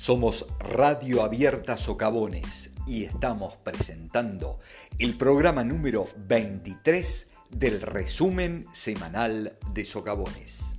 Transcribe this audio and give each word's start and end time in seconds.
Somos 0.00 0.46
Radio 0.60 1.22
Abierta 1.22 1.76
Socavones 1.76 2.70
y 2.86 3.04
estamos 3.04 3.56
presentando 3.56 4.58
el 4.98 5.14
programa 5.14 5.62
número 5.62 6.08
23 6.26 7.26
del 7.50 7.82
resumen 7.82 8.64
semanal 8.72 9.58
de 9.74 9.84
Socavones. 9.84 10.69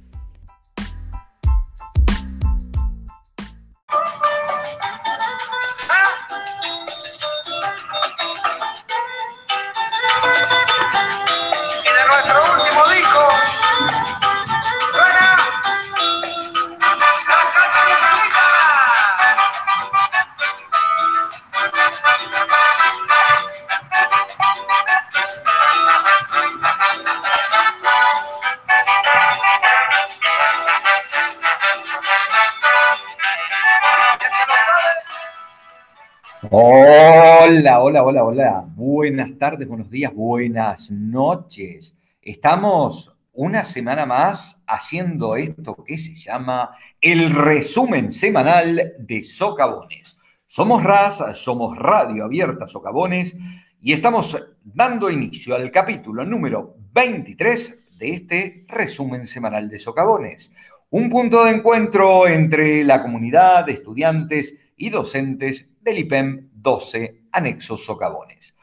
Hola, 38.11 38.25
hola. 38.25 38.66
Buenas 38.75 39.38
tardes, 39.38 39.66
buenos 39.66 39.89
días, 39.89 40.14
buenas 40.14 40.92
noches. 40.92 41.95
Estamos 42.22 43.17
una 43.31 43.64
semana 43.64 44.06
más 44.06 44.61
haciendo 44.67 45.38
esto 45.38 45.81
que 45.81 45.97
se 45.97 46.13
llama 46.13 46.72
el 47.00 47.33
resumen 47.33 48.11
semanal 48.11 48.95
de 49.00 49.23
Socavones. 49.23 50.17
Somos 50.45 50.83
RAS, 50.83 51.23
somos 51.35 51.77
Radio 51.77 52.25
Abierta 52.25 52.67
Socavones 52.67 53.38
y 53.80 53.94
estamos 53.94 54.38
dando 54.61 55.09
inicio 55.09 55.55
al 55.55 55.72
capítulo 55.72 56.25
número 56.25 56.75
23 56.91 57.83
de 57.97 58.09
este 58.09 58.66
resumen 58.67 59.25
semanal 59.25 59.69
de 59.69 59.80
Socavones. 59.80 60.52
Un 60.89 61.09
punto 61.09 61.45
de 61.45 61.52
encuentro 61.52 62.28
entre 62.28 62.83
la 62.83 63.02
comunidad 63.02 63.67
de 63.67 63.72
estudiantes 63.72 64.57
y 64.75 64.89
docentes 64.89 65.72
del 65.80 66.00
IPEM 66.00 66.50
12, 66.52 67.20
anexo 67.31 67.77
Socavones. 67.77 68.55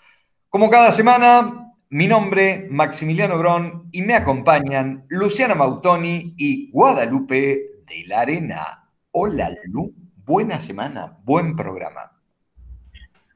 Como 0.49 0.71
cada 0.71 0.93
semana, 0.93 1.75
mi 1.91 2.07
nombre, 2.07 2.67
Maximiliano 2.71 3.39
Brón, 3.39 3.89
y 3.93 4.03
me 4.03 4.15
acompañan 4.15 5.07
Luciana 5.09 5.55
Mautoni 5.55 6.35
y 6.37 6.71
Guadalupe 6.71 7.83
de 7.87 8.05
la 8.07 8.21
Arena. 8.21 8.91
Hola, 9.11 9.51
Lu, 9.65 9.95
buena 10.17 10.61
semana, 10.61 11.19
buen 11.25 11.57
programa. 11.57 12.13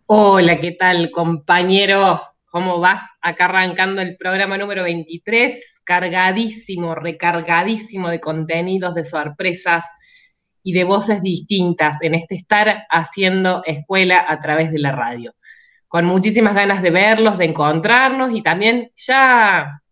Hola, 0.06 0.60
¿qué 0.60 0.72
tal, 0.72 1.10
compañero? 1.10 2.20
¿Cómo 2.50 2.80
va? 2.80 3.10
Acá 3.22 3.46
arrancando 3.46 4.02
el 4.02 4.18
programa 4.18 4.58
número 4.58 4.82
23, 4.82 5.80
cargadísimo, 5.84 6.94
recargadísimo 6.94 8.10
de 8.10 8.20
contenidos, 8.20 8.94
de 8.94 9.04
sorpresas, 9.04 9.86
y 10.62 10.72
de 10.72 10.84
voces 10.84 11.22
distintas 11.22 12.00
en 12.02 12.14
este 12.14 12.36
estar 12.36 12.86
haciendo 12.90 13.62
escuela 13.64 14.24
a 14.26 14.38
través 14.38 14.70
de 14.70 14.78
la 14.78 14.92
radio. 14.92 15.34
Con 15.88 16.06
muchísimas 16.06 16.54
ganas 16.54 16.82
de 16.82 16.90
verlos, 16.90 17.38
de 17.38 17.46
encontrarnos 17.46 18.32
y 18.34 18.42
también 18.42 18.90
ya 18.94 19.82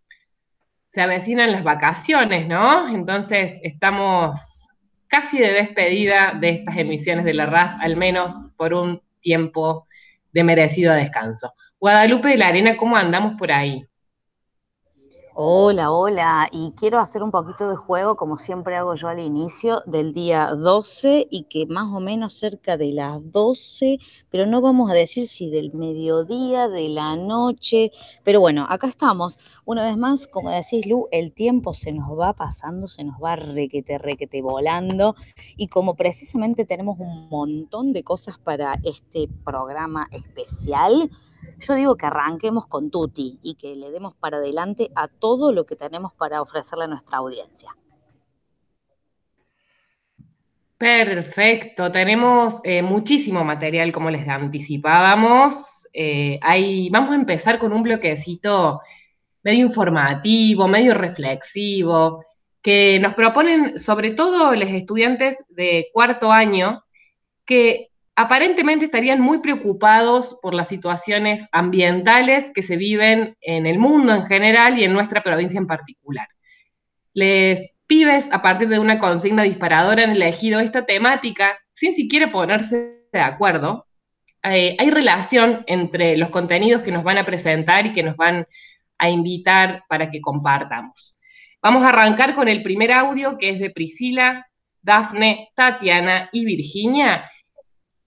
se 0.87 1.01
avecinan 1.01 1.53
las 1.53 1.63
vacaciones, 1.63 2.49
¿no? 2.49 2.89
Entonces 2.89 3.61
estamos 3.63 4.67
casi 5.07 5.39
de 5.39 5.53
despedida 5.53 6.35
de 6.41 6.51
estas 6.51 6.77
emisiones 6.79 7.25
de 7.25 7.35
la 7.35 7.47
RAS, 7.47 7.77
al 7.81 7.97
menos 7.97 8.35
por 8.57 8.75
un 8.75 9.03
tiempo 9.21 9.87
de 10.33 10.45
merecido 10.45 10.95
descanso. 10.95 11.53
Guadalupe 11.79 12.29
de 12.29 12.39
la 12.39 12.49
Arena, 12.49 12.77
¿cómo 12.77 12.97
andamos 12.97 13.35
por 13.35 13.53
ahí? 13.53 13.85
Hola, 15.35 15.93
hola, 15.93 16.49
y 16.51 16.73
quiero 16.73 16.99
hacer 16.99 17.23
un 17.23 17.31
poquito 17.31 17.71
de 17.71 17.77
juego, 17.77 18.17
como 18.17 18.37
siempre 18.37 18.77
hago 18.77 18.97
yo 18.97 19.07
al 19.07 19.21
inicio 19.21 19.81
del 19.87 20.13
día 20.13 20.47
12 20.57 21.29
y 21.31 21.45
que 21.45 21.67
más 21.67 21.87
o 21.95 22.01
menos 22.01 22.35
cerca 22.35 22.77
de 22.77 22.93
las 22.93 23.31
12, 23.31 23.99
pero 24.29 24.45
no 24.47 24.61
vamos 24.61 24.91
a 24.91 24.95
decir 24.95 25.29
si 25.29 25.49
del 25.49 25.73
mediodía, 25.73 26.69
de 26.69 26.89
la 26.89 27.15
noche, 27.15 27.93
pero 28.25 28.41
bueno, 28.41 28.67
acá 28.69 28.89
estamos. 28.89 29.39
Una 29.65 29.85
vez 29.85 29.97
más, 29.97 30.27
como 30.27 30.51
decís 30.51 30.85
Lu, 30.85 31.07
el 31.13 31.33
tiempo 31.33 31.75
se 31.75 31.93
nos 31.93 32.11
va 32.19 32.33
pasando, 32.33 32.89
se 32.89 33.05
nos 33.05 33.23
va 33.23 33.37
requete, 33.37 33.99
requete 33.99 34.43
volando 34.43 35.15
y 35.57 35.69
como 35.69 35.95
precisamente 35.95 36.65
tenemos 36.65 36.99
un 36.99 37.29
montón 37.29 37.93
de 37.93 38.03
cosas 38.03 38.37
para 38.39 38.81
este 38.83 39.29
programa 39.45 40.09
especial, 40.11 41.09
yo 41.61 41.75
digo 41.75 41.97
que 41.97 42.07
arranquemos 42.07 42.67
con 42.67 42.91
Tuti 42.91 43.39
y 43.43 43.55
que 43.55 43.77
le 43.77 43.91
demos 43.91 44.15
para 44.15 44.39
adelante 44.39 44.91
a 44.97 45.09
todo 45.09 45.53
lo 45.53 45.65
que 45.67 45.77
tenemos 45.77 46.13
para 46.15 46.41
ofrecerle 46.41 46.85
a 46.85 46.89
nuestra 46.89 47.19
audiencia. 47.19 47.77
Perfecto, 50.79 51.93
tenemos 51.93 52.63
eh, 52.65 52.81
muchísimo 52.81 53.45
material 53.45 53.93
como 53.93 54.09
les 54.09 54.27
anticipábamos. 54.27 55.87
Eh, 55.93 56.41
vamos 56.91 57.11
a 57.11 57.17
empezar 57.17 57.59
con 57.59 57.75
un 57.75 57.83
bloquecito 57.83 58.81
medio 59.43 59.67
informativo, 59.67 60.67
medio 60.69 60.95
reflexivo, 60.95 62.25
que 62.63 62.99
nos 62.99 63.15
proponen 63.15 63.79
sobre 63.79 64.13
todo 64.13 64.55
los 64.55 64.71
estudiantes 64.71 65.45
de 65.51 65.89
cuarto 65.93 66.33
año 66.33 66.83
que 67.45 67.90
aparentemente 68.21 68.85
estarían 68.85 69.19
muy 69.19 69.41
preocupados 69.41 70.39
por 70.43 70.53
las 70.53 70.69
situaciones 70.69 71.49
ambientales 71.53 72.51
que 72.55 72.63
se 72.63 72.77
viven 72.77 73.35
en 73.41 73.65
el 73.65 73.79
mundo 73.79 74.15
en 74.15 74.25
general 74.25 74.79
y 74.79 74.85
en 74.85 74.93
nuestra 74.93 75.23
provincia 75.23 75.57
en 75.57 75.67
particular. 75.67 76.29
Les 77.15 77.73
pibes, 77.87 78.31
a 78.31 78.43
partir 78.43 78.69
de 78.69 78.79
una 78.79 78.99
consigna 78.99 79.45
disparadora, 79.45 80.05
han 80.05 80.11
elegido 80.11 80.61
esta 80.61 80.85
temática 80.85 81.59
sin 81.73 81.95
siquiera 81.95 82.31
ponerse 82.31 83.07
de 83.11 83.21
acuerdo. 83.21 83.87
Eh, 84.43 84.77
hay 84.79 84.91
relación 84.91 85.65
entre 85.67 86.19
los 86.19 86.29
contenidos 86.29 86.83
que 86.83 86.93
nos 86.93 87.03
van 87.03 87.17
a 87.17 87.25
presentar 87.25 87.87
y 87.87 87.93
que 87.93 88.03
nos 88.03 88.17
van 88.17 88.47
a 88.99 89.09
invitar 89.09 89.85
para 89.89 90.11
que 90.11 90.21
compartamos. 90.21 91.17
Vamos 91.63 91.83
a 91.85 91.89
arrancar 91.89 92.35
con 92.35 92.49
el 92.49 92.63
primer 92.63 92.93
audio 92.93 93.39
que 93.39 93.49
es 93.49 93.61
de 93.61 93.71
Priscila, 93.71 94.47
Dafne, 94.83 95.49
Tatiana 95.55 96.29
y 96.33 96.45
Virginia 96.45 97.25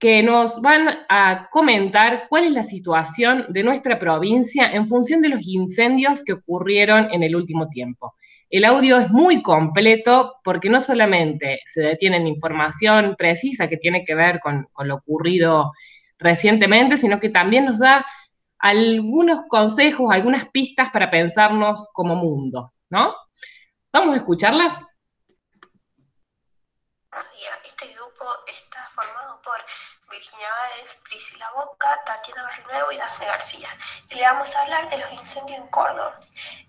que 0.03 0.21
nos 0.21 0.59
van 0.59 1.05
a 1.07 1.47
comentar 1.49 2.27
cuál 2.27 2.43
es 2.43 2.51
la 2.51 2.63
situación 2.63 3.45
de 3.47 3.63
nuestra 3.63 3.97
provincia 3.97 4.69
en 4.69 4.85
función 4.85 5.21
de 5.21 5.29
los 5.29 5.47
incendios 5.47 6.25
que 6.25 6.33
ocurrieron 6.33 7.07
en 7.13 7.23
el 7.23 7.37
último 7.37 7.69
tiempo. 7.69 8.13
El 8.49 8.65
audio 8.65 8.97
es 8.97 9.09
muy 9.11 9.41
completo 9.41 10.41
porque 10.43 10.69
no 10.69 10.81
solamente 10.81 11.61
se 11.65 11.79
detiene 11.79 12.17
en 12.17 12.27
información 12.27 13.15
precisa 13.17 13.69
que 13.69 13.77
tiene 13.77 14.03
que 14.03 14.13
ver 14.13 14.41
con, 14.41 14.67
con 14.73 14.89
lo 14.89 14.95
ocurrido 14.95 15.71
recientemente, 16.19 16.97
sino 16.97 17.21
que 17.21 17.29
también 17.29 17.63
nos 17.63 17.79
da 17.79 18.05
algunos 18.59 19.43
consejos, 19.47 20.11
algunas 20.11 20.49
pistas 20.49 20.89
para 20.91 21.09
pensarnos 21.09 21.87
como 21.93 22.17
mundo, 22.17 22.73
¿no? 22.89 23.15
Vamos 23.93 24.15
a 24.15 24.17
escucharlas. 24.17 24.97
Virginia 30.13 30.47
Báez, 30.47 30.93
Priscila 31.09 31.49
Boca, 31.55 31.99
Tatiana 32.05 32.43
Barrio 32.43 32.91
y 32.91 32.97
Dafne 32.97 33.25
García. 33.25 33.67
Y 34.09 34.15
le 34.15 34.21
vamos 34.21 34.55
a 34.55 34.61
hablar 34.61 34.87
de 34.89 34.99
los 34.99 35.11
incendios 35.11 35.57
en 35.57 35.67
Córdoba. 35.67 36.19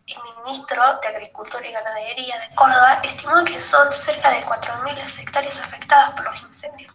El 0.07 0.17
ministro 0.43 0.83
de 1.03 1.09
Agricultura 1.09 1.67
y 1.67 1.73
Ganadería 1.73 2.39
de 2.39 2.55
Córdoba 2.55 3.01
estimó 3.03 3.45
que 3.45 3.61
son 3.61 3.93
cerca 3.93 4.31
de 4.31 4.43
4.000 4.47 5.21
hectáreas 5.21 5.61
afectadas 5.61 6.13
por 6.13 6.25
los 6.25 6.41
incendios 6.41 6.95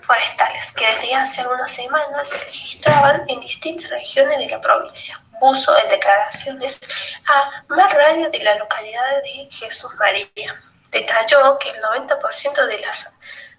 forestales, 0.00 0.72
que 0.74 0.86
desde 0.94 1.14
hace 1.16 1.40
algunas 1.40 1.72
semanas 1.72 2.28
se 2.28 2.38
registraban 2.38 3.24
en 3.26 3.40
distintas 3.40 3.90
regiones 3.90 4.38
de 4.38 4.48
la 4.50 4.60
provincia. 4.60 5.18
Puso 5.40 5.76
en 5.76 5.88
declaraciones 5.88 6.78
a 7.26 7.64
más 7.66 7.92
radio 7.92 8.30
de 8.30 8.38
la 8.44 8.54
localidad 8.56 9.22
de 9.24 9.48
Jesús 9.50 9.92
María. 9.96 10.62
Detalló 10.90 11.58
que 11.58 11.70
el 11.70 11.82
90% 11.82 12.66
de 12.66 12.78
las 12.78 13.12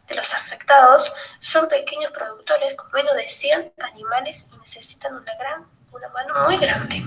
de 0.08 0.16
los 0.16 0.34
afectados 0.34 1.14
son 1.40 1.68
pequeños 1.68 2.12
productores 2.12 2.76
con 2.76 2.92
menos 2.92 3.16
de 3.16 3.28
100 3.28 3.74
animales 3.94 4.50
y 4.54 4.58
necesitan 4.60 5.16
una, 5.16 5.34
gran, 5.36 5.66
una 5.92 6.10
mano 6.10 6.34
muy 6.46 6.58
grande. 6.58 7.04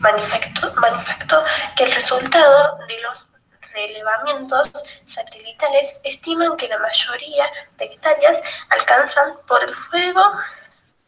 Manifestó, 0.00 1.44
que 1.76 1.84
el 1.84 1.92
resultado 1.92 2.78
de 2.88 3.00
los 3.00 3.26
relevamientos 3.72 4.70
satelitales 5.06 6.00
estiman 6.04 6.56
que 6.56 6.68
la 6.68 6.78
mayoría 6.78 7.46
de 7.78 7.84
hectáreas 7.84 8.38
alcanzan 8.70 9.36
por 9.46 9.62
el 9.62 9.74
fuego 9.74 10.22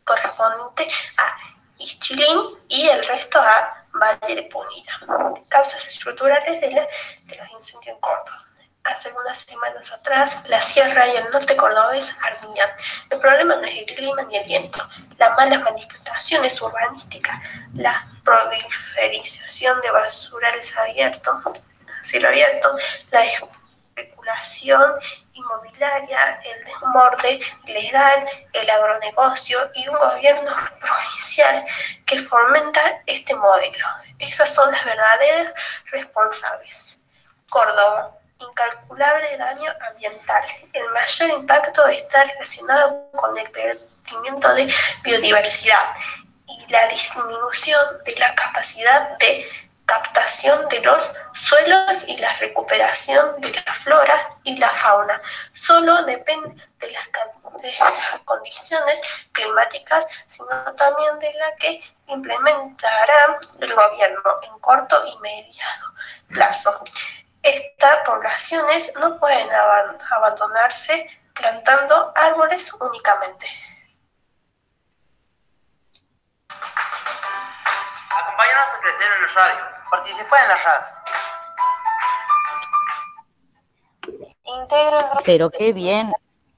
correspondiente 0.05 0.89
a 1.19 1.37
Ischilín 1.79 2.59
y 2.69 2.89
el 2.89 3.05
resto 3.05 3.41
a 3.41 3.85
Valle 3.95 4.37
de 4.37 4.43
Punilla. 4.45 5.01
Causas 5.49 5.87
estructurales 5.87 6.61
de, 6.61 6.69
de 6.69 7.37
los 7.37 7.51
incendios 7.51 7.99
en. 8.01 8.52
Hace 8.85 9.13
unas 9.13 9.39
semanas 9.39 9.93
atrás, 9.93 10.43
la 10.49 10.61
sierra 10.61 11.07
y 11.07 11.17
el 11.17 11.31
norte 11.31 11.57
cordobés 11.57 12.17
ardían. 12.23 12.71
El 13.11 13.21
problema 13.21 13.57
no 13.57 13.63
es 13.63 13.79
el 13.79 13.87
clima 13.87 14.23
ni 14.23 14.37
el 14.37 14.45
viento, 14.45 14.87
las 15.19 15.37
malas 15.37 15.61
manifestaciones 15.61 16.61
urbanísticas, 16.61 17.39
la 17.75 18.09
proliferización 18.25 19.81
de 19.81 19.91
basurales 19.91 20.77
abiertos, 20.77 21.37
cielo 22.03 22.29
abierto, 22.29 22.77
la 23.11 23.25
especulación 23.25 24.95
inmobiliaria, 25.35 26.41
el 26.45 26.65
desmorde 26.65 27.41
legal, 27.67 28.29
el 28.53 28.71
agronegocio 28.71 29.71
y 29.75 29.89
un 29.89 29.97
gobierno 29.97 30.51
provincial 30.81 31.65
que 32.07 32.19
fomenta 32.21 33.03
este 33.07 33.35
modelo. 33.35 33.87
Esas 34.19 34.53
son 34.53 34.71
las 34.73 34.85
verdaderas 34.85 35.53
responsables. 35.91 36.99
Córdoba, 37.49 38.17
incalculable 38.49 39.37
daño 39.37 39.73
ambiental. 39.91 40.45
El 40.73 40.89
mayor 40.91 41.31
impacto 41.31 41.87
está 41.87 42.25
relacionado 42.25 43.11
con 43.13 43.37
el 43.39 43.51
perdimiento 43.51 44.55
de 44.55 44.73
biodiversidad 45.05 45.95
y 46.47 46.71
la 46.71 46.87
disminución 46.89 47.81
de 48.05 48.15
la 48.17 48.35
capacidad 48.35 49.19
de 49.19 49.47
captación 49.87 50.69
de 50.69 50.81
los 50.81 51.17
suelos 51.35 52.09
y 52.09 52.17
la 52.17 52.35
recuperación 52.37 53.41
de 53.41 53.53
la 53.53 53.75
flora 53.75 54.37
y 54.45 54.57
la 54.57 54.71
fauna. 54.71 55.21
Solo 55.53 56.03
depende 56.05 56.49
de 56.79 56.91
las, 56.91 57.09
condiciones 58.25 59.01
climáticas, 59.33 60.07
sino 60.27 60.49
también 60.77 61.19
de 61.19 61.33
la 61.35 61.55
que 61.57 61.83
implementará 62.09 63.39
el 63.61 63.75
gobierno 63.75 64.23
en 64.43 64.59
corto 64.61 65.05
y 65.07 65.19
mediado 65.19 65.87
plazo. 66.29 66.83
Estas 67.43 67.97
poblaciones 68.07 68.93
no 69.01 69.19
pueden 69.19 69.49
abandonarse 70.11 71.09
plantando 71.35 72.13
árboles 72.15 72.73
únicamente. 72.81 73.47
Acompáñanos 78.21 78.75
a 78.75 78.81
crecer 78.81 79.07
en 79.17 79.23
la 79.23 79.29
radio. 79.35 79.65
Participa 79.91 80.43
en 80.43 80.49
la 80.49 80.57
RAS. 80.57 81.03
Pero 85.25 85.51
qué 85.51 85.73
bien 85.73 86.13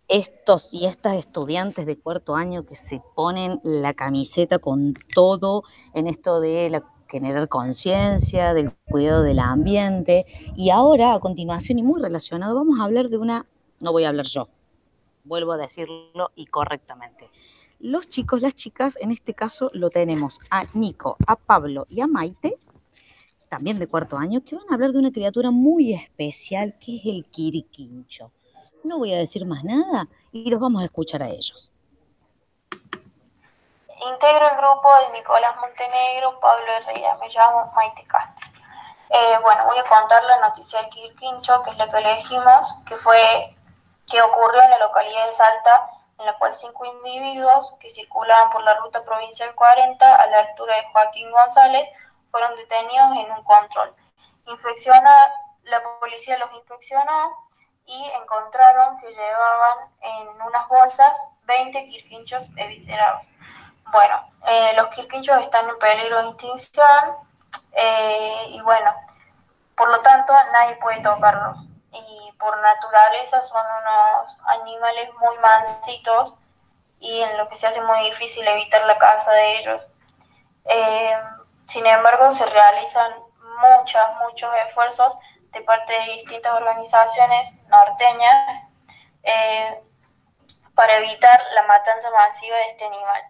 estos 0.09 0.75
y 0.75 0.87
estas 0.87 1.17
estudiantes 1.17 1.87
de 1.87 1.99
cuarto 1.99 2.37
año 2.37 2.67
que 2.67 2.75
se 2.75 3.01
ponen 3.15 3.61
la 3.63 3.95
camiseta 3.95 4.59
con 4.59 4.95
todo 5.15 5.63
en 5.95 6.07
esto 6.07 6.41
de 6.41 6.69
la 6.69 6.83
generar 7.15 7.49
conciencia 7.49 8.55
del 8.55 8.73
cuidado 8.91 9.23
del 9.23 9.39
ambiente. 9.39 10.27
Y 10.57 10.71
ahora, 10.71 11.15
a 11.15 11.21
continuación, 11.21 11.79
y 11.79 11.83
muy 11.85 12.03
relacionado, 12.03 12.57
vamos 12.57 12.81
a 12.81 12.85
hablar 12.85 13.09
de 13.09 13.19
una, 13.19 13.47
no 13.79 13.93
voy 13.93 14.03
a 14.03 14.09
hablar 14.09 14.27
yo, 14.27 14.49
vuelvo 15.23 15.53
a 15.53 15.57
decirlo 15.57 16.33
y 16.35 16.47
correctamente. 16.47 17.31
Los 17.79 18.09
chicos, 18.09 18.43
las 18.43 18.57
chicas, 18.57 18.99
en 19.01 19.13
este 19.13 19.33
caso 19.33 19.71
lo 19.75 19.91
tenemos 19.91 20.41
a 20.51 20.65
Nico, 20.75 21.17
a 21.29 21.37
Pablo 21.37 21.87
y 21.89 22.01
a 22.01 22.09
Maite, 22.09 22.59
también 23.49 23.79
de 23.79 23.87
cuarto 23.87 24.17
año, 24.17 24.45
que 24.45 24.57
van 24.57 24.67
a 24.69 24.75
hablar 24.75 24.91
de 24.91 24.99
una 24.99 25.13
criatura 25.13 25.53
muy 25.53 25.95
especial 25.95 26.77
que 26.81 26.97
es 26.97 27.07
el 27.07 27.27
quiriquincho. 27.27 28.33
No 28.83 28.99
voy 28.99 29.13
a 29.13 29.19
decir 29.19 29.47
más 29.47 29.63
nada 29.63 30.09
y 30.33 30.51
los 30.51 30.59
vamos 30.59 30.83
a 30.83 30.87
escuchar 30.87 31.23
a 31.23 31.31
ellos. 31.31 31.71
Integro 34.06 34.49
el 34.51 34.56
grupo 34.56 34.95
de 35.01 35.19
Nicolás 35.19 35.56
Montenegro, 35.56 36.39
Pablo 36.39 36.73
Herrera, 36.73 37.17
me 37.17 37.29
llamo 37.29 37.73
Maite 37.75 38.06
Castro. 38.06 38.47
Eh, 39.09 39.39
bueno, 39.43 39.65
voy 39.65 39.79
a 39.79 39.85
contar 39.85 40.23
la 40.25 40.41
noticia 40.41 40.81
del 40.81 40.91
Quirquincho, 40.91 41.62
que 41.62 41.71
es 41.71 41.77
la 41.79 41.89
que 41.89 41.99
elegimos, 41.99 42.77
que 42.87 42.97
fue 42.97 43.56
que 44.11 44.21
ocurrió 44.21 44.62
en 44.62 44.71
la 44.71 44.79
localidad 44.79 45.27
de 45.27 45.33
Salta, 45.33 45.91
en 46.19 46.27
la 46.27 46.37
cual 46.37 46.55
cinco 46.55 46.85
individuos 46.85 47.75
que 47.81 47.89
circulaban 47.89 48.51
por 48.51 48.62
la 48.62 48.75
ruta 48.75 49.03
provincial 49.05 49.55
40 49.55 50.17
a 50.17 50.27
la 50.27 50.39
altura 50.41 50.77
de 50.77 50.85
Joaquín 50.93 51.31
González 51.31 51.89
fueron 52.31 52.55
detenidos 52.56 53.11
en 53.12 53.33
un 53.33 53.45
control. 53.45 53.95
Inspecciona, 54.47 55.33
la 55.62 55.83
policía 55.99 56.37
los 56.37 56.53
inspeccionó 56.53 57.49
y 57.87 58.12
encontraron 58.21 58.99
que 58.99 59.09
llevaban 59.09 59.79
en 60.01 60.43
unas 60.43 60.69
bolsas 60.69 61.29
20 61.45 61.85
quirquinchos 61.85 62.51
eviscerados. 62.56 63.29
Bueno, 63.94 64.29
eh, 64.49 64.73
los 64.75 64.88
quirquinchos 64.88 65.41
están 65.41 65.69
en 65.69 65.79
peligro 65.79 66.20
de 66.20 66.31
extinción 66.31 67.17
eh, 67.75 68.46
y 68.49 68.61
bueno, 68.62 68.93
por 69.76 69.88
lo 69.88 70.00
tanto 70.00 70.32
nadie 70.52 70.75
puede 70.79 71.00
tocarlos. 71.00 71.61
Y 71.93 72.32
por 72.32 72.61
naturaleza 72.61 73.41
son 73.43 73.64
unos 73.64 74.37
animales 74.46 75.11
muy 75.20 75.38
mansitos 75.38 76.35
y 76.99 77.20
en 77.20 77.38
lo 77.38 77.49
que 77.49 77.55
se 77.55 77.69
hace 77.69 77.81
muy 77.82 78.02
difícil 78.06 78.44
evitar 78.49 78.85
la 78.85 78.99
caza 78.99 79.31
de 79.31 79.58
ellos. 79.58 79.87
Eh, 80.64 81.17
sin 81.64 81.87
embargo, 81.87 82.32
se 82.32 82.46
realizan 82.46 83.12
muchos, 83.61 84.02
muchos 84.25 84.50
esfuerzos 84.67 85.17
de 85.52 85.61
parte 85.61 85.93
de 85.93 86.14
distintas 86.14 86.52
organizaciones 86.52 87.55
norteñas 87.69 88.55
para 90.75 90.96
evitar 90.96 91.41
la 91.52 91.62
matanza 91.62 92.11
masiva 92.11 92.56
de 92.56 92.70
este 92.70 92.87
animal. 92.87 93.23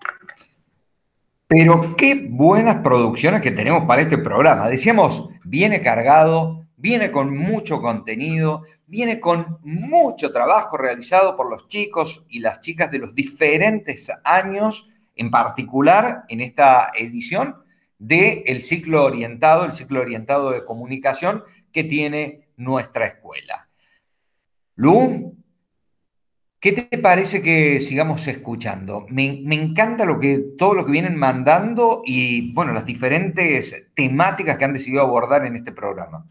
Pero 1.47 1.95
qué 1.97 2.27
buenas 2.31 2.77
producciones 2.77 3.43
que 3.43 3.51
tenemos 3.51 3.85
para 3.85 4.03
este 4.03 4.17
programa. 4.19 4.69
Decíamos, 4.69 5.29
viene 5.45 5.83
cargado, 5.83 6.67
viene 6.77 7.11
con 7.11 7.37
mucho 7.37 7.83
contenido, 7.83 8.63
viene 8.87 9.21
con 9.21 9.59
mucho 9.63 10.33
trabajo 10.33 10.79
realizado 10.79 11.37
por 11.37 11.51
los 11.51 11.69
chicos 11.69 12.25
y 12.29 12.41
las 12.41 12.61
chicas 12.61 12.91
de 12.91 12.99
los 12.99 13.15
diferentes 13.15 14.11
años, 14.25 14.89
en 15.17 15.31
particular 15.31 16.25
en 16.29 16.41
esta 16.41 16.91
edición 16.95 17.57
del 17.99 18.63
ciclo 18.63 19.05
orientado, 19.05 19.65
el 19.65 19.75
ciclo 19.75 20.01
orientado 20.01 20.51
de 20.51 20.65
comunicación 20.65 21.45
que 21.73 21.85
tiene 21.85 22.49
nuestra 22.57 23.07
escuela. 23.07 23.69
Lu, 24.77 25.37
¿Qué 26.65 26.73
te 26.73 26.97
parece 26.97 27.43
que 27.43 27.79
sigamos 27.83 28.27
escuchando? 28.27 29.05
Me, 29.11 29.27
encanta 29.51 30.07
lo 30.07 30.19
que, 30.19 30.39
todo 30.57 30.73
lo 30.73 30.87
que 30.87 30.93
vienen 30.93 31.15
mandando 31.15 32.01
y, 32.07 32.55
bueno, 32.55 32.73
las 32.73 32.87
diferentes 32.87 33.93
temáticas 33.95 34.57
que 34.57 34.65
han 34.65 34.73
decidido 34.73 35.03
abordar 35.03 35.45
en 35.45 35.57
este 35.57 35.73
programa. 35.73 36.25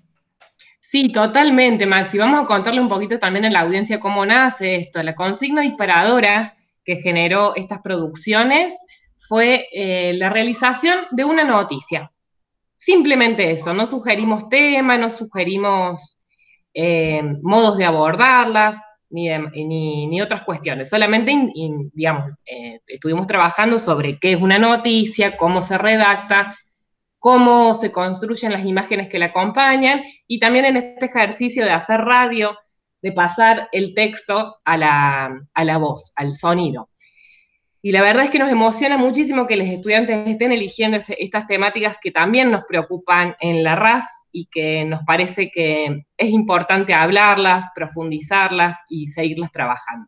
Sí, 0.80 1.12
totalmente, 1.12 1.86
Maxi. 1.86 2.18
Vamos 2.18 2.46
a 2.46 2.48
contarle 2.48 2.82
un 2.82 2.90
poquito 2.90 3.20
también 3.20 3.46
a 3.46 3.52
la 3.52 3.60
audiencia 3.60 4.00
cómo 4.00 4.26
nace 4.26 4.78
esto. 4.78 5.04
La 5.04 5.14
consigna 5.14 5.62
disparadora 5.62 6.58
que 6.84 6.96
generó 6.96 7.56
estas 7.56 7.84
producciones 7.84 8.74
fue 9.30 9.68
eh, 9.72 10.14
la 10.16 10.32
realización 10.32 10.98
de 11.12 11.26
una 11.26 11.44
noticia. 11.44 12.12
Simplemente 12.80 13.52
eso, 13.52 13.72
no 13.76 13.86
sugerimos 13.86 14.50
temas, 14.50 15.00
no 15.00 15.12
sugerimos 15.12 16.24
eh, 16.74 17.22
modos 17.44 17.78
de 17.78 17.86
abordarlas, 17.86 18.80
ni, 19.14 20.08
ni, 20.08 20.22
otras 20.22 20.44
cuestiones. 20.44 20.90
Solamente, 20.90 21.52
digamos, 21.94 22.32
eh, 22.46 22.80
estuvimos 22.88 23.28
trabajando 23.28 23.78
sobre 23.78 24.18
qué 24.18 24.34
es 24.34 24.42
una 24.42 24.58
noticia, 24.58 25.38
cómo 25.38 25.62
se 25.62 25.78
redacta, 25.78 26.58
cómo 27.20 27.76
se 27.76 27.92
construyen 27.92 28.52
las 28.52 28.66
imágenes 28.66 29.10
que 29.10 29.20
la 29.20 29.28
acompañan 29.28 30.04
y 30.28 30.40
también 30.40 30.66
en 30.66 30.78
este 30.78 31.06
ejercicio 31.06 31.64
de 31.64 31.72
hacer 31.72 32.02
radio, 32.02 32.58
de 33.02 33.12
pasar 33.12 33.70
el 33.72 33.94
texto 33.94 34.56
a 34.66 34.78
la, 34.78 35.40
a 35.54 35.64
la 35.64 35.78
voz, 35.78 36.12
al 36.16 36.34
sonido. 36.34 36.90
Y 37.86 37.92
la 37.92 38.02
verdad 38.02 38.24
es 38.24 38.30
que 38.30 38.40
nos 38.40 38.50
emociona 38.50 38.98
muchísimo 38.98 39.46
que 39.46 39.58
los 39.58 39.68
estudiantes 39.68 40.26
estén 40.26 40.54
eligiendo 40.54 40.96
este, 40.96 41.22
estas 41.22 41.48
temáticas 41.48 41.98
que 42.02 42.12
también 42.12 42.50
nos 42.50 42.64
preocupan 42.64 43.36
en 43.42 43.62
la 43.62 43.76
RAS 43.76 44.06
y 44.32 44.46
que 44.46 44.86
nos 44.86 45.02
parece 45.06 45.52
que 45.52 46.06
es 46.16 46.30
importante 46.30 46.94
hablarlas, 46.94 47.66
profundizarlas 47.76 48.78
y 48.88 49.08
seguirlas 49.08 49.52
trabajando. 49.52 50.08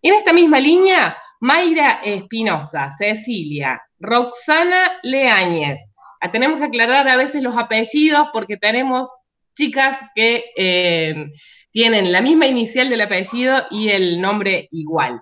En 0.00 0.14
esta 0.14 0.32
misma 0.32 0.60
línea, 0.60 1.16
Mayra 1.40 2.02
Espinosa, 2.04 2.88
Cecilia, 2.96 3.82
Roxana 3.98 4.92
Leáñez. 5.02 5.92
Ah, 6.20 6.30
tenemos 6.30 6.60
que 6.60 6.66
aclarar 6.66 7.08
a 7.08 7.16
veces 7.16 7.42
los 7.42 7.56
apellidos 7.58 8.28
porque 8.32 8.56
tenemos 8.56 9.08
chicas 9.56 9.98
que 10.14 10.44
eh, 10.56 11.32
tienen 11.72 12.12
la 12.12 12.20
misma 12.20 12.46
inicial 12.46 12.88
del 12.88 13.00
apellido 13.00 13.66
y 13.72 13.88
el 13.88 14.20
nombre 14.20 14.68
igual. 14.70 15.20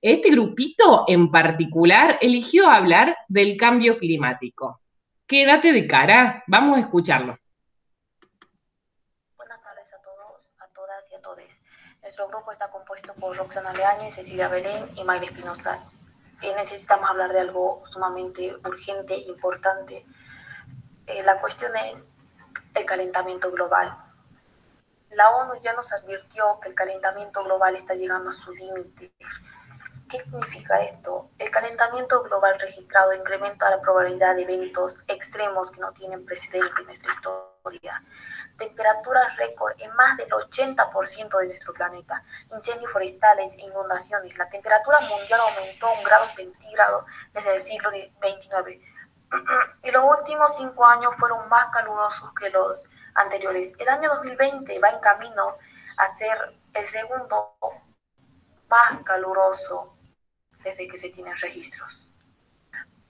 Este 0.00 0.30
grupito 0.30 1.04
en 1.08 1.28
particular 1.32 2.18
eligió 2.20 2.70
hablar 2.70 3.16
del 3.26 3.56
cambio 3.56 3.98
climático. 3.98 4.80
Quédate 5.26 5.72
de 5.72 5.88
cara, 5.88 6.44
vamos 6.46 6.78
a 6.78 6.82
escucharlo. 6.82 7.36
Buenas 9.36 9.60
tardes 9.60 9.92
a 9.92 10.00
todos, 10.00 10.52
a 10.60 10.68
todas 10.68 11.10
y 11.10 11.16
a 11.16 11.20
todos. 11.20 11.60
Nuestro 12.00 12.28
grupo 12.28 12.52
está 12.52 12.70
compuesto 12.70 13.12
por 13.14 13.36
Roxana 13.36 13.72
Leañez, 13.72 14.14
Cecilia 14.14 14.46
Belén 14.46 14.88
y 14.94 15.02
Mayra 15.02 15.24
Espinosa. 15.24 15.84
Y 16.42 16.46
necesitamos 16.52 17.10
hablar 17.10 17.32
de 17.32 17.40
algo 17.40 17.82
sumamente 17.84 18.54
urgente 18.64 19.16
importante. 19.16 20.06
Eh, 21.08 21.24
la 21.24 21.40
cuestión 21.40 21.72
es 21.74 22.12
el 22.74 22.84
calentamiento 22.84 23.50
global. 23.50 23.96
La 25.10 25.28
ONU 25.30 25.60
ya 25.60 25.72
nos 25.72 25.92
advirtió 25.92 26.60
que 26.62 26.68
el 26.68 26.76
calentamiento 26.76 27.42
global 27.42 27.74
está 27.74 27.94
llegando 27.94 28.30
a 28.30 28.32
su 28.32 28.52
límite. 28.52 29.12
¿Qué 30.08 30.18
significa 30.18 30.80
esto? 30.80 31.28
El 31.38 31.50
calentamiento 31.50 32.22
global 32.22 32.58
registrado 32.58 33.12
incrementa 33.12 33.68
la 33.68 33.82
probabilidad 33.82 34.34
de 34.36 34.44
eventos 34.44 35.00
extremos 35.06 35.70
que 35.70 35.80
no 35.80 35.92
tienen 35.92 36.24
precedente 36.24 36.80
en 36.80 36.86
nuestra 36.86 37.12
historia. 37.12 38.02
Temperaturas 38.56 39.36
récord 39.36 39.74
en 39.76 39.94
más 39.96 40.16
del 40.16 40.30
80% 40.30 41.38
de 41.40 41.48
nuestro 41.48 41.74
planeta, 41.74 42.24
incendios 42.50 42.90
forestales 42.90 43.54
e 43.58 43.66
inundaciones. 43.66 44.38
La 44.38 44.48
temperatura 44.48 44.98
mundial 45.00 45.40
aumentó 45.40 45.92
un 45.92 46.02
grado 46.02 46.26
centígrado 46.30 47.04
desde 47.34 47.56
el 47.56 47.60
siglo 47.60 47.90
XXIX 47.90 48.82
y 49.82 49.90
los 49.90 50.04
últimos 50.04 50.56
cinco 50.56 50.86
años 50.86 51.14
fueron 51.18 51.46
más 51.50 51.68
calurosos 51.68 52.32
que 52.32 52.48
los 52.48 52.88
anteriores. 53.14 53.74
El 53.78 53.90
año 53.90 54.08
2020 54.14 54.78
va 54.78 54.88
en 54.88 55.00
camino 55.00 55.54
a 55.98 56.06
ser 56.06 56.58
el 56.72 56.86
segundo 56.86 57.56
más 58.70 59.02
caluroso 59.04 59.97
desde 60.62 60.88
que 60.88 60.96
se 60.96 61.10
tienen 61.10 61.36
registros. 61.36 62.08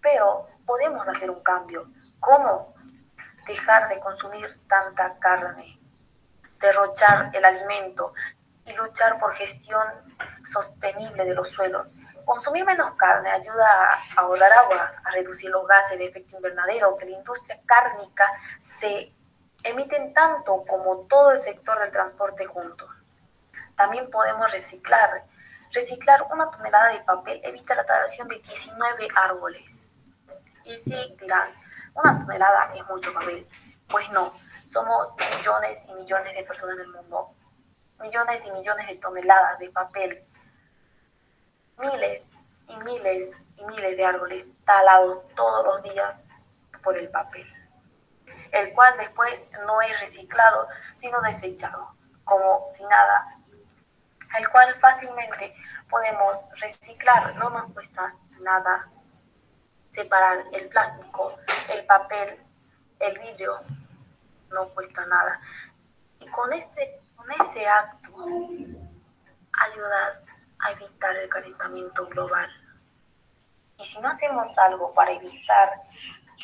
Pero 0.01 0.49
podemos 0.67 1.09
hacer 1.09 1.31
un 1.31 1.43
cambio. 1.43 1.91
¿Cómo? 2.21 2.75
Dejar 3.47 3.89
de 3.89 4.01
consumir 4.01 4.61
tanta 4.69 5.19
carne, 5.19 5.81
derrochar 6.61 7.31
el 7.33 7.45
alimento 7.45 8.13
y 8.65 8.73
luchar 8.75 9.19
por 9.19 9.33
gestión 9.35 9.87
sostenible 10.45 11.25
de 11.25 11.35
los 11.35 11.49
suelos. 11.49 11.87
Consumir 12.25 12.65
menos 12.65 12.93
carne 12.97 13.31
ayuda 13.31 13.67
a 13.67 14.21
ahorrar 14.21 14.53
agua, 14.53 14.93
a 15.03 15.11
reducir 15.11 15.51
los 15.51 15.67
gases 15.67 15.99
de 15.99 16.07
efecto 16.07 16.37
invernadero 16.37 16.97
que 16.97 17.07
la 17.07 17.17
industria 17.17 17.59
cárnica 17.65 18.31
se 18.61 19.15
emiten 19.65 20.13
tanto 20.13 20.65
como 20.67 21.07
todo 21.09 21.33
el 21.33 21.39
sector 21.39 21.79
del 21.81 21.91
transporte 21.91 22.45
juntos. 22.47 22.89
También 23.77 24.11
podemos 24.11 24.51
reciclar. 24.53 25.25
Reciclar 25.73 26.27
una 26.31 26.51
tonelada 26.51 26.93
de 26.93 27.01
papel 27.01 27.41
evita 27.45 27.75
la 27.75 27.85
talación 27.85 28.29
de 28.29 28.39
19 28.39 29.09
árboles. 29.15 29.97
Y 30.65 30.77
sí, 30.79 31.17
dirán, 31.21 31.51
una 31.95 32.21
tonelada 32.21 32.75
es 32.75 32.87
mucho 32.87 33.13
papel. 33.13 33.47
Pues 33.89 34.11
no, 34.11 34.33
somos 34.67 35.09
millones 35.37 35.85
y 35.89 35.95
millones 35.95 36.35
de 36.35 36.43
personas 36.45 36.77
en 36.77 36.83
el 36.83 36.93
mundo. 36.93 37.35
Millones 38.01 38.45
y 38.45 38.51
millones 38.53 38.87
de 38.87 38.97
toneladas 38.97 39.59
de 39.59 39.71
papel. 39.71 40.25
Miles 41.79 42.27
y 42.69 42.77
miles 42.79 43.41
y 43.57 43.65
miles 43.65 43.97
de 43.97 44.05
árboles 44.05 44.47
talados 44.65 45.27
todos 45.35 45.65
los 45.65 45.83
días 45.83 46.29
por 46.83 46.97
el 46.97 47.09
papel 47.09 47.47
el 48.53 48.73
cual 48.73 48.97
después 48.99 49.49
no 49.67 49.81
es 49.83 50.01
reciclado, 50.01 50.69
sino 50.95 51.21
desechado, 51.23 51.95
como 52.25 52.69
si 52.73 52.85
nada, 52.85 53.38
el 54.37 54.49
cual 54.49 54.75
fácilmente 54.77 55.55
podemos 55.89 56.47
reciclar, 56.61 57.35
no 57.37 57.51
nos 57.51 57.73
cuesta 57.73 58.15
nada 58.41 58.89
separar 59.89 60.45
el 60.53 60.69
plástico, 60.69 61.37
el 61.73 61.85
papel, 61.87 62.45
el 63.01 63.19
vidrio, 63.19 63.61
no 64.51 64.69
cuesta 64.71 65.05
nada. 65.07 65.41
Y 66.21 66.27
con 66.29 66.53
ese, 66.53 67.01
con 67.17 67.31
ese 67.33 67.67
acto 67.67 68.27
ayudas 69.53 70.25
a 70.61 70.73
evitar 70.73 71.17
el 71.17 71.29
calentamiento 71.29 72.07
global. 72.09 72.49
Y 73.79 73.85
si 73.85 74.01
no 74.01 74.09
hacemos 74.09 74.57
algo 74.59 74.93
para 74.93 75.13
evitar 75.13 75.71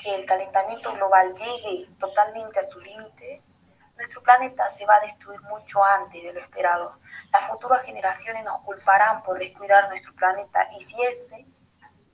que 0.03 0.15
el 0.15 0.25
calentamiento 0.25 0.93
global 0.95 1.35
llegue 1.35 1.89
totalmente 1.99 2.61
a 2.61 2.63
su 2.63 2.81
límite, 2.81 3.43
nuestro 3.97 4.23
planeta 4.23 4.69
se 4.71 4.87
va 4.87 4.97
a 4.97 5.01
destruir 5.01 5.41
mucho 5.43 5.83
antes 5.85 6.23
de 6.23 6.33
lo 6.33 6.41
esperado. 6.41 6.99
Las 7.33 7.47
futuras 7.49 7.83
generaciones 7.85 8.45
nos 8.45 8.59
culparán 8.63 9.23
por 9.23 9.39
descuidar 9.39 9.89
nuestro 9.89 10.15
planeta 10.15 10.69
y 10.79 10.83
si, 10.83 11.03
ese, 11.03 11.47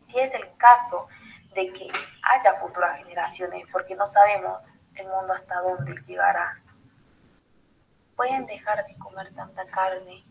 si 0.02 0.18
es 0.18 0.34
el 0.34 0.56
caso 0.56 1.08
de 1.54 1.72
que 1.72 1.88
haya 2.22 2.54
futuras 2.54 2.98
generaciones, 2.98 3.64
porque 3.72 3.96
no 3.96 4.06
sabemos 4.06 4.72
el 4.94 5.06
mundo 5.08 5.32
hasta 5.32 5.60
dónde 5.60 5.94
llegará. 6.06 6.60
Pueden 8.16 8.46
dejar 8.46 8.86
de 8.86 8.96
comer 8.98 9.34
tanta 9.34 9.66
carne. 9.66 10.24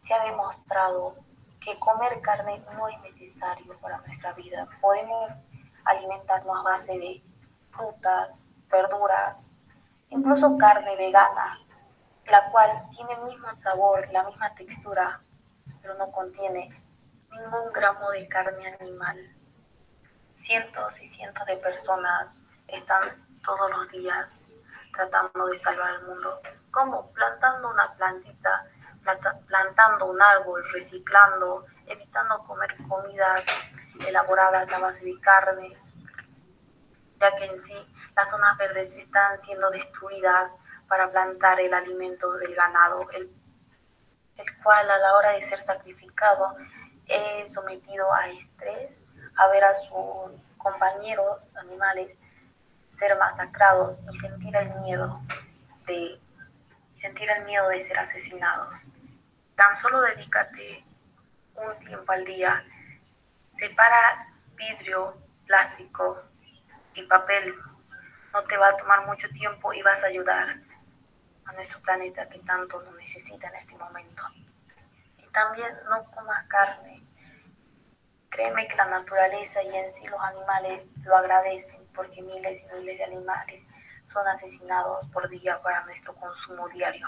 Se 0.00 0.14
ha 0.14 0.24
demostrado 0.24 1.16
que 1.60 1.78
comer 1.78 2.20
carne 2.20 2.62
no 2.74 2.88
es 2.88 3.00
necesario 3.02 3.78
para 3.78 3.98
nuestra 3.98 4.32
vida. 4.32 4.68
Podemos 4.80 5.30
alimentarnos 5.84 6.58
a 6.58 6.62
base 6.62 6.98
de 6.98 7.22
frutas, 7.70 8.48
verduras, 8.68 9.52
incluso 10.12 10.56
carne 10.58 10.94
vegana, 10.96 11.58
la 12.26 12.50
cual 12.50 12.70
tiene 12.90 13.14
el 13.14 13.22
mismo 13.22 13.52
sabor, 13.54 14.08
la 14.12 14.24
misma 14.24 14.54
textura, 14.54 15.20
pero 15.80 15.94
no 15.94 16.12
contiene 16.12 16.68
ningún 17.30 17.72
gramo 17.72 18.10
de 18.10 18.28
carne 18.28 18.76
animal. 18.80 19.18
Cientos 20.34 21.00
y 21.00 21.06
cientos 21.06 21.46
de 21.46 21.56
personas 21.56 22.34
están 22.68 23.02
todos 23.42 23.70
los 23.70 23.88
días 23.88 24.42
tratando 24.92 25.46
de 25.46 25.58
salvar 25.58 25.94
el 25.94 26.06
mundo, 26.06 26.40
como 26.70 27.10
plantando 27.12 27.70
una 27.70 27.94
plantita, 27.94 28.66
plantando 29.46 30.10
un 30.10 30.20
árbol, 30.20 30.62
reciclando, 30.72 31.64
evitando 31.86 32.44
comer 32.44 32.76
comidas 32.86 33.46
elaboradas 34.06 34.70
a 34.72 34.78
base 34.78 35.06
de 35.06 35.18
carnes, 35.20 35.96
ya 37.18 37.34
que 37.36 37.46
en 37.46 37.58
sí 37.58 37.91
las 38.16 38.30
zonas 38.30 38.56
verdes 38.58 38.94
están 38.96 39.40
siendo 39.40 39.70
destruidas 39.70 40.52
para 40.88 41.10
plantar 41.10 41.60
el 41.60 41.72
alimento 41.72 42.32
del 42.34 42.54
ganado, 42.54 43.08
el, 43.12 43.30
el 44.36 44.62
cual 44.62 44.90
a 44.90 44.98
la 44.98 45.14
hora 45.14 45.30
de 45.30 45.42
ser 45.42 45.60
sacrificado 45.60 46.56
es 47.06 47.52
sometido 47.52 48.12
a 48.12 48.28
estrés, 48.28 49.06
a 49.36 49.48
ver 49.48 49.64
a 49.64 49.74
sus 49.74 50.40
compañeros 50.58 51.50
animales 51.56 52.16
ser 52.90 53.16
masacrados 53.18 54.02
y 54.10 54.16
sentir 54.16 54.54
el 54.54 54.70
miedo 54.80 55.20
de 55.86 56.20
sentir 56.94 57.28
el 57.30 57.44
miedo 57.44 57.68
de 57.68 57.82
ser 57.82 57.98
asesinados. 57.98 58.88
Tan 59.56 59.74
solo 59.76 60.00
dedícate 60.02 60.84
un 61.56 61.78
tiempo 61.78 62.12
al 62.12 62.24
día 62.24 62.64
Separa 63.52 64.32
vidrio, 64.56 65.16
plástico 65.46 66.22
y 66.94 67.02
papel. 67.02 67.54
No 68.32 68.42
te 68.44 68.56
va 68.56 68.68
a 68.68 68.76
tomar 68.76 69.06
mucho 69.06 69.28
tiempo 69.30 69.72
y 69.72 69.82
vas 69.82 70.02
a 70.04 70.06
ayudar 70.06 70.56
a 71.44 71.52
nuestro 71.52 71.80
planeta 71.80 72.28
que 72.28 72.38
tanto 72.40 72.80
lo 72.80 72.92
necesita 72.92 73.48
en 73.48 73.56
este 73.56 73.76
momento. 73.76 74.22
Y 75.18 75.26
también 75.28 75.68
no 75.88 76.04
comas 76.10 76.46
carne. 76.48 77.06
Créeme 78.30 78.66
que 78.66 78.76
la 78.76 78.86
naturaleza 78.86 79.62
y 79.62 79.74
en 79.76 79.92
sí 79.92 80.06
los 80.06 80.20
animales 80.20 80.96
lo 81.02 81.16
agradecen 81.16 81.86
porque 81.94 82.22
miles 82.22 82.64
y 82.64 82.74
miles 82.76 82.98
de 82.98 83.04
animales 83.04 83.68
son 84.04 84.26
asesinados 84.26 85.06
por 85.10 85.28
día 85.28 85.60
para 85.60 85.84
nuestro 85.84 86.14
consumo 86.14 86.68
diario. 86.70 87.06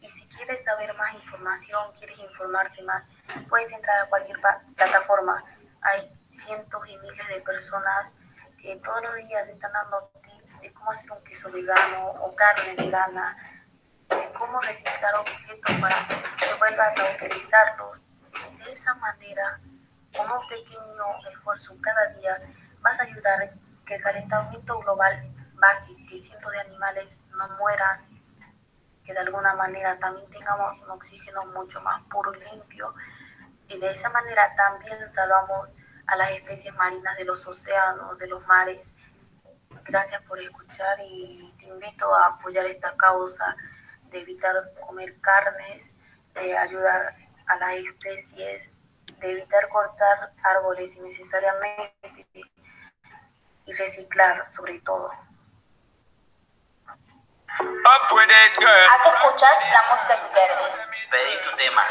Y 0.00 0.08
si 0.08 0.26
quieres 0.28 0.64
saber 0.64 0.94
más 0.94 1.14
información, 1.14 1.92
quieres 1.92 2.18
informarte 2.18 2.82
más, 2.82 3.04
puedes 3.48 3.70
entrar 3.70 3.98
a 3.98 4.08
cualquier 4.08 4.40
plataforma. 4.74 5.44
Hay 5.82 6.10
cientos 6.30 6.88
y 6.88 6.96
miles 6.96 7.28
de 7.28 7.40
personas 7.42 8.12
que 8.60 8.76
todos 8.76 9.02
los 9.02 9.16
días 9.16 9.48
están 9.48 9.72
dando 9.72 10.10
tips 10.22 10.60
de 10.60 10.72
cómo 10.72 10.90
hacer 10.90 11.10
un 11.12 11.24
queso 11.24 11.50
vegano 11.50 12.10
o 12.20 12.34
carne 12.36 12.74
vegana, 12.74 13.36
de 14.08 14.32
cómo 14.38 14.60
reciclar 14.60 15.14
objetos 15.14 15.76
para 15.80 15.96
que 16.06 16.54
vuelvas 16.58 16.98
a 16.98 17.14
utilizarlos. 17.14 18.02
De 18.64 18.72
esa 18.72 18.94
manera, 18.94 19.60
con 20.14 20.30
un 20.30 20.46
pequeño 20.48 21.04
esfuerzo 21.32 21.74
cada 21.80 22.06
día, 22.18 22.42
vas 22.80 23.00
a 23.00 23.04
ayudar 23.04 23.54
que 23.86 23.94
el 23.94 24.02
calentamiento 24.02 24.78
global 24.80 25.32
baje, 25.54 25.96
que 26.08 26.18
cientos 26.18 26.52
de 26.52 26.60
animales 26.60 27.20
no 27.30 27.48
mueran 27.56 28.08
que 29.04 29.14
de 29.14 29.20
alguna 29.20 29.54
manera 29.54 29.98
también 29.98 30.28
tengamos 30.30 30.78
un 30.82 30.90
oxígeno 30.90 31.44
mucho 31.46 31.80
más 31.80 32.02
puro 32.10 32.32
y 32.34 32.44
limpio 32.50 32.94
y 33.68 33.78
de 33.78 33.90
esa 33.90 34.10
manera 34.10 34.54
también 34.54 35.10
salvamos 35.10 35.74
a 36.10 36.16
las 36.16 36.32
especies 36.32 36.74
marinas 36.74 37.16
de 37.16 37.24
los 37.24 37.46
océanos, 37.46 38.18
de 38.18 38.26
los 38.26 38.44
mares. 38.46 38.94
Gracias 39.84 40.20
por 40.22 40.40
escuchar 40.40 40.98
y 41.04 41.54
te 41.58 41.66
invito 41.66 42.12
a 42.12 42.26
apoyar 42.26 42.66
esta 42.66 42.96
causa 42.96 43.56
de 44.10 44.20
evitar 44.20 44.54
comer 44.80 45.20
carnes, 45.20 45.94
de 46.34 46.58
ayudar 46.58 47.14
a 47.46 47.56
las 47.56 47.74
especies, 47.74 48.72
de 49.20 49.30
evitar 49.30 49.68
cortar 49.68 50.32
árboles 50.42 50.96
innecesariamente 50.96 52.50
y 53.64 53.72
reciclar 53.72 54.50
sobre 54.50 54.80
todo. 54.80 55.12
¿A 58.88 59.02
qué 59.02 59.08
escuchas 59.08 59.58
la 59.72 59.90
música 59.90 60.20
que 60.20 60.26
quieres? 60.26 60.78
Pedí 61.10 61.36
tu 61.44 61.56
tema. 61.56 61.82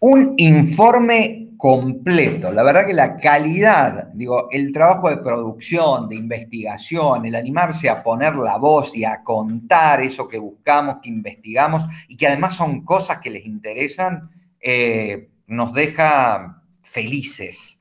Un 0.00 0.34
informe 0.36 1.48
completo. 1.58 2.52
La 2.52 2.62
verdad 2.62 2.86
que 2.86 2.94
la 2.94 3.16
calidad, 3.16 4.10
digo, 4.14 4.48
el 4.50 4.72
trabajo 4.72 5.10
de 5.10 5.16
producción, 5.16 6.08
de 6.08 6.14
investigación, 6.14 7.26
el 7.26 7.34
animarse 7.34 7.90
a 7.90 8.02
poner 8.02 8.36
la 8.36 8.58
voz 8.58 8.96
y 8.96 9.04
a 9.04 9.24
contar 9.24 10.00
eso 10.00 10.28
que 10.28 10.38
buscamos, 10.38 10.98
que 11.02 11.08
investigamos 11.08 11.84
y 12.06 12.16
que 12.16 12.28
además 12.28 12.54
son 12.54 12.84
cosas 12.84 13.18
que 13.18 13.30
les 13.30 13.44
interesan, 13.44 14.30
eh, 14.60 15.30
nos 15.48 15.72
deja 15.72 16.62
felices, 16.82 17.80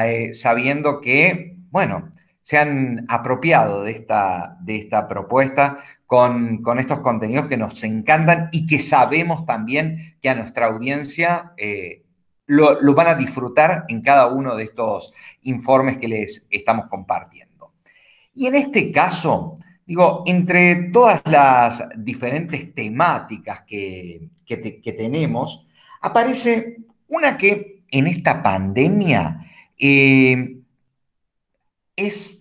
eh, 0.00 0.32
sabiendo 0.34 1.00
que, 1.00 1.56
bueno, 1.70 2.12
se 2.46 2.58
han 2.58 3.06
apropiado 3.08 3.82
de 3.82 3.90
esta, 3.90 4.56
de 4.60 4.76
esta 4.76 5.08
propuesta 5.08 5.78
con, 6.06 6.62
estos 6.78 7.00
contenidos 7.00 7.46
que 7.46 7.56
nos 7.56 7.82
encantan 7.82 8.50
y 8.52 8.68
que 8.68 8.78
sabemos 8.78 9.44
también 9.46 10.16
que 10.22 10.28
a 10.28 10.36
nuestra 10.36 10.66
audiencia 10.66 11.54
eh, 11.56 12.04
lo, 12.46 12.94
van 12.94 13.08
a 13.08 13.14
disfrutar 13.16 13.84
en 13.88 14.00
cada 14.00 14.28
uno 14.28 14.54
de 14.54 14.62
estos 14.62 15.12
informes 15.42 15.98
que 15.98 16.06
les 16.06 16.46
estamos 16.48 16.86
compartiendo. 16.86 17.72
Y 18.32 18.46
en 18.46 18.54
este 18.54 18.92
caso, 18.92 19.58
digo, 19.84 20.22
entre 20.24 20.90
todas 20.92 21.22
las 21.24 21.82
diferentes 21.96 22.72
temáticas 22.72 23.62
que, 23.66 24.30
tenemos, 24.96 25.66
aparece 26.00 26.76
una 27.08 27.36
que 27.36 27.82
en 27.90 28.06
esta 28.06 28.40
pandemia 28.40 29.50
eh, 29.76 30.58
es 31.96 32.35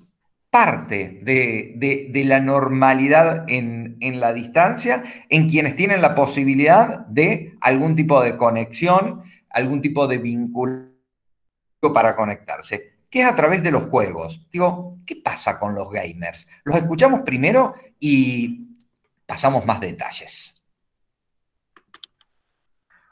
parte 0.56 1.20
de, 1.22 2.24
la 2.26 2.40
normalidad 2.40 3.44
en, 3.50 3.98
la 4.22 4.32
distancia 4.32 5.04
en 5.28 5.50
quienes 5.50 5.76
tienen 5.76 6.02
la 6.02 6.16
posibilidad 6.16 7.00
de 7.08 7.58
algún 7.60 7.94
tipo 7.94 8.24
de 8.24 8.38
conexión, 8.38 9.24
algún 9.50 9.82
tipo 9.82 10.08
de 10.08 10.18
vínculo 10.18 10.94
para 11.94 12.16
conectarse, 12.16 13.00
que 13.10 13.20
es 13.20 13.26
a 13.28 13.36
través 13.36 13.64
de 13.64 13.72
los 13.72 13.84
juegos. 13.88 14.48
Digo, 14.50 15.00
¿qué 15.06 15.18
pasa 15.18 15.60
con 15.60 15.76
los 15.76 15.90
gamers? 15.90 16.48
Los 16.64 16.78
escuchamos 16.78 17.20
primero 17.26 17.76
y 18.00 18.78
pasamos 19.26 19.66
más 19.66 19.82
detalles. 19.82 20.56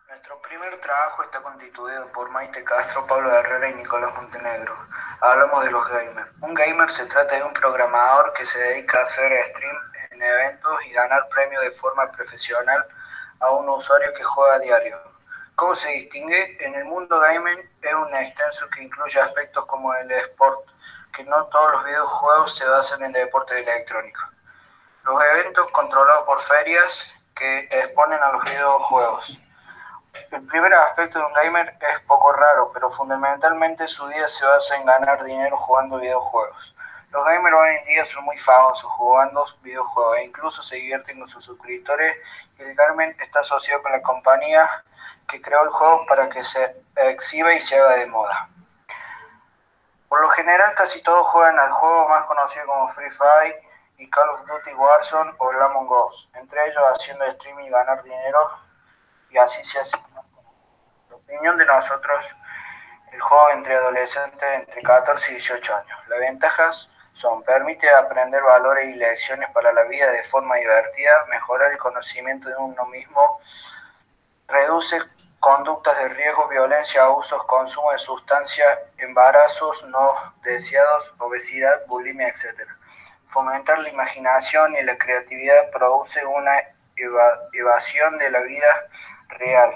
Nuestro 0.07 0.41
primer 0.47 0.72
trabajo 0.83 1.23
está 1.23 1.41
constituido 1.41 2.07
por 2.09 2.29
Maite 2.29 2.63
Castro, 2.63 3.07
Pablo 3.07 3.31
Herrera 3.31 3.69
y 3.69 3.75
Nicolás 3.75 4.13
Montenegro 4.13 4.75
hablamos 5.23 5.63
de 5.63 5.71
los 5.71 5.87
gamers. 5.87 6.29
Un 6.41 6.53
gamer 6.53 6.91
se 6.91 7.05
trata 7.05 7.35
de 7.35 7.43
un 7.43 7.53
programador 7.53 8.33
que 8.33 8.45
se 8.45 8.59
dedica 8.59 8.99
a 8.99 9.03
hacer 9.03 9.31
stream 9.47 9.75
en 10.11 10.21
eventos 10.21 10.85
y 10.85 10.91
ganar 10.91 11.27
premios 11.29 11.63
de 11.63 11.71
forma 11.71 12.11
profesional 12.11 12.85
a 13.39 13.51
un 13.51 13.69
usuario 13.69 14.13
que 14.13 14.23
juega 14.23 14.55
a 14.55 14.59
diario. 14.59 14.99
¿Cómo 15.55 15.75
se 15.75 15.89
distingue? 15.89 16.57
En 16.59 16.75
el 16.75 16.85
mundo 16.85 17.17
gaming 17.19 17.59
es 17.81 17.93
un 17.93 18.13
extenso 18.15 18.67
que 18.69 18.83
incluye 18.83 19.19
aspectos 19.19 19.65
como 19.65 19.93
el 19.95 20.11
sport, 20.11 20.67
que 21.15 21.23
no 21.23 21.45
todos 21.45 21.71
los 21.71 21.85
videojuegos 21.85 22.57
se 22.57 22.67
basan 22.67 23.03
en 23.03 23.13
deportes 23.13 23.57
electrónicos. 23.57 24.25
Los 25.05 25.21
eventos 25.23 25.67
controlados 25.71 26.25
por 26.25 26.39
ferias 26.39 27.13
que 27.35 27.59
exponen 27.71 28.21
a 28.21 28.31
los 28.33 28.43
videojuegos 28.43 29.39
el 30.31 30.47
primer 30.47 30.73
aspecto 30.73 31.19
de 31.19 31.25
un 31.25 31.33
gamer 31.33 31.77
es 31.79 31.99
poco 32.01 32.31
raro, 32.33 32.71
pero 32.73 32.89
fundamentalmente 32.89 33.87
su 33.87 34.05
vida 34.07 34.27
se 34.27 34.45
basa 34.45 34.77
en 34.77 34.85
ganar 34.85 35.23
dinero 35.23 35.57
jugando 35.57 35.99
videojuegos. 35.99 36.75
Los 37.11 37.25
gamers 37.25 37.55
hoy 37.55 37.69
en 37.75 37.85
día 37.85 38.05
son 38.05 38.25
muy 38.25 38.37
famosos 38.37 38.89
jugando 38.91 39.45
videojuegos 39.61 40.17
e 40.17 40.23
incluso 40.23 40.63
se 40.63 40.77
divierten 40.77 41.19
con 41.19 41.27
sus 41.27 41.45
suscriptores 41.45 42.15
y 42.57 42.63
el 42.63 42.75
gamer 42.75 43.15
está 43.21 43.41
asociado 43.41 43.83
con 43.83 43.91
la 43.91 44.01
compañía 44.01 44.67
que 45.27 45.41
creó 45.41 45.63
el 45.63 45.69
juego 45.69 46.05
para 46.07 46.29
que 46.29 46.43
se 46.43 46.81
exhiba 46.95 47.53
y 47.53 47.61
se 47.61 47.79
haga 47.79 47.97
de 47.97 48.07
moda. 48.07 48.49
Por 50.09 50.21
lo 50.21 50.29
general 50.29 50.73
casi 50.75 51.01
todos 51.03 51.27
juegan 51.27 51.59
al 51.59 51.71
juego 51.71 52.09
más 52.09 52.25
conocido 52.25 52.65
como 52.65 52.89
Free 52.89 53.11
Fire 53.11 53.61
y 53.97 54.09
Call 54.09 54.29
of 54.29 54.45
Duty 54.47 54.73
Warzone 54.73 55.33
o 55.37 55.51
Among 55.51 55.91
Us, 55.91 56.29
entre 56.33 56.67
ellos 56.67 56.83
haciendo 56.95 57.25
streaming 57.25 57.65
y 57.65 57.69
ganar 57.69 58.01
dinero 58.03 58.62
y 59.33 59.37
así 59.37 59.63
se 59.63 59.79
hace. 59.79 59.97
La 61.09 61.15
opinión 61.15 61.57
de 61.57 61.65
nosotros, 61.65 62.25
el 63.11 63.19
juego 63.19 63.49
entre 63.51 63.75
adolescentes 63.75 64.49
entre 64.53 64.81
14 64.81 65.31
y 65.31 65.35
18 65.35 65.75
años. 65.75 65.99
Las 66.07 66.19
ventajas 66.19 66.89
son, 67.13 67.43
permite 67.43 67.89
aprender 67.89 68.41
valores 68.41 68.89
y 68.89 68.97
lecciones 68.97 69.49
para 69.51 69.73
la 69.73 69.83
vida 69.83 70.11
de 70.11 70.23
forma 70.23 70.55
divertida, 70.55 71.25
mejorar 71.29 71.71
el 71.71 71.77
conocimiento 71.77 72.49
de 72.49 72.55
uno 72.57 72.85
mismo, 72.85 73.39
reduce 74.47 75.01
conductas 75.39 75.97
de 75.97 76.09
riesgo, 76.09 76.47
violencia, 76.47 77.03
abusos, 77.03 77.43
consumo 77.45 77.91
de 77.91 77.99
sustancias, 77.99 78.79
embarazos 78.97 79.83
no 79.87 80.13
deseados, 80.43 81.13
obesidad, 81.19 81.85
bulimia, 81.87 82.29
etc. 82.29 82.67
Fomentar 83.27 83.79
la 83.79 83.89
imaginación 83.89 84.75
y 84.75 84.83
la 84.83 84.97
creatividad 84.97 85.69
produce 85.71 86.25
una 86.25 86.72
evasión 87.53 88.17
de 88.17 88.31
la 88.31 88.39
vida 88.41 88.87
real, 89.29 89.73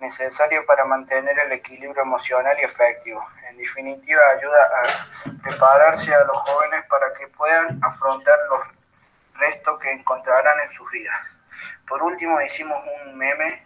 necesario 0.00 0.64
para 0.66 0.84
mantener 0.84 1.38
el 1.38 1.52
equilibrio 1.52 2.02
emocional 2.02 2.56
y 2.60 2.64
efectivo. 2.64 3.26
En 3.48 3.56
definitiva, 3.56 4.20
ayuda 4.36 4.62
a 4.62 5.42
prepararse 5.42 6.14
a 6.14 6.24
los 6.24 6.36
jóvenes 6.36 6.84
para 6.86 7.12
que 7.14 7.26
puedan 7.28 7.80
afrontar 7.82 8.38
los 8.50 8.60
restos 9.34 9.78
que 9.80 9.92
encontrarán 9.92 10.60
en 10.60 10.70
sus 10.70 10.90
vidas. 10.90 11.18
Por 11.88 12.02
último, 12.02 12.40
hicimos 12.40 12.78
un 13.04 13.16
meme 13.16 13.64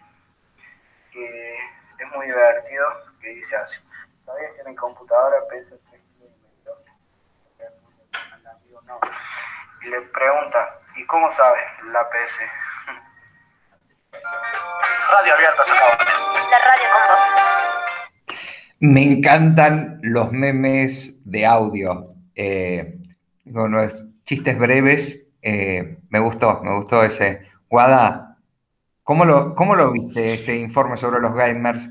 que 1.11 1.55
es 1.99 2.07
muy 2.15 2.25
divertido, 2.25 2.85
que 3.21 3.29
dice 3.29 3.55
así. 3.55 3.77
¿Sabías 4.25 4.53
que 4.53 4.63
mi 4.69 4.75
computadora 4.75 5.47
pesa 5.49 5.75
3 5.89 6.01
no. 8.85 8.99
Y 9.81 9.87
le 9.87 10.01
pregunta, 10.01 10.79
¿y 10.95 11.05
cómo 11.05 11.31
sabes? 11.31 11.63
La 11.91 12.09
PC. 12.09 12.43
Radio 15.11 15.33
Abierta 15.33 15.63
La 16.51 16.59
radio 16.59 16.87
con 16.91 17.01
vos. 17.09 18.37
Me 18.79 19.03
encantan 19.03 19.99
los 20.01 20.31
memes 20.31 21.21
de 21.25 21.45
audio. 21.45 22.09
Eh, 22.35 22.99
chistes 24.23 24.57
breves. 24.57 25.23
Eh, 25.41 25.97
me 26.09 26.19
gustó, 26.19 26.61
me 26.63 26.75
gustó 26.75 27.03
ese. 27.03 27.41
Guada, 27.69 28.37
¿cómo 29.03 29.25
lo, 29.25 29.55
¿cómo 29.55 29.75
lo 29.75 29.91
viste 29.91 30.33
este 30.33 30.57
informe 30.57 30.97
sobre 30.97 31.19
los 31.19 31.33
gamers? 31.33 31.89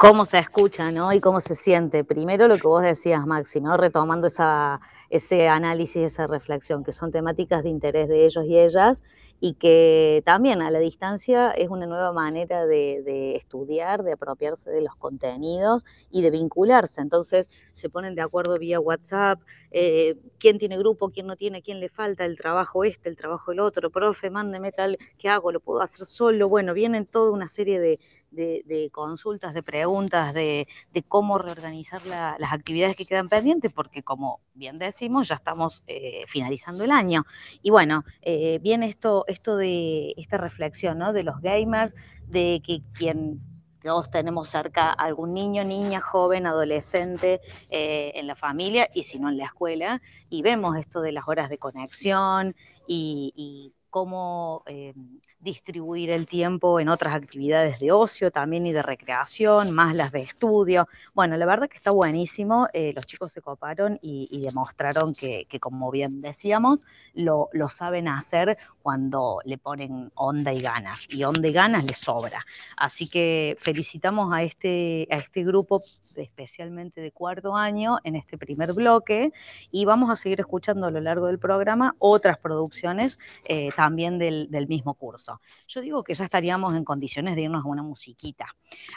Cómo 0.00 0.24
se 0.24 0.38
escucha, 0.38 0.90
¿no? 0.90 1.12
Y 1.12 1.20
cómo 1.20 1.40
se 1.40 1.54
siente. 1.54 2.04
Primero 2.04 2.48
lo 2.48 2.56
que 2.56 2.66
vos 2.66 2.82
decías, 2.82 3.26
Maxi, 3.26 3.60
¿no? 3.60 3.76
Retomando 3.76 4.28
esa, 4.28 4.80
ese 5.10 5.46
análisis, 5.46 6.02
esa 6.02 6.26
reflexión, 6.26 6.82
que 6.82 6.90
son 6.90 7.10
temáticas 7.10 7.64
de 7.64 7.68
interés 7.68 8.08
de 8.08 8.24
ellos 8.24 8.46
y 8.46 8.58
ellas, 8.58 9.02
y 9.40 9.54
que 9.54 10.22
también 10.24 10.62
a 10.62 10.70
la 10.70 10.78
distancia 10.78 11.50
es 11.50 11.68
una 11.68 11.84
nueva 11.84 12.14
manera 12.14 12.66
de, 12.66 13.36
estudiar, 13.36 14.02
de 14.02 14.12
apropiarse 14.12 14.70
de 14.70 14.80
los 14.80 14.96
contenidos 14.96 15.84
y 16.10 16.22
de 16.22 16.30
vincularse. 16.30 17.02
Entonces 17.02 17.50
se 17.74 17.90
ponen 17.90 18.14
de 18.14 18.22
acuerdo 18.22 18.58
vía 18.58 18.80
WhatsApp, 18.80 19.38
eh, 19.70 20.16
quién 20.38 20.56
tiene 20.56 20.78
grupo, 20.78 21.10
quién 21.10 21.26
no 21.26 21.36
tiene, 21.36 21.60
quién 21.60 21.78
le 21.78 21.90
falta, 21.90 22.24
el 22.24 22.38
trabajo 22.38 22.84
este, 22.84 23.10
el 23.10 23.16
trabajo 23.16 23.52
el 23.52 23.60
otro, 23.60 23.90
profe, 23.90 24.30
mándeme 24.30 24.72
tal, 24.72 24.96
¿qué 25.18 25.28
hago? 25.28 25.52
¿Lo 25.52 25.60
puedo 25.60 25.82
hacer 25.82 26.06
solo? 26.06 26.48
Bueno, 26.48 26.72
vienen 26.72 27.04
toda 27.04 27.30
una 27.30 27.48
serie 27.48 27.78
de, 27.78 27.98
de 28.30 28.90
consultas, 28.92 29.52
de 29.52 29.62
preguntas 29.62 29.89
preguntas 29.90 30.32
de, 30.34 30.68
cómo 31.08 31.36
reorganizar 31.36 32.00
las 32.06 32.52
actividades 32.52 32.94
que 32.94 33.04
quedan 33.04 33.28
pendientes, 33.28 33.72
porque 33.72 34.04
como 34.04 34.40
bien 34.54 34.78
decimos, 34.78 35.26
ya 35.26 35.34
estamos 35.34 35.82
eh, 35.88 36.22
finalizando 36.28 36.84
el 36.84 36.92
año. 36.92 37.24
Y 37.60 37.70
bueno, 37.70 38.04
eh, 38.22 38.60
viene 38.62 38.86
esto, 38.86 39.24
esto 39.26 39.56
de 39.56 40.14
esta 40.16 40.38
reflexión 40.38 40.98
¿no? 40.98 41.12
de 41.12 41.24
los 41.24 41.40
gamers, 41.40 41.96
de 42.28 42.62
que 42.64 42.82
quien 42.92 43.40
todos 43.82 44.10
tenemos 44.10 44.48
cerca 44.48 44.92
algún 44.92 45.34
niño, 45.34 45.64
niña, 45.64 46.00
joven, 46.00 46.46
adolescente 46.46 47.40
eh, 47.70 48.12
en 48.14 48.28
la 48.28 48.36
familia 48.36 48.88
y 48.94 49.02
si 49.02 49.18
no 49.18 49.28
en 49.28 49.38
la 49.38 49.46
escuela, 49.46 50.02
y 50.28 50.42
vemos 50.42 50.76
esto 50.76 51.00
de 51.00 51.10
las 51.10 51.26
horas 51.26 51.48
de 51.48 51.58
conexión 51.58 52.54
y 52.86 53.74
cómo 53.90 54.62
eh, 54.66 54.94
distribuir 55.40 56.10
el 56.10 56.26
tiempo 56.26 56.80
en 56.80 56.88
otras 56.88 57.14
actividades 57.14 57.80
de 57.80 57.92
ocio 57.92 58.30
también 58.30 58.66
y 58.66 58.72
de 58.72 58.82
recreación, 58.82 59.72
más 59.72 59.94
las 59.94 60.12
de 60.12 60.22
estudio. 60.22 60.88
Bueno, 61.12 61.36
la 61.36 61.46
verdad 61.46 61.68
que 61.68 61.76
está 61.76 61.90
buenísimo, 61.90 62.68
eh, 62.72 62.92
los 62.94 63.06
chicos 63.06 63.32
se 63.32 63.42
coparon 63.42 63.98
y, 64.00 64.40
demostraron 64.40 65.14
que, 65.14 65.46
como 65.60 65.90
bien 65.90 66.22
decíamos, 66.22 66.80
lo, 67.14 67.50
saben 67.68 68.08
hacer 68.08 68.56
cuando 68.82 69.40
le 69.44 69.58
ponen 69.58 70.10
onda 70.14 70.52
y 70.52 70.60
ganas, 70.60 71.06
y 71.10 71.24
onda 71.24 71.48
y 71.48 71.52
ganas 71.52 71.84
les 71.84 71.98
sobra. 71.98 72.44
Así 72.76 73.08
que 73.08 73.56
felicitamos 73.58 74.32
a 74.32 74.42
este, 74.42 75.06
a 75.10 75.16
este 75.16 75.44
grupo 75.44 75.82
especialmente 76.16 77.00
de 77.00 77.12
cuarto 77.12 77.54
año, 77.54 77.98
en 78.04 78.16
este 78.16 78.38
primer 78.38 78.72
bloque 78.72 79.32
y 79.70 79.84
vamos 79.84 80.10
a 80.10 80.16
seguir 80.16 80.40
escuchando 80.40 80.86
a 80.86 80.90
lo 80.90 81.00
largo 81.00 81.26
del 81.26 81.38
programa 81.38 81.94
otras 81.98 82.38
producciones 82.38 83.18
eh, 83.46 83.70
también 83.80 84.18
del, 84.18 84.50
del, 84.50 84.68
mismo 84.68 84.92
curso. 84.92 85.40
Yo 85.66 85.80
digo 85.80 86.04
que 86.04 86.12
ya 86.12 86.24
estaríamos 86.24 86.74
en 86.74 86.84
condiciones 86.84 87.34
de 87.34 87.42
irnos 87.42 87.64
a 87.64 87.68
una 87.68 87.82
musiquita. 87.82 88.46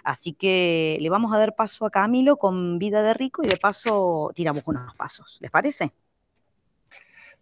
Así 0.03 0.33
que 0.33 0.97
le 0.99 1.09
vamos 1.09 1.33
a 1.33 1.37
dar 1.37 1.55
paso 1.55 1.85
a 1.85 1.89
Camilo 1.89 2.35
con 2.35 2.77
Vida 2.79 3.01
de 3.01 3.13
Rico 3.13 3.41
y 3.45 3.47
de 3.47 3.55
paso 3.55 4.31
tiramos 4.35 4.67
unos 4.67 4.93
pasos. 4.95 5.37
¿Les 5.39 5.49
parece? 5.49 5.93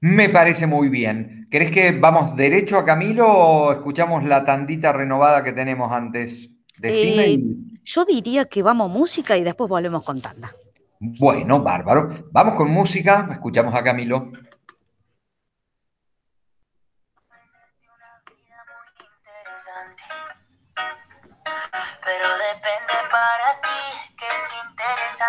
Me 0.02 0.30
parece 0.30 0.68
muy 0.68 0.90
bien. 0.90 1.48
¿Querés 1.50 1.72
que 1.72 1.94
vamos 1.94 2.36
derecho 2.36 2.78
a 2.78 2.86
Camilo 2.86 3.28
o 3.28 3.72
escuchamos 3.72 4.24
la 4.24 4.46
tandita 4.46 4.94
renovada 4.94 5.44
que 5.44 5.52
tenemos 5.52 5.92
antes? 5.92 6.48
Decime. 6.78 7.24
Eh, 7.24 7.40
yo 7.84 8.06
diría 8.06 8.46
que 8.46 8.62
vamos 8.62 8.92
música 8.92 9.36
y 9.36 9.44
después 9.44 9.68
volvemos 9.68 10.04
con 10.04 10.22
tanda. 10.22 10.52
Bueno, 11.00 11.64
bárbaro. 11.64 12.30
Vamos 12.32 12.54
con 12.54 12.70
música, 12.70 13.28
escuchamos 13.32 13.74
a 13.74 13.84
Camilo. 13.84 14.32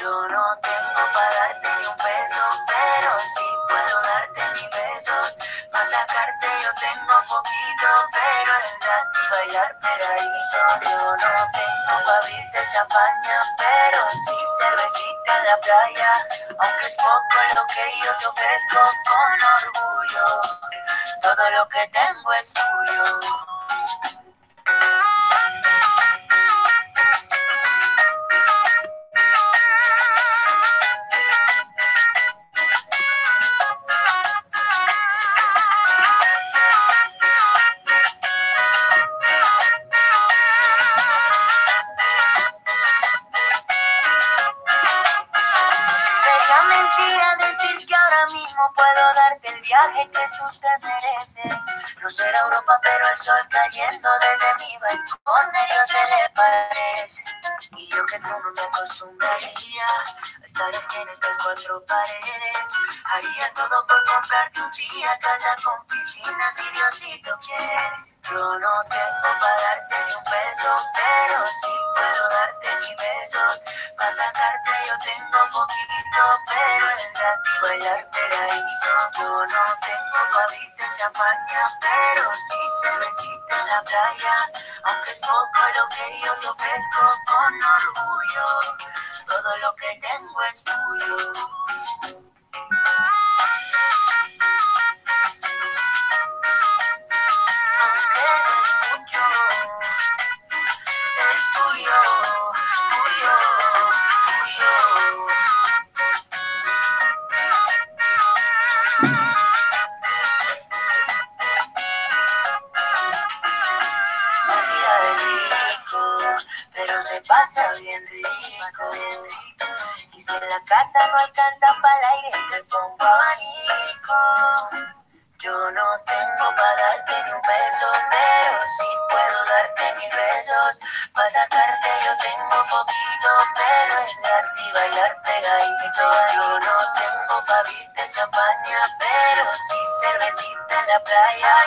Yo 0.00 0.28
no 0.28 0.44
tengo 0.62 1.12
para 1.12 1.30
darte 1.34 1.68
ni 1.68 1.86
un 1.86 1.96
peso, 1.96 2.42
pero 2.66 3.10
sí 3.20 3.46
puedo 3.68 4.02
darte 4.02 4.42
mis 4.54 4.70
besos. 4.70 5.36
Para 5.70 5.86
sacarte 5.86 6.46
yo 6.62 6.70
tengo 6.80 7.14
poquito, 7.28 7.88
pero 8.12 8.52
es 8.58 8.78
gratis 8.80 9.30
bailar 9.30 9.76
pegadito. 9.80 10.60
Yo 10.82 10.98
no 10.98 11.46
tengo 11.52 12.04
para 12.06 12.18
abrirte 12.18 12.58
champaña, 12.72 13.38
pero 13.58 14.10
sí 14.10 14.36
cervecita 14.58 15.38
en 15.38 15.44
la 15.44 15.56
playa. 15.58 16.12
Aunque 16.58 16.86
es 16.86 16.94
poco 16.96 17.38
lo 17.54 17.66
que 17.66 17.92
yo 18.02 18.12
te 18.18 18.26
ofrezco 18.26 18.80
con 19.06 19.38
orgullo. 19.60 20.40
Todo 21.20 21.50
lo 21.50 21.68
que 21.68 21.86
tengo 21.88 22.32
es 22.32 22.52
tuyo. 22.52 23.20
Que 50.10 50.28
tú 50.36 50.60
te 50.60 50.86
mereces. 50.86 51.82
Será 52.12 52.40
Europa, 52.40 52.78
pero 52.82 53.08
el 53.08 53.18
sol 53.18 53.48
cayendo 53.48 54.08
desde 54.18 54.66
mi 54.66 54.76
balcón 54.78 55.50
medio 55.52 55.86
se 55.86 56.04
le 56.04 56.28
parece. 56.34 57.24
Y 57.76 57.88
yo 57.88 58.04
que 58.04 58.18
tú 58.18 58.28
no 58.28 58.52
me 58.52 58.60
acostumbraría 58.60 59.86
a 60.42 60.44
estar 60.44 60.68
aquí 60.68 60.96
en 61.00 61.08
estas 61.08 61.36
cuatro 61.42 61.82
paredes. 61.86 62.68
Haría 63.04 63.54
todo 63.54 63.86
por 63.86 64.04
comprarte 64.04 64.60
un 64.60 64.70
día 64.72 65.18
casa 65.20 65.56
con 65.64 65.86
piscina 65.86 66.52
si 66.52 66.70
Diosito 66.70 67.38
quiere. 67.38 68.12
Yo 68.30 68.58
no 68.58 68.84
tengo 68.90 69.40
para 69.40 69.60
darte 69.62 69.96
ni 70.06 70.14
un 70.14 70.24
peso, 70.24 70.86
pero 70.94 71.46
sí 71.46 71.74
puedo 71.94 72.28
darte 72.28 72.68
mis 72.76 72.96
besos. 72.96 73.64
Para 73.96 74.12
sacarte 74.12 74.70
yo 74.86 74.98
tengo 74.98 75.50
poquito, 75.50 76.22
pero 76.46 76.90
es 76.90 77.12
gratis 77.14 77.60
bailar 77.62 78.10
abrirte 81.22 81.51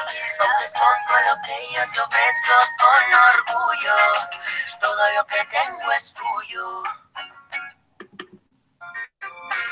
No 0.05 0.45
te 0.59 0.79
pongo 0.79 1.15
lo 1.27 1.41
que 1.41 1.73
yo 1.73 1.81
te 1.91 1.99
ofrezco 1.99 2.53
con 2.79 3.03
orgullo. 3.13 3.95
Todo 4.79 5.13
lo 5.13 5.25
que 5.27 5.45
tengo 5.45 5.91
es 5.93 6.13
tuyo. 6.13 6.83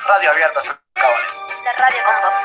Radio 0.05 0.31
Abierta, 0.31 0.61
La 0.95 1.73
radio 1.73 2.03
con 2.03 2.21
vos 2.21 2.35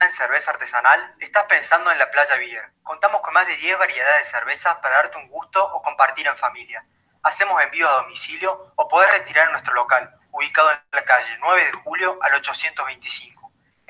en 0.00 0.12
cerveza 0.12 0.50
artesanal, 0.50 1.14
estás 1.20 1.44
pensando 1.44 1.92
en 1.92 1.98
la 1.98 2.10
Playa 2.10 2.36
Beer. 2.36 2.72
Contamos 2.82 3.20
con 3.20 3.34
más 3.34 3.46
de 3.46 3.56
10 3.56 3.78
variedades 3.78 4.26
de 4.26 4.30
cervezas 4.30 4.76
para 4.78 4.96
darte 4.96 5.18
un 5.18 5.28
gusto 5.28 5.62
o 5.62 5.82
compartir 5.82 6.26
en 6.26 6.36
familia. 6.36 6.84
Hacemos 7.22 7.62
envío 7.62 7.88
a 7.88 8.02
domicilio 8.02 8.72
o 8.76 8.88
podés 8.88 9.10
retirar 9.12 9.46
en 9.46 9.52
nuestro 9.52 9.74
local, 9.74 10.18
ubicado 10.32 10.72
en 10.72 10.80
la 10.92 11.04
calle 11.04 11.36
9 11.38 11.66
de 11.66 11.72
julio 11.72 12.18
al 12.22 12.34
825. 12.34 13.39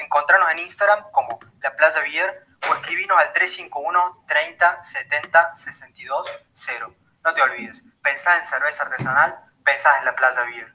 Encontrarnos 0.00 0.50
en 0.52 0.58
Instagram 0.60 1.10
como 1.12 1.38
La 1.60 1.74
Playa 1.76 2.00
Beer 2.00 2.46
o 2.68 2.74
escribinos 2.74 3.18
al 3.18 3.32
351 3.32 4.24
30 4.26 4.84
70 4.84 5.56
62 5.56 6.30
0. 6.54 6.94
No 7.22 7.34
te 7.34 7.42
olvides, 7.42 7.84
pensás 8.02 8.40
en 8.40 8.46
cerveza 8.46 8.84
artesanal, 8.84 9.38
pensás 9.64 9.98
en 9.98 10.04
La 10.06 10.14
Playa 10.16 10.42
Beer. 10.44 10.74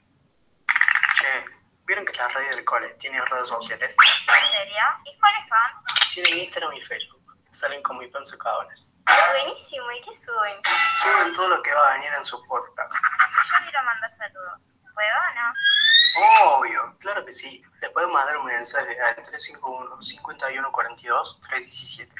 Che, 1.18 1.44
¿Vieron 1.86 2.04
que 2.04 2.12
la 2.14 2.28
radio 2.28 2.50
del 2.50 2.64
cole 2.64 2.88
tiene 2.98 3.24
redes 3.24 3.48
sociales? 3.48 3.96
¿En 4.00 4.40
serio? 4.40 4.82
¿Y 5.04 5.18
cuáles 5.18 5.48
son? 5.48 6.02
Tienen 6.12 6.38
Instagram 6.38 6.72
y 6.72 6.80
Facebook. 6.80 7.22
Salen 7.52 7.82
con 7.82 7.98
mis 7.98 8.12
pensacadones. 8.12 8.96
Buenísimo, 9.30 9.90
¿y 9.92 10.02
qué 10.02 10.14
suben? 10.14 10.60
Suben 11.00 11.32
todo 11.34 11.48
lo 11.48 11.62
que 11.62 11.72
va 11.72 11.90
a 11.90 11.92
venir 11.94 12.12
en 12.12 12.24
su 12.24 12.44
podcast. 12.46 12.92
Yo 12.92 13.56
quiero 13.62 13.82
mandar 13.84 14.12
saludos. 14.12 14.60
¿Puedo 14.94 15.16
o 15.16 15.34
no? 15.34 15.52
Obvio, 16.16 16.96
claro 16.98 17.24
que 17.24 17.32
sí. 17.32 17.62
Le 17.80 17.90
puedo 17.90 18.08
mandar 18.08 18.36
un 18.38 18.46
mensaje 18.46 18.98
al 19.00 19.16
351 19.16 20.02
5142 20.02 21.40
317. 21.42 22.14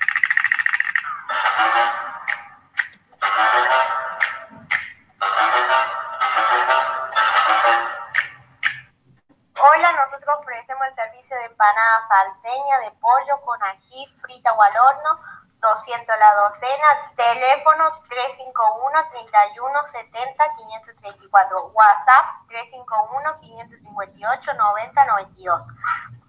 Hola, 9.59 9.93
nosotros 9.93 10.37
ofrecemos 10.41 10.87
el 10.89 10.95
servicio 10.95 11.37
de 11.39 11.45
empanada 11.47 12.09
salteña 12.09 12.79
de 12.81 12.91
pollo 13.01 13.41
con 13.45 13.63
ají, 13.63 14.07
frita 14.21 14.53
o 14.53 14.63
al 14.63 14.77
horno, 14.77 15.21
200 15.61 16.17
la 16.19 16.35
docena, 16.35 17.13
teléfono 17.17 17.91
351 18.09 19.11
31 19.11 19.87
70 19.87 20.49
534, 20.57 21.67
WhatsApp 21.73 22.27
351 22.49 23.41
558 23.41 24.55
90 24.55 25.05
92. 25.05 25.67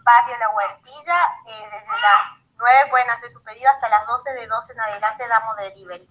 barrio 0.04 0.38
La 0.38 0.50
Huertilla. 0.52 1.20
Eh, 1.48 1.70
desde 1.72 2.02
las 2.02 2.22
9 2.56 2.90
pueden 2.90 3.10
hacer 3.10 3.30
su 3.30 3.44
pedido 3.44 3.70
hasta 3.70 3.90
las 3.90 4.08
12, 4.08 4.34
de 4.34 4.48
12 4.48 4.74
en 4.74 4.80
adelante 4.80 5.28
damos 5.28 5.58
delivery. 5.58 6.10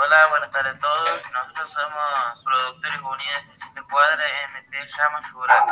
Hola, 0.00 0.28
buenas 0.28 0.50
tardes 0.52 0.76
a 0.76 0.78
todos. 0.78 1.22
Nosotros 1.32 1.72
somos 1.72 2.44
productores 2.44 3.00
unidos 3.00 3.48
de 3.50 3.56
Siete 3.56 3.82
Cuadras 3.90 4.30
MT 4.54 4.74
Llama 4.96 5.20
Yurak. 5.28 5.64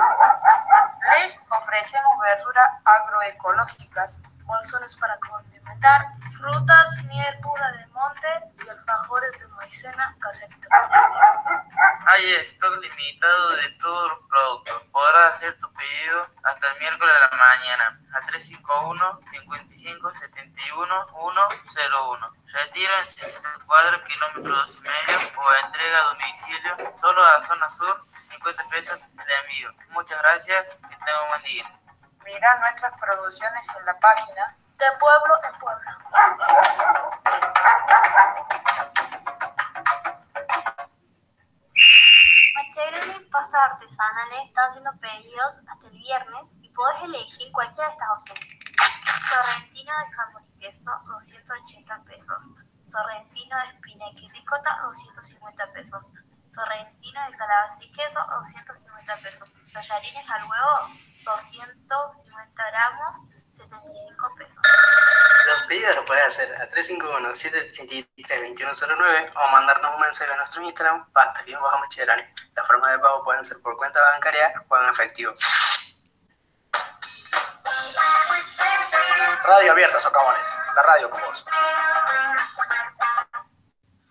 Les 1.12 1.40
ofrecemos 1.48 2.18
verduras 2.20 2.70
agroecológicas, 2.84 4.20
bolsones 4.44 4.96
para 4.96 5.16
condimentar, 5.66 6.06
frutas, 6.38 7.04
miel 7.04 7.38
pura 7.42 7.72
del 7.72 7.88
monte 7.90 8.28
y 8.64 8.68
alfajores 8.68 9.38
de 9.38 9.48
maicena 9.48 10.16
caserita. 10.20 10.68
Hay 12.06 12.34
stock 12.52 12.80
limitado 12.80 13.56
de 13.56 13.68
todos 13.80 14.10
los 14.10 14.28
productos. 14.28 14.82
Podrás 14.92 15.34
hacer 15.34 15.58
tu 15.58 15.72
pedido 15.72 16.26
hasta 16.44 16.72
el 16.72 16.78
miércoles 16.78 17.14
de 17.14 17.20
la 17.20 17.30
mañana 17.30 18.00
al 18.14 18.26
351 18.26 19.20
55 19.26 20.14
71 20.14 21.06
101. 21.68 22.32
Retiro 22.46 22.98
en 23.00 23.08
60 23.08 23.48
cuadros, 23.66 24.02
kilómetro 24.02 24.56
2 24.56 24.76
y 24.76 24.80
medio 24.80 25.18
o 25.36 25.66
entrega 25.66 25.98
a 25.98 26.08
domicilio 26.08 26.96
solo 26.96 27.24
a 27.24 27.40
zona 27.40 27.68
sur, 27.68 28.04
50 28.18 28.68
pesos 28.68 28.98
el 28.98 29.44
envío. 29.44 29.74
Muchas 29.90 30.20
gracias, 30.22 30.80
que 30.88 30.96
tengan 30.96 31.22
un 31.22 31.28
buen 31.28 31.42
día. 31.42 31.72
Mira 32.24 32.58
nuestras 32.60 32.92
producciones 33.00 33.62
en 33.78 33.86
la 33.86 33.98
página 33.98 34.56
de 34.78 34.84
Pueblo 35.00 35.34
en 35.42 35.58
Pueblo. 35.58 35.90
Macheroni 42.54 43.24
Pasta 43.30 43.64
Artesanales 43.64 44.48
está 44.48 44.66
haciendo 44.66 44.90
pedidos 45.00 45.54
hasta 45.66 45.86
el 45.86 45.92
viernes 45.98 46.54
y 46.60 46.68
podés 46.70 47.02
elegir 47.04 47.52
cualquiera 47.52 47.88
de 47.88 47.94
estas 47.94 48.08
opciones. 48.18 48.56
Sorrentino 49.26 49.92
de 49.98 50.14
jamón 50.14 50.44
y 50.44 50.60
queso, 50.60 50.90
280 51.06 52.02
pesos. 52.04 52.50
Sorrentino 52.80 53.56
de 53.58 53.66
espinaca 53.74 54.20
y 54.20 54.28
ricota, 54.30 54.78
250 54.82 55.72
pesos. 55.72 56.10
Sorrentino 56.44 57.20
de 57.30 57.36
calabaza 57.36 57.82
y 57.82 57.90
queso, 57.92 58.20
250 58.30 59.16
pesos. 59.16 59.54
Tallarines 59.72 60.30
al 60.30 60.44
huevo, 60.44 60.88
250 61.24 62.70
gramos, 62.70 63.16
75 63.56 64.34
pesos. 64.36 64.60
Los 65.48 65.62
pedidos 65.62 65.96
los 65.96 66.04
puedes 66.04 66.26
hacer 66.26 66.54
a 66.60 66.68
351-783-2109 66.70 69.32
o 69.34 69.48
mandarnos 69.50 69.94
un 69.94 70.00
mensaje 70.00 70.30
a 70.32 70.36
nuestro 70.36 70.62
Instagram, 70.62 71.10
pasta 71.12 71.42
bajo 71.60 71.78
Macherani. 71.78 72.22
Las 72.54 72.66
formas 72.66 72.92
de 72.92 72.98
pago 72.98 73.24
pueden 73.24 73.42
ser 73.44 73.56
por 73.62 73.78
cuenta 73.78 73.98
bancaria 74.12 74.52
o 74.68 74.76
en 74.76 74.90
efectivo. 74.90 75.32
Radio 79.44 79.72
abierta, 79.72 79.98
socavones. 80.00 80.46
La 80.74 80.82
radio 80.82 81.08
con 81.08 81.22
vos. 81.22 81.46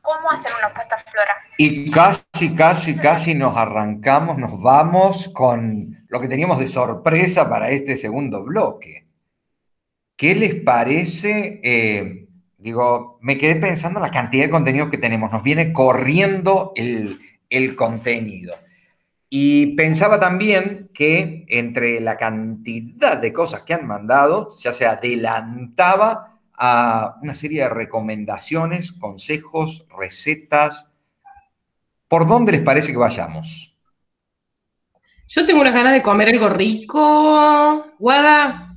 ¿Cómo 0.01 0.31
hacer 0.31 0.51
una 0.57 0.73
pasta 0.73 0.97
flora? 0.97 1.37
Y 1.57 1.91
casi, 1.91 2.55
casi, 2.55 2.97
casi 2.97 3.35
nos 3.35 3.55
arrancamos, 3.57 4.37
nos 4.37 4.59
vamos 4.59 5.29
con 5.33 6.05
lo 6.09 6.19
que 6.19 6.27
teníamos 6.27 6.59
de 6.59 6.67
sorpresa 6.67 7.49
para 7.49 7.69
este 7.69 7.95
segundo 7.97 8.43
bloque. 8.43 9.04
¿Qué 10.15 10.35
les 10.35 10.55
parece? 10.55 11.59
Eh, 11.63 12.27
digo, 12.57 13.19
me 13.21 13.37
quedé 13.37 13.55
pensando 13.55 13.99
en 13.99 14.03
la 14.03 14.11
cantidad 14.11 14.45
de 14.45 14.49
contenido 14.49 14.89
que 14.89 14.97
tenemos. 14.97 15.31
Nos 15.31 15.43
viene 15.43 15.73
corriendo 15.73 16.71
el, 16.75 17.19
el 17.49 17.75
contenido. 17.75 18.55
Y 19.29 19.75
pensaba 19.75 20.19
también 20.19 20.89
que 20.93 21.45
entre 21.49 21.99
la 21.99 22.17
cantidad 22.17 23.17
de 23.17 23.33
cosas 23.33 23.63
que 23.63 23.73
han 23.73 23.85
mandado, 23.85 24.55
ya 24.59 24.71
se 24.71 24.85
adelantaba 24.85 26.39
a 26.57 27.17
una 27.21 27.35
serie 27.35 27.63
de 27.63 27.69
recomendaciones, 27.69 28.93
consejos, 28.93 29.85
recetas. 29.97 30.89
¿Por 32.07 32.27
dónde 32.27 32.53
les 32.53 32.61
parece 32.61 32.91
que 32.91 32.97
vayamos? 32.97 33.75
Yo 35.27 35.45
tengo 35.45 35.61
unas 35.61 35.73
ganas 35.73 35.93
de 35.93 36.03
comer 36.03 36.29
algo 36.29 36.49
rico. 36.49 37.93
Guada. 37.97 38.74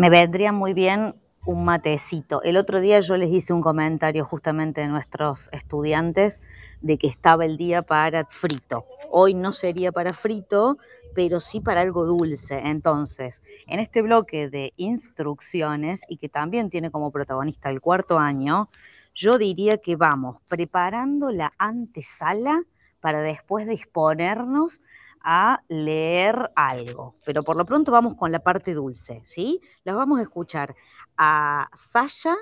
Me 0.00 0.08
vendría 0.08 0.50
muy 0.50 0.72
bien 0.72 1.14
un 1.44 1.62
matecito. 1.62 2.42
El 2.42 2.56
otro 2.56 2.80
día 2.80 3.00
yo 3.00 3.18
les 3.18 3.30
hice 3.30 3.52
un 3.52 3.60
comentario 3.60 4.24
justamente 4.24 4.80
de 4.80 4.88
nuestros 4.88 5.50
estudiantes 5.52 6.40
de 6.80 6.96
que 6.96 7.06
estaba 7.06 7.44
el 7.44 7.58
día 7.58 7.82
para 7.82 8.24
frito. 8.24 8.86
Hoy 9.10 9.34
no 9.34 9.52
sería 9.52 9.92
para 9.92 10.14
frito, 10.14 10.78
pero 11.14 11.38
sí 11.38 11.60
para 11.60 11.82
algo 11.82 12.06
dulce. 12.06 12.62
Entonces, 12.64 13.42
en 13.66 13.78
este 13.78 14.00
bloque 14.00 14.48
de 14.48 14.72
instrucciones 14.76 16.04
y 16.08 16.16
que 16.16 16.30
también 16.30 16.70
tiene 16.70 16.90
como 16.90 17.10
protagonista 17.10 17.68
el 17.68 17.82
cuarto 17.82 18.18
año, 18.18 18.70
yo 19.12 19.36
diría 19.36 19.76
que 19.76 19.96
vamos 19.96 20.38
preparando 20.48 21.30
la 21.30 21.52
antesala 21.58 22.62
para 23.00 23.20
después 23.20 23.68
disponernos 23.68 24.80
a 25.22 25.62
leer 25.68 26.50
algo. 26.54 27.14
Pero 27.24 27.42
por 27.42 27.56
lo 27.56 27.64
pronto 27.64 27.92
vamos 27.92 28.14
con 28.14 28.32
la 28.32 28.40
parte 28.40 28.74
dulce, 28.74 29.20
¿sí? 29.24 29.60
Las 29.84 29.96
vamos 29.96 30.18
a 30.18 30.22
escuchar 30.22 30.74
a 31.16 31.68
Sasha, 31.74 32.36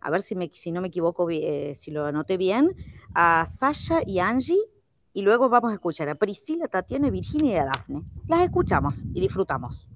a 0.00 0.10
ver 0.10 0.22
si, 0.22 0.34
me, 0.36 0.50
si 0.52 0.72
no 0.72 0.80
me 0.80 0.88
equivoco, 0.88 1.28
eh, 1.30 1.74
si 1.74 1.90
lo 1.90 2.04
anoté 2.04 2.36
bien, 2.36 2.74
a 3.14 3.44
Sasha 3.46 4.00
y 4.06 4.20
Angie, 4.20 4.60
y 5.12 5.22
luego 5.22 5.48
vamos 5.48 5.70
a 5.70 5.74
escuchar 5.74 6.08
a 6.10 6.14
Priscila, 6.14 6.68
Tatiana, 6.68 7.08
Virginia 7.08 7.54
y 7.54 7.56
a 7.56 7.64
Dafne. 7.64 8.02
Las 8.26 8.42
escuchamos 8.42 8.94
y 9.14 9.20
disfrutamos. 9.20 9.88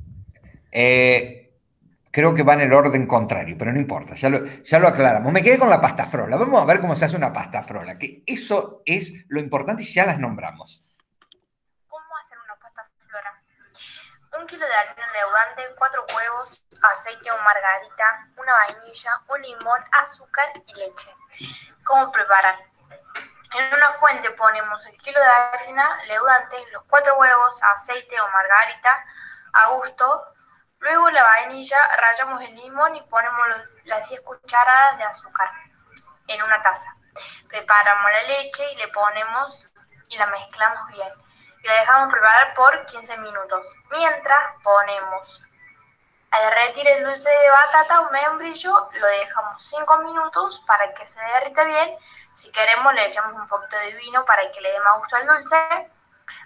Eh, 0.73 1.51
creo 2.11 2.35
que 2.35 2.43
va 2.43 2.55
en 2.55 2.63
el 2.63 2.73
orden 2.73 3.07
contrario, 3.07 3.57
pero 3.59 3.73
no 3.73 3.79
importa, 3.79 4.15
ya 4.15 4.29
lo, 4.29 4.45
ya 4.45 4.79
lo 4.79 4.89
aclaramos. 4.89 5.33
Me 5.33 5.43
quedé 5.43 5.59
con 5.59 5.69
la 5.69 5.81
pasta 5.81 6.07
frola. 6.07 6.37
Vamos 6.37 6.63
a 6.63 6.65
ver 6.65 6.81
cómo 6.81 6.97
se 6.97 7.05
hace 7.05 7.17
una 7.17 7.33
pasta 7.33 7.63
frola, 7.63 7.99
que 7.99 8.23
eso 8.27 8.83
es 8.85 9.13
lo 9.29 9.41
importante 9.41 9.83
y 9.83 9.87
ya 9.87 10.07
las 10.07 10.19
nombramos. 10.19 10.85
¿Cómo 11.87 12.17
hacer 12.19 12.39
una 12.45 12.55
pasta 12.59 12.91
flora? 12.97 13.43
Un 14.40 14.40
kilo 14.51 14.67
de 14.67 14.75
harina 14.75 15.13
leudante, 15.13 15.75
cuatro 15.79 16.05
huevos, 16.13 16.65
aceite 16.83 17.31
o 17.31 17.39
margarita, 17.39 18.27
una 18.37 18.53
vainilla, 18.53 19.23
un 19.29 19.41
limón, 19.41 19.85
azúcar 19.93 20.49
y 20.67 20.75
leche. 20.75 21.15
¿Cómo 21.85 22.11
preparar? 22.11 22.59
En 23.55 23.75
una 23.75 23.91
fuente 23.93 24.29
ponemos 24.33 24.85
el 24.87 24.99
kilo 24.99 25.21
de 25.21 25.27
harina 25.27 26.03
leudante, 26.09 26.57
los 26.73 26.83
cuatro 26.89 27.15
huevos, 27.17 27.63
aceite 27.63 28.21
o 28.21 28.29
margarita 28.29 29.05
a 29.53 29.69
gusto. 29.69 30.35
Luego 30.81 31.11
la 31.11 31.23
vainilla, 31.23 31.79
rallamos 31.97 32.43
el 32.43 32.55
limón 32.57 32.97
y 32.97 33.03
ponemos 33.03 33.47
las 33.85 34.09
10 34.09 34.21
cucharadas 34.23 34.99
de 34.99 35.05
azúcar 35.05 35.49
en 36.27 36.43
una 36.43 36.61
taza. 36.61 36.93
Preparamos 37.49 38.11
la 38.11 38.23
leche 38.23 38.73
y 38.73 38.77
le 38.77 38.89
ponemos 38.89 39.71
y 40.09 40.19
la 40.19 40.27
mezclamos 40.27 40.89
bien. 40.89 41.30
Y 41.63 41.67
la 41.67 41.75
dejamos 41.75 42.13
preparar 42.13 42.55
por 42.55 42.87
15 42.87 43.19
minutos. 43.19 43.75
Mientras 43.91 44.39
ponemos 44.63 45.43
a 46.31 46.41
derretir 46.41 46.87
el 46.89 47.05
dulce 47.05 47.29
de 47.29 47.51
batata 47.51 48.01
o 48.01 48.11
membrillo, 48.11 48.89
lo 48.93 49.07
dejamos 49.07 49.63
5 49.63 49.99
minutos 49.99 50.61
para 50.67 50.93
que 50.95 51.07
se 51.07 51.21
derrita 51.21 51.65
bien. 51.65 51.97
Si 52.35 52.51
queremos 52.53 52.95
le 52.95 53.07
echamos 53.07 53.37
un 53.37 53.49
poquito 53.49 53.77
de 53.79 53.95
vino 53.95 54.25
para 54.25 54.51
que 54.53 54.61
le 54.61 54.71
dé 54.71 54.81
más 54.81 54.99
gusto 54.99 55.17
al 55.17 55.27
dulce. 55.27 55.91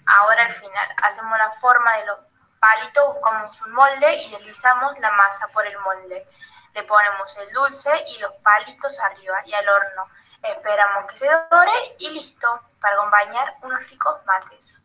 Ahora 0.07 0.45
al 0.45 0.53
final 0.53 0.89
hacemos 1.03 1.39
la 1.39 1.51
forma 1.51 1.97
de 1.99 2.07
los 2.07 2.19
palitos, 2.59 3.15
buscamos 3.15 3.61
un 3.63 3.73
molde 3.73 4.15
y 4.17 4.31
deslizamos 4.31 4.99
la 4.99 5.11
masa 5.13 5.49
por 5.49 5.67
el 5.67 5.79
molde. 5.79 6.27
Le 6.73 6.83
ponemos 6.85 7.37
el 7.39 7.53
dulce 7.53 7.91
y 8.09 8.19
los 8.19 8.33
palitos 8.43 8.99
arriba 9.01 9.43
y 9.45 9.55
al 9.55 9.69
horno. 9.69 10.09
Esperamos 10.43 11.05
que 11.11 11.17
se 11.17 11.29
dore 11.51 11.97
y 11.99 12.11
listo 12.11 12.61
para 12.81 12.97
acompañar 12.97 13.57
unos 13.63 13.87
ricos 13.89 14.25
mates. 14.25 14.84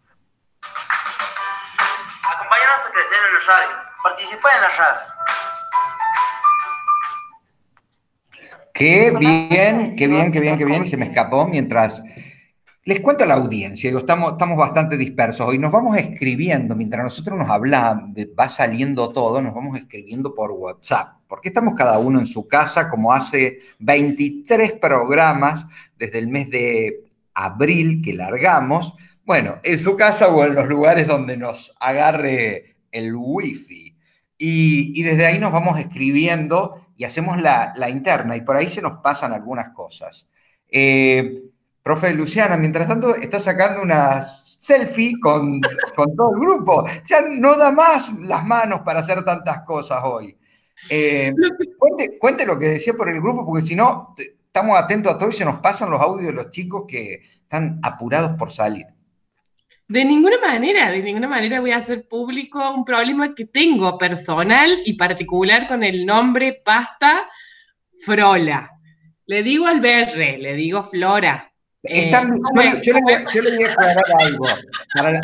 Acompáñanos 2.32 2.82
a 2.88 2.92
crecer 2.92 3.20
en 3.28 3.34
la 3.34 3.42
radio. 3.48 3.72
Participa 4.04 4.50
en 4.56 4.62
la 4.62 4.70
RAS. 4.78 5.16
Qué 8.74 9.12
bien, 9.12 9.96
qué 9.98 10.08
bien, 10.08 10.32
qué 10.32 10.40
bien, 10.40 10.58
qué 10.58 10.66
bien. 10.66 10.84
Y 10.84 10.88
se 10.88 10.98
me 10.98 11.08
escapó 11.08 11.46
mientras... 11.46 12.02
Les 12.86 13.02
cuento 13.02 13.24
a 13.24 13.28
la 13.28 13.36
audiencia, 13.36 13.90
digo, 13.90 14.00
estamos, 14.00 14.32
estamos 14.32 14.58
bastante 14.58 14.98
dispersos 14.98 15.54
y 15.54 15.60
nos 15.60 15.70
vamos 15.70 15.96
escribiendo, 15.96 16.76
mientras 16.76 17.04
nosotros 17.04 17.38
nos 17.38 17.48
hablamos, 17.50 18.16
va 18.40 18.50
saliendo 18.50 19.10
todo, 19.10 19.42
nos 19.44 19.54
vamos 19.54 19.78
escribiendo 19.78 20.34
por 20.34 20.54
WhatsApp, 20.54 21.18
porque 21.28 21.50
estamos 21.50 21.76
cada 21.76 22.00
uno 22.00 22.18
en 22.18 22.26
su 22.26 22.48
casa, 22.48 22.90
como 22.90 23.14
hace 23.14 23.60
23 23.78 24.72
programas 24.82 25.68
desde 26.00 26.18
el 26.18 26.30
mes 26.30 26.50
de 26.50 27.04
abril 27.36 28.02
que 28.04 28.14
largamos, 28.14 28.96
bueno, 29.30 29.60
en 29.62 29.78
su 29.78 29.96
casa 29.96 30.30
o 30.30 30.44
en 30.44 30.56
los 30.56 30.68
lugares 30.68 31.06
donde 31.06 31.38
nos 31.38 31.72
agarre 31.80 32.78
el 32.92 33.14
wifi. 33.16 33.96
Y, 34.40 35.00
y 35.00 35.04
desde 35.04 35.28
ahí 35.28 35.38
nos 35.38 35.52
vamos 35.52 35.78
escribiendo 35.78 36.88
y 36.96 37.04
hacemos 37.04 37.40
la, 37.40 37.72
la, 37.76 37.92
interna 37.92 38.36
y 38.36 38.42
por 38.42 38.56
ahí 38.56 38.68
se 38.70 38.82
nos 38.82 39.04
pasan 39.04 39.32
algunas 39.32 39.70
cosas. 39.70 40.28
Eh, 40.68 41.44
profe 41.84 42.12
Luciana, 42.12 42.58
mientras 42.58 42.88
tanto 42.88 43.14
está 43.14 43.40
sacando 43.40 43.84
unas 43.84 44.58
selfie 44.58 45.20
con, 45.20 45.62
con 45.96 46.16
todo 46.16 46.34
el 46.34 46.40
grupo. 46.40 46.86
Ya 47.08 47.22
no 47.30 47.56
da 47.56 47.72
más 47.72 48.12
las 48.22 48.44
manos 48.44 48.80
para 48.80 49.02
hacer 49.02 49.24
tantas 49.24 49.62
cosas 49.62 50.00
hoy. 50.06 50.36
Eh, 50.90 51.32
cuente, 51.78 52.18
cuente, 52.18 52.48
lo 52.48 52.58
que 52.58 52.70
decía 52.70 52.94
por 52.94 53.08
el 53.10 53.22
grupo, 53.22 53.46
porque 53.46 53.64
si 53.64 53.76
no, 53.76 54.16
estamos 54.18 54.76
atentos 54.76 55.14
a 55.14 55.20
todo 55.20 55.30
y 55.30 55.34
se 55.34 55.46
nos 55.46 55.60
pasan 55.60 55.92
los 55.92 56.02
audios 56.02 56.26
de 56.26 56.34
los 56.34 56.50
chicos 56.50 56.86
que 56.88 57.22
están 57.44 57.80
apurados 57.84 58.36
por 58.36 58.52
salir. 58.52 58.88
De 59.90 60.06
ninguna 60.06 60.38
manera, 60.40 60.92
de 60.92 61.02
ninguna 61.02 61.28
manera 61.28 61.60
voy 61.60 61.72
a 61.72 61.78
hacer 61.78 62.08
público 62.08 62.76
un 62.76 62.86
problema 62.86 63.34
que 63.34 63.46
tengo 63.46 63.98
personal 63.98 64.70
y 64.86 64.94
particular 64.94 65.66
con 65.66 65.82
el 65.84 66.06
nombre 66.06 66.62
pasta 66.64 67.28
Frola. 68.06 68.70
Le 69.26 69.42
digo 69.42 69.66
al 69.66 69.82
BR, 69.82 70.38
le 70.38 70.54
digo 70.54 70.84
Flora. 70.84 71.52
Eh, 71.82 72.12
yo, 72.84 72.94
le, 72.94 73.02
voy 73.02 73.14
a 73.64 73.72
aclarar 73.72 74.04
algo. 74.20 74.46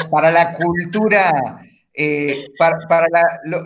Para 0.09 0.31
la, 0.31 0.53
cultura, 0.53 1.61
eh, 1.93 2.47
para, 2.57 2.79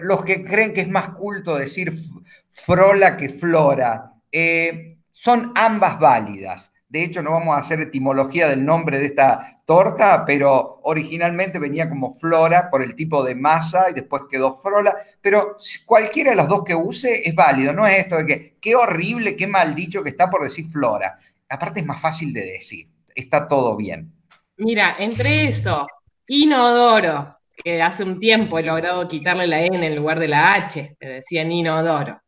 los 0.01 0.25
que 0.25 0.43
creen 0.43 0.73
que 0.73 0.81
es 0.81 0.89
más 0.89 1.11
culto 1.11 1.57
decir 1.57 1.93
Frola 2.49 3.15
que 3.15 3.29
Flora, 3.29 4.11
eh, 4.29 4.97
son 5.13 5.53
ambas 5.55 5.97
válidas. 5.97 6.68
De 6.89 7.03
hecho, 7.03 7.21
no 7.21 7.33
vamos 7.33 7.55
a 7.55 7.59
hacer 7.59 7.79
etimología 7.81 8.47
del 8.47 8.65
nombre 8.65 8.97
de 8.97 9.05
esta 9.05 9.61
torta, 9.63 10.25
pero 10.25 10.79
originalmente 10.81 11.59
venía 11.59 11.87
como 11.87 12.15
flora 12.15 12.71
por 12.71 12.81
el 12.81 12.95
tipo 12.95 13.23
de 13.23 13.35
masa 13.35 13.91
y 13.91 13.93
después 13.93 14.23
quedó 14.27 14.57
frola. 14.57 14.97
Pero 15.21 15.57
cualquiera 15.85 16.31
de 16.31 16.35
las 16.35 16.47
dos 16.47 16.63
que 16.63 16.73
use 16.73 17.29
es 17.29 17.35
válido. 17.35 17.73
No 17.73 17.85
es 17.85 17.99
esto 17.99 18.17
de 18.17 18.25
que 18.25 18.57
qué 18.59 18.75
horrible, 18.75 19.35
qué 19.35 19.45
mal 19.45 19.75
dicho 19.75 20.01
que 20.01 20.09
está 20.09 20.31
por 20.31 20.41
decir 20.41 20.65
flora. 20.65 21.19
Aparte 21.47 21.81
es 21.81 21.85
más 21.85 22.01
fácil 22.01 22.33
de 22.33 22.41
decir. 22.41 22.87
Está 23.13 23.47
todo 23.47 23.75
bien. 23.75 24.11
Mira, 24.57 24.95
entre 24.97 25.47
eso, 25.47 25.85
inodoro, 26.25 27.37
que 27.55 27.83
hace 27.83 28.03
un 28.03 28.19
tiempo 28.19 28.57
he 28.57 28.63
logrado 28.63 29.07
quitarle 29.07 29.45
la 29.45 29.61
N 29.61 29.85
en 29.85 29.95
lugar 29.95 30.19
de 30.19 30.27
la 30.27 30.55
H, 30.55 30.97
me 30.99 31.07
decían 31.07 31.51
inodoro 31.51 32.19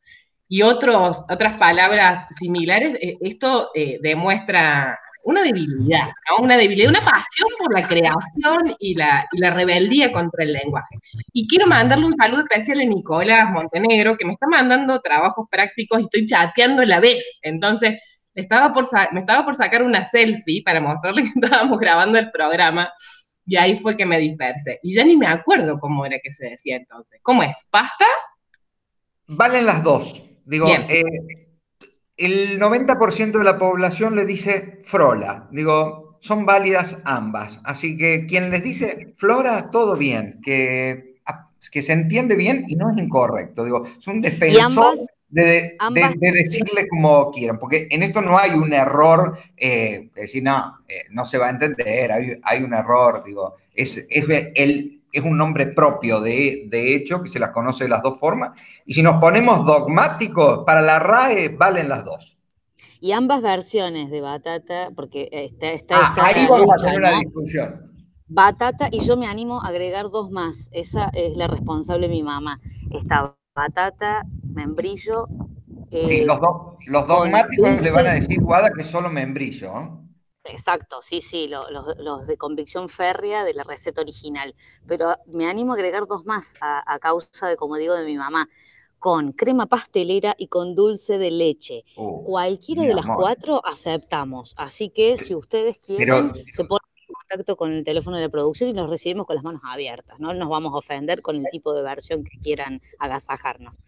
y 0.52 0.64
otros, 0.64 1.24
otras 1.30 1.58
palabras 1.58 2.26
similares, 2.38 2.98
eh, 3.02 3.16
esto 3.22 3.70
eh, 3.74 4.00
demuestra 4.02 5.00
una 5.24 5.44
debilidad, 5.44 6.10
una 6.40 6.58
debilidad, 6.58 6.90
una 6.90 7.06
pasión 7.06 7.48
por 7.58 7.74
la 7.74 7.88
creación 7.88 8.76
y 8.78 8.96
la, 8.96 9.26
y 9.32 9.40
la, 9.40 9.52
rebeldía 9.52 10.12
contra 10.12 10.44
el 10.44 10.52
lenguaje. 10.52 10.98
Y 11.32 11.48
quiero 11.48 11.68
mandarle 11.68 12.06
un 12.06 12.18
saludo 12.18 12.42
especial 12.42 12.82
a 12.82 12.84
Nicolás 12.84 13.50
Montenegro, 13.50 14.18
que 14.18 14.26
me 14.26 14.34
está 14.34 14.46
mandando 14.46 15.00
trabajos 15.00 15.48
prácticos 15.50 16.02
y 16.02 16.04
estoy 16.04 16.26
chateando 16.26 16.82
a 16.82 16.86
la 16.86 17.00
vez. 17.00 17.40
Entonces, 17.44 18.02
estaba 18.36 18.74
por, 18.74 18.86
me 19.14 19.22
estaba 19.22 19.46
por 19.46 19.56
sacar 19.56 19.84
una 19.84 20.04
selfie 20.04 20.64
para 20.66 20.82
mostrarle 20.82 21.22
que 21.22 21.30
estábamos 21.46 21.80
grabando 21.80 22.20
el 22.20 22.30
programa. 22.30 22.92
Y 23.46 23.56
ahí 23.56 23.78
fue 23.78 23.96
que 23.96 24.06
me 24.06 24.20
dispersé. 24.20 24.82
Y 24.84 24.94
ya 24.94 25.06
ni 25.06 25.16
me 25.16 25.28
acuerdo 25.28 25.80
cómo 25.80 26.06
era 26.06 26.18
que 26.22 26.30
se 26.30 26.50
decía 26.50 26.76
entonces. 26.76 27.22
¿Cómo 27.24 27.42
es? 27.42 27.66
¿Pasta? 27.72 28.06
Valen 29.28 29.66
las 29.66 29.82
dos. 29.82 30.26
Digo, 30.46 30.68
eh, 30.68 31.04
el 32.18 32.60
90% 32.60 33.38
de 33.38 33.44
la 33.44 33.58
población 33.58 34.16
le 34.16 34.26
dice 34.26 34.80
Frola. 34.84 35.48
Digo, 35.52 36.18
son 36.22 36.46
válidas 36.46 36.98
ambas. 37.04 37.60
Así 37.64 37.98
que 37.98 38.26
quien 38.26 38.52
les 38.52 38.64
dice 38.64 39.14
Flora, 39.18 39.72
todo 39.72 39.98
bien, 39.98 40.40
que, 40.44 41.16
que 41.72 41.82
se 41.82 41.94
entiende 41.94 42.36
bien 42.36 42.66
y 42.68 42.76
no 42.76 42.92
es 42.92 43.02
incorrecto. 43.02 43.66
Digo, 43.66 43.86
es 43.86 44.08
un 44.08 44.22
defensor 44.22 44.96
de, 45.30 45.78
decirle 46.20 46.88
como 46.88 47.32
quieran, 47.32 47.58
porque 47.58 47.88
en 47.90 48.04
esto 48.04 48.22
no 48.22 48.38
hay 48.38 48.52
un 48.52 48.72
error, 48.74 49.38
eh, 49.58 50.10
decir, 50.14 50.44
no, 50.44 50.80
eh, 50.88 51.04
no 51.10 51.26
se 51.26 51.38
va 51.38 51.48
a 51.48 51.52
entender, 51.52 52.12
hay, 52.12 52.40
hay 52.44 52.64
un 52.64 52.74
error, 52.74 53.24
digo, 53.26 53.56
es, 53.74 54.06
es 54.10 54.26
el 54.56 55.01
es 55.12 55.24
un 55.24 55.38
nombre 55.38 55.68
propio 55.68 56.22
de, 56.22 56.70
hecho, 56.72 57.22
que 57.22 57.30
se 57.30 57.40
las 57.40 57.52
conoce 57.52 57.86
de 57.86 57.90
las 57.90 58.02
dos 58.02 58.20
formas. 58.20 58.60
Y 58.86 58.94
si 58.94 59.04
nos 59.04 59.20
ponemos 59.20 59.66
dogmáticos, 59.66 60.64
para 60.66 60.82
la 60.82 61.00
RAE 61.00 61.50
valen 61.50 61.90
las 61.90 62.06
dos. 62.06 62.38
Y 63.00 63.14
ambas 63.14 63.42
versiones 63.42 64.12
de 64.12 64.22
batata, 64.22 64.92
porque 64.96 65.28
está, 65.32 65.72
está, 65.72 65.98
ah, 65.98 66.16
ahí 66.24 66.46
vamos 66.48 66.70
a 66.72 66.84
tener 66.84 67.00
una 67.00 67.20
discusión. 67.20 67.92
Batata, 68.28 68.90
y 68.92 69.00
yo 69.02 69.18
me 69.18 69.28
animo 69.28 69.62
a 69.62 69.68
agregar 69.68 70.10
dos 70.10 70.32
más. 70.32 70.70
Esa 70.72 71.10
es 71.14 71.36
la 71.36 71.48
responsable 71.48 72.08
mi 72.08 72.24
mamá. 72.24 72.60
Está 72.92 73.36
batata, 73.56 74.24
membrillo. 74.44 75.28
sí, 75.90 76.24
los, 76.24 76.40
los 76.88 77.08
dogmáticos 77.08 77.82
le 77.82 77.92
van 77.92 78.08
a 78.08 78.14
decir, 78.14 78.40
Guada, 78.40 78.70
que 78.70 78.82
es 78.82 78.88
solo 78.88 79.10
membrillo. 79.10 79.80
¿eh? 79.80 80.01
Exacto, 80.44 81.02
sí, 81.02 81.22
sí, 81.22 81.48
los 81.48 82.28
de 82.28 82.38
convicción 82.38 82.90
férrea 82.90 83.44
de 83.44 83.54
la 83.54 83.64
receta 83.64 84.02
original. 84.02 84.56
Pero 84.88 85.16
me 85.28 85.48
animo 85.48 85.74
a 85.74 85.76
agregar 85.76 86.08
dos 86.08 86.26
más 86.26 86.56
a, 86.62 86.98
causa 87.00 87.48
de, 87.48 87.56
como 87.56 87.76
digo, 87.78 87.94
de 87.94 88.06
mi 88.06 88.18
mamá, 88.18 88.50
con 88.98 89.34
crema 89.34 89.68
pastelera 89.68 90.36
y 90.38 90.48
con 90.48 90.76
dulce 90.76 91.18
de 91.18 91.32
leche. 91.32 91.84
Oh, 91.96 92.24
Cualquiera 92.24 92.84
de 92.84 92.94
las 92.94 93.06
cuatro 93.08 93.62
aceptamos. 93.66 94.54
Así 94.58 94.90
que 94.90 95.18
si 95.18 95.36
ustedes 95.36 95.80
quieren, 95.80 96.34
se 96.52 96.66
ponen 96.66 96.88
en 97.08 97.14
contacto 97.14 97.56
con 97.56 97.72
el 97.74 97.84
teléfono 97.84 98.18
de 98.18 98.24
la 98.24 98.30
producción 98.30 98.70
y 98.70 98.74
los 98.74 98.90
recibimos 98.90 99.28
con 99.28 99.36
las 99.36 99.46
manos 99.46 99.62
abiertas. 99.64 100.20
No 100.20 100.34
nos 100.34 100.50
vamos 100.50 100.74
a 100.74 100.78
ofender 100.78 101.22
con 101.22 101.36
el 101.36 101.46
tipo 101.52 101.74
de 101.74 101.84
versión 101.84 102.24
que 102.24 102.40
quieran 102.40 102.82
agasajarnos. 103.00 103.80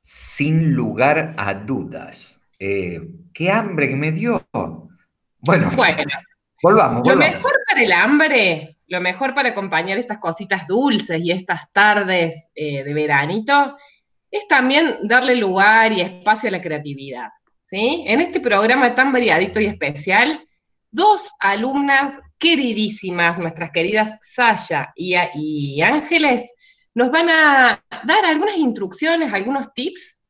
Sin 0.00 0.72
lugar 0.72 1.34
a 1.36 1.54
dudas. 1.54 2.40
Eh, 2.58 3.00
¡Qué 3.32 3.50
hambre 3.50 3.88
que 3.88 3.96
me 3.96 4.12
dio! 4.12 4.40
Bueno, 5.46 5.70
volvamos, 6.62 7.02
Lo 7.06 7.16
mejor 7.16 7.52
para 7.68 7.82
el 7.82 7.92
hambre, 7.92 8.76
lo 8.88 9.00
mejor 9.00 9.34
para 9.34 9.50
acompañar 9.50 9.98
estas 9.98 10.18
cositas 10.18 10.66
dulces 10.66 11.20
y 11.20 11.30
estas 11.30 11.72
tardes 11.72 12.50
eh, 12.54 12.84
de 12.84 12.94
veranito, 12.94 13.76
es 14.30 14.46
también 14.48 14.96
darle 15.02 15.36
lugar 15.36 15.92
y 15.92 16.00
espacio 16.00 16.48
a 16.48 16.52
la 16.52 16.60
creatividad. 16.60 17.28
¿sí? 17.62 18.04
En 18.06 18.20
este 18.20 18.40
programa 18.40 18.94
tan 18.94 19.12
variadito 19.12 19.60
y 19.60 19.66
especial, 19.66 20.46
dos 20.90 21.32
alumnas 21.40 22.20
queridísimas, 22.38 23.38
nuestras 23.38 23.70
queridas 23.70 24.18
Sasha 24.20 24.92
y, 24.94 25.14
y 25.34 25.80
Ángeles, 25.82 26.54
nos 26.94 27.10
van 27.10 27.28
a 27.28 27.84
dar 28.04 28.24
algunas 28.24 28.56
instrucciones, 28.56 29.32
algunos 29.32 29.72
tips 29.74 30.28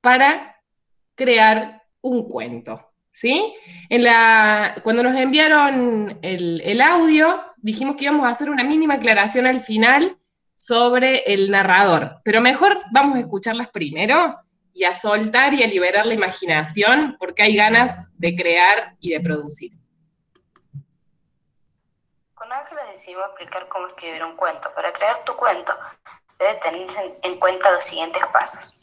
para 0.00 0.56
crear 1.14 1.82
un 2.00 2.28
cuento. 2.28 2.87
¿Sí? 3.18 3.54
En 3.88 4.04
la, 4.04 4.76
cuando 4.84 5.02
nos 5.02 5.16
enviaron 5.16 6.18
el, 6.22 6.80
audio, 6.80 7.42
dijimos 7.56 7.96
que 7.96 8.04
íbamos 8.04 8.26
a 8.26 8.30
hacer 8.30 8.48
una 8.48 8.62
mínima 8.62 8.94
aclaración 8.94 9.46
al 9.46 9.60
final 9.60 10.16
sobre 10.54 11.24
el 11.32 11.50
narrador, 11.50 12.20
pero 12.24 12.40
mejor 12.40 12.78
vamos 12.92 13.16
a 13.16 13.20
escucharlas 13.20 13.68
primero 13.70 14.36
y 14.72 14.84
a 14.84 14.92
soltar 14.92 15.54
y 15.54 15.64
a 15.64 15.66
liberar 15.66 16.06
la 16.06 16.14
imaginación 16.14 17.16
porque 17.18 17.42
hay 17.42 17.56
ganas 17.56 18.08
de 18.14 18.36
crear 18.36 18.94
y 19.00 19.10
de 19.10 19.20
producir. 19.20 19.72
Con 22.34 22.52
Ángela 22.52 22.82
decidimos 22.92 23.24
explicar 23.26 23.68
cómo 23.68 23.88
escribir 23.88 24.22
un 24.22 24.36
cuento. 24.36 24.68
Para 24.76 24.92
crear 24.92 25.24
tu 25.24 25.34
cuento, 25.34 25.72
debes 26.38 26.60
tener 26.60 26.88
en 27.22 27.38
cuenta 27.40 27.72
los 27.72 27.82
siguientes 27.82 28.24
pasos. 28.32 28.74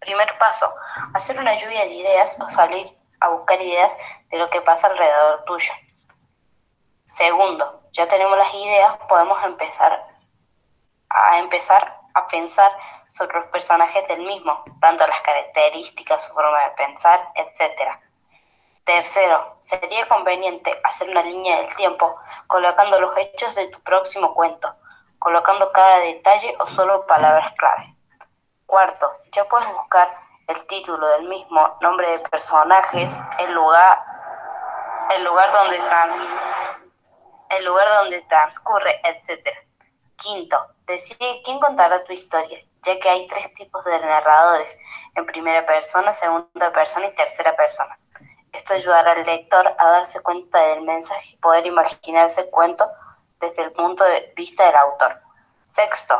Primer 0.00 0.28
paso, 0.38 0.66
hacer 1.14 1.38
una 1.38 1.56
lluvia 1.56 1.84
de 1.84 1.94
ideas 1.94 2.38
o 2.40 2.50
salir 2.50 2.86
a 3.24 3.28
buscar 3.28 3.60
ideas 3.60 3.96
de 4.28 4.38
lo 4.38 4.50
que 4.50 4.60
pasa 4.60 4.88
alrededor 4.88 5.44
tuyo. 5.44 5.72
Segundo, 7.04 7.82
ya 7.92 8.06
tenemos 8.08 8.36
las 8.36 8.52
ideas, 8.54 8.96
podemos 9.08 9.42
empezar 9.44 10.06
a 11.08 11.38
empezar 11.38 12.00
a 12.14 12.26
pensar 12.26 12.72
sobre 13.08 13.38
los 13.38 13.46
personajes 13.46 14.06
del 14.08 14.20
mismo, 14.22 14.64
tanto 14.80 15.06
las 15.06 15.20
características, 15.20 16.24
su 16.24 16.34
forma 16.34 16.60
de 16.64 16.70
pensar, 16.70 17.30
etc. 17.34 17.92
Tercero, 18.84 19.56
sería 19.60 20.08
conveniente 20.08 20.80
hacer 20.82 21.08
una 21.08 21.22
línea 21.22 21.58
del 21.58 21.74
tiempo 21.76 22.16
colocando 22.46 23.00
los 23.00 23.16
hechos 23.16 23.54
de 23.54 23.68
tu 23.68 23.80
próximo 23.80 24.34
cuento, 24.34 24.74
colocando 25.18 25.72
cada 25.72 25.98
detalle 25.98 26.56
o 26.58 26.66
solo 26.66 27.06
palabras 27.06 27.54
claves. 27.56 27.94
Cuarto, 28.66 29.10
ya 29.32 29.44
puedes 29.44 29.72
buscar 29.72 30.23
el 30.46 30.66
título 30.66 31.06
del 31.08 31.28
mismo, 31.28 31.76
nombre 31.80 32.08
de 32.10 32.18
personajes, 32.20 33.18
el 33.38 33.52
lugar, 33.52 34.04
el 35.16 35.24
lugar 35.24 35.50
donde 35.52 35.78
el 37.50 37.64
lugar 37.64 37.88
donde 38.00 38.22
transcurre, 38.22 39.00
etc. 39.04 39.48
Quinto, 40.16 40.58
decide 40.86 41.40
quién 41.44 41.58
contará 41.60 42.02
tu 42.04 42.12
historia, 42.12 42.58
ya 42.82 42.98
que 42.98 43.08
hay 43.08 43.26
tres 43.26 43.54
tipos 43.54 43.84
de 43.84 43.98
narradores, 44.00 44.78
en 45.14 45.26
primera 45.26 45.64
persona, 45.66 46.12
segunda 46.12 46.72
persona 46.72 47.06
y 47.06 47.14
tercera 47.14 47.54
persona. 47.56 47.98
Esto 48.52 48.74
ayudará 48.74 49.12
al 49.12 49.24
lector 49.24 49.74
a 49.78 49.90
darse 49.90 50.22
cuenta 50.22 50.58
del 50.68 50.82
mensaje 50.82 51.30
y 51.32 51.36
poder 51.38 51.66
imaginarse 51.66 52.42
el 52.42 52.50
cuento 52.50 52.88
desde 53.40 53.64
el 53.64 53.72
punto 53.72 54.04
de 54.04 54.32
vista 54.36 54.64
del 54.66 54.76
autor. 54.76 55.20
Sexto, 55.64 56.14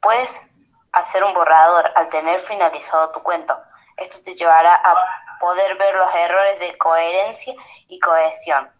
puedes 0.00 0.52
hacer 0.92 1.24
un 1.24 1.32
borrador 1.34 1.90
al 1.94 2.08
tener 2.08 2.38
finalizado 2.40 3.10
tu 3.10 3.22
cuento. 3.22 3.58
Esto 3.98 4.18
te 4.24 4.34
llevará 4.34 4.74
a 4.74 4.94
poder 5.40 5.76
ver 5.76 5.94
los 5.94 6.14
errores 6.14 6.58
de 6.58 6.76
coherencia 6.78 7.54
y 7.88 7.98
cohesión. 8.00 8.70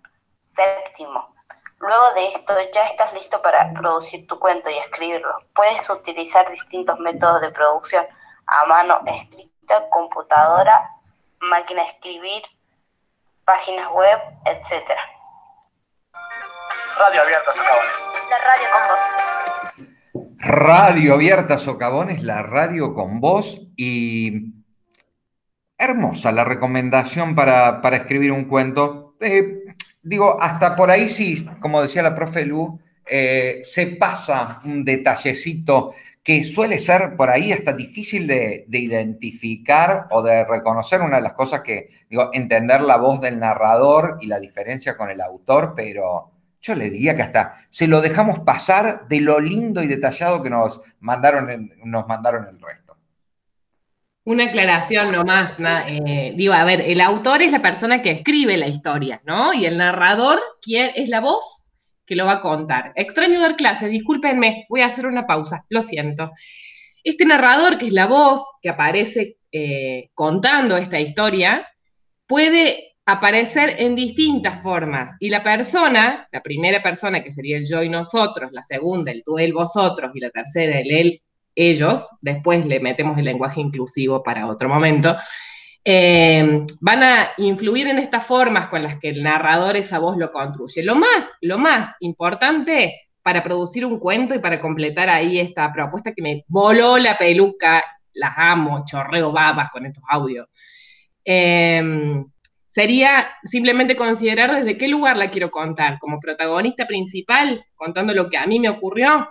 Séptimo, 0.41 1.35
Luego 1.81 2.12
de 2.14 2.29
esto 2.31 2.53
ya 2.75 2.83
estás 2.89 3.12
listo 3.12 3.41
para 3.41 3.73
producir 3.73 4.27
tu 4.27 4.39
cuento 4.39 4.69
y 4.69 4.79
escribirlo. 4.79 5.33
Puedes 5.55 5.89
utilizar 5.89 6.51
distintos 6.51 6.99
métodos 6.99 7.41
de 7.41 7.51
producción, 7.51 8.05
a 8.47 8.66
mano 8.66 9.01
escrita, 9.07 9.89
computadora, 9.91 10.91
máquina 11.41 11.83
de 11.83 11.89
escribir, 11.89 12.43
páginas 13.45 13.89
web, 13.93 14.19
etc. 14.47 14.91
Radio 16.99 17.23
Abierta 17.23 17.53
Socavones. 17.53 17.95
La 18.29 18.39
radio 18.39 18.69
con 18.73 18.89
vos. 18.89 19.01
Radio 20.41 21.14
Abierta 21.14 21.59
Socavones, 21.59 22.23
la 22.23 22.43
radio 22.43 22.93
con 22.93 23.21
vos 23.21 23.61
y 23.77 24.58
hermosa 25.79 26.33
la 26.33 26.45
recomendación 26.45 27.35
para, 27.35 27.81
para 27.81 27.97
escribir 27.97 28.33
un 28.33 28.45
cuento. 28.45 29.14
Eh, 29.20 29.64
digo, 30.03 30.37
hasta 30.41 30.74
por 30.74 30.91
ahí 30.91 31.09
sí, 31.09 31.49
como 31.61 31.81
decía 31.81 32.03
la 32.03 32.14
profe 32.14 32.45
Lu, 32.45 32.79
eh, 33.07 33.61
se 33.64 33.87
pasa 33.87 34.61
un 34.64 34.85
detallecito 34.85 35.95
que 36.22 36.45
suele 36.45 36.79
ser 36.79 37.16
por 37.16 37.31
ahí 37.31 37.53
hasta 37.53 37.72
difícil 37.72 38.26
de, 38.26 38.66
de, 38.68 38.79
identificar 38.79 40.09
o 40.11 40.20
de 40.20 40.45
reconocer. 40.45 41.01
Una 41.01 41.16
de 41.16 41.22
las 41.22 41.33
cosas 41.33 41.62
que, 41.62 41.89
digo, 42.11 42.29
entender 42.35 42.83
la 42.83 42.99
voz 42.99 43.20
del 43.22 43.39
narrador 43.39 44.18
y 44.20 44.26
la 44.26 44.39
diferencia 44.39 44.97
con 44.97 45.11
el 45.11 45.22
autor, 45.22 45.72
pero 45.74 46.33
yo 46.61 46.74
le 46.74 46.91
diría 46.91 47.16
que 47.16 47.22
hasta 47.22 47.66
se 47.70 47.87
lo 47.87 48.01
dejamos 48.01 48.41
pasar 48.41 49.09
de 49.09 49.20
lo 49.20 49.41
lindo 49.41 49.83
y 49.83 49.87
detallado 49.87 50.43
que 50.43 50.51
nos 50.51 50.81
mandaron, 51.01 51.70
nos 51.85 52.07
mandaron 52.07 52.47
el 52.47 52.61
resto. 52.61 52.88
Una 54.29 54.45
aclaración 54.45 55.11
nomás, 55.11 55.57
eh, 55.89 56.35
digo, 56.37 56.53
a 56.53 56.62
ver, 56.62 56.83
el 56.83 57.01
autor 57.01 57.41
es 57.41 57.51
la 57.51 57.62
persona 57.62 58.03
que 58.03 58.11
escribe 58.11 58.59
la 58.59 58.68
historia, 58.68 59.22
¿no? 59.24 59.55
Y 59.55 59.64
el 59.64 59.79
narrador 59.79 60.39
¿quién, 60.61 60.91
es 60.97 61.09
la 61.09 61.20
voz 61.20 61.74
que 62.05 62.14
lo 62.14 62.26
va 62.26 62.33
a 62.33 62.41
contar. 62.43 62.93
Extraño 62.95 63.41
dar 63.41 63.57
clases, 63.57 63.89
discúlpenme, 63.89 64.66
voy 64.68 64.83
a 64.83 64.87
hacer 64.89 65.07
una 65.07 65.26
pausa, 65.26 65.64
lo 65.70 65.81
siento. 65.81 66.31
Este 67.03 67.24
narrador, 67.24 67.79
que 67.79 67.87
es 67.87 67.95
la 67.95 68.07
voz 68.07 68.43
que 68.61 68.68
aparece 68.68 69.39
eh, 69.51 70.11
contando 70.12 70.76
esta 70.76 71.01
historia, 71.01 71.66
puede 72.26 72.97
aparecer 73.07 73.76
en 73.79 73.95
distintas 73.95 74.62
formas. 74.62 75.16
Y 75.20 75.31
la 75.31 75.43
persona, 75.43 76.29
la 76.31 76.43
primera 76.43 76.83
persona 76.83 77.24
que 77.24 77.33
sería 77.33 77.57
el 77.57 77.66
yo 77.66 77.83
y 77.83 77.89
nosotros, 77.89 78.53
la 78.53 78.61
segunda, 78.61 79.11
el 79.11 79.24
tú, 79.24 79.39
el 79.39 79.55
vosotros, 79.55 80.11
y 80.14 80.20
la 80.20 80.29
tercera, 80.29 80.81
el 80.81 80.91
él, 80.91 81.22
ellos, 81.59 82.09
después 82.21 82.65
le 82.65 82.79
metemos 82.79 83.19
el 83.19 83.25
lenguaje 83.25 83.61
inclusivo 83.61 84.23
para 84.23 84.47
otro 84.47 84.69
momento, 84.69 85.17
eh, 85.85 86.65
van 86.81 87.03
a 87.03 87.31
influir 87.39 87.89
en 87.89 87.99
estas 87.99 88.25
formas 88.25 88.69
con 88.69 88.83
las 88.83 88.99
que 88.99 89.09
el 89.09 89.23
narrador 89.23 89.77
esa 89.77 89.99
voz 89.99 90.17
lo 90.17 90.31
construye. 90.31 90.83
Lo 90.83 90.95
más, 90.95 91.27
lo 91.41 91.59
más 91.59 91.97
importante 92.01 93.09
para 93.23 93.43
producir 93.43 93.85
un 93.85 93.99
cuento 93.99 94.35
y 94.35 94.39
para 94.39 94.61
completar 94.61 95.09
ahí 95.09 95.39
esta 95.39 95.73
propuesta 95.73 96.13
que 96.13 96.23
me 96.23 96.45
voló 96.47 96.97
la 96.97 97.19
peluca, 97.19 97.83
las 98.13 98.33
amo, 98.37 98.85
chorreo 98.85 99.33
babas 99.33 99.71
con 99.71 99.85
estos 99.85 100.05
audios. 100.09 100.47
Eh, 101.25 102.23
sería 102.67 103.31
simplemente 103.43 103.97
considerar 103.97 104.55
desde 104.55 104.79
qué 104.79 104.87
lugar 104.87 105.17
la 105.17 105.31
quiero 105.31 105.51
contar, 105.51 105.99
como 105.99 106.21
protagonista 106.21 106.87
principal, 106.87 107.65
contando 107.75 108.15
lo 108.15 108.31
que 108.31 108.37
a 108.37 108.47
mí 108.47 108.61
me 108.61 108.69
ocurrió, 108.69 109.29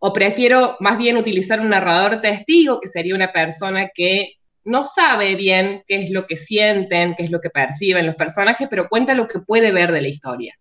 o 0.00 0.12
prefiero 0.12 0.76
más 0.80 0.98
bien 0.98 1.16
utilizar 1.16 1.60
un 1.60 1.70
narrador 1.70 2.20
testigo, 2.20 2.80
que 2.80 2.88
sería 2.88 3.14
una 3.14 3.32
persona 3.32 3.88
que 3.92 4.34
no 4.64 4.84
sabe 4.84 5.34
bien 5.34 5.82
qué 5.86 6.04
es 6.04 6.10
lo 6.10 6.26
que 6.26 6.36
sienten, 6.36 7.14
qué 7.14 7.24
es 7.24 7.30
lo 7.30 7.40
que 7.40 7.50
perciben 7.50 8.06
los 8.06 8.14
personajes, 8.14 8.68
pero 8.70 8.88
cuenta 8.88 9.14
lo 9.14 9.26
que 9.26 9.40
puede 9.40 9.72
ver 9.72 9.92
de 9.92 10.02
la 10.02 10.08
historia. 10.08 10.54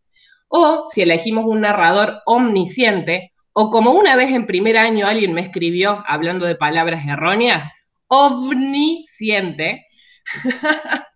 O 0.47 0.83
si 0.91 1.01
elegimos 1.01 1.45
un 1.45 1.61
narrador 1.61 2.21
omnisciente, 2.25 3.31
o 3.53 3.69
como 3.69 3.91
una 3.91 4.15
vez 4.15 4.31
en 4.31 4.47
primer 4.47 4.77
año 4.77 5.07
alguien 5.07 5.33
me 5.33 5.41
escribió 5.41 6.03
hablando 6.07 6.45
de 6.45 6.55
palabras 6.55 7.05
erróneas, 7.05 7.65
omnisciente. 8.07 9.85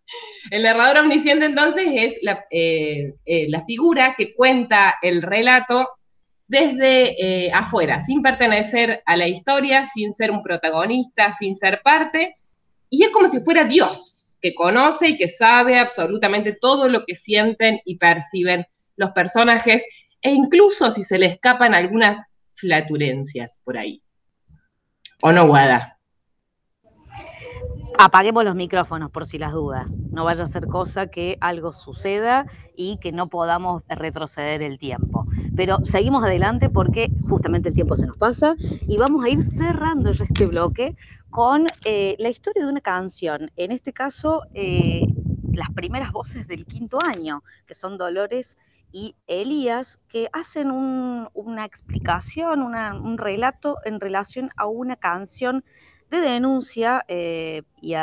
el 0.51 0.63
narrador 0.63 0.97
omnisciente 0.97 1.45
entonces 1.45 1.87
es 1.91 2.17
la, 2.21 2.45
eh, 2.51 3.13
eh, 3.25 3.45
la 3.49 3.61
figura 3.61 4.15
que 4.17 4.33
cuenta 4.33 4.95
el 5.01 5.21
relato 5.21 5.87
desde 6.51 7.45
eh, 7.45 7.51
afuera, 7.53 7.97
sin 8.01 8.21
pertenecer 8.21 9.01
a 9.05 9.15
la 9.15 9.25
historia, 9.25 9.85
sin 9.85 10.11
ser 10.11 10.31
un 10.31 10.43
protagonista, 10.43 11.31
sin 11.31 11.55
ser 11.55 11.81
parte, 11.81 12.35
y 12.89 13.03
es 13.03 13.09
como 13.11 13.29
si 13.29 13.39
fuera 13.39 13.63
Dios, 13.63 14.37
que 14.41 14.53
conoce 14.53 15.07
y 15.07 15.17
que 15.17 15.29
sabe 15.29 15.79
absolutamente 15.79 16.51
todo 16.59 16.89
lo 16.89 17.05
que 17.05 17.15
sienten 17.15 17.79
y 17.85 17.95
perciben 17.95 18.65
los 18.97 19.11
personajes, 19.11 19.81
e 20.21 20.31
incluso 20.31 20.91
si 20.91 21.05
se 21.05 21.17
le 21.17 21.27
escapan 21.27 21.73
algunas 21.73 22.17
flatulencias 22.51 23.61
por 23.63 23.77
ahí. 23.77 24.03
¿O 25.21 25.31
no, 25.31 25.47
Guada? 25.47 25.99
apaguemos 27.97 28.43
los 28.43 28.55
micrófonos 28.55 29.11
por 29.11 29.27
si 29.27 29.37
las 29.37 29.53
dudas. 29.53 29.99
No 30.11 30.25
vaya 30.25 30.43
a 30.43 30.47
ser 30.47 30.65
cosa 30.65 31.07
que 31.07 31.37
algo 31.39 31.71
suceda 31.71 32.47
y 32.75 32.97
que 32.97 33.11
no 33.11 33.27
podamos 33.27 33.83
retroceder 33.87 34.63
el 34.63 34.79
tiempo. 34.79 35.20
Pero 35.55 35.79
seguimos 35.83 36.23
adelante 36.23 36.69
porque 36.69 37.11
justamente 37.21 37.69
el 37.69 37.75
tiempo 37.75 37.95
se 37.95 38.07
nos 38.07 38.17
pasa 38.17 38.55
y 38.87 38.97
vamos 38.97 39.23
a 39.23 39.29
ir 39.29 39.43
cerrando 39.43 40.11
ya 40.11 40.25
este 40.25 40.45
bloque 40.45 40.95
con 41.29 41.65
eh, 41.85 42.15
la 42.19 42.29
historia 42.29 42.63
de 42.63 42.69
una 42.69 42.81
canción. 42.81 43.51
En 43.55 43.71
este 43.71 43.93
caso, 43.93 44.43
eh, 44.53 45.01
las 45.53 45.71
primeras 45.71 46.11
voces 46.11 46.47
del 46.47 46.65
quinto 46.65 46.97
año, 47.05 47.43
que 47.65 47.73
son 47.73 47.97
Dolores 47.97 48.57
y 48.91 49.15
Elías, 49.27 49.99
que 50.09 50.29
hacen 50.33 50.71
un, 50.71 51.29
una 51.33 51.65
explicación, 51.65 52.61
un 52.61 53.17
relato 53.17 53.77
en 53.85 53.99
relación 53.99 54.51
a 54.57 54.65
una 54.67 54.97
canción 54.97 55.63
de 56.11 56.19
denuncia 56.19 57.03
eh, 57.07 57.63
y 57.81 57.93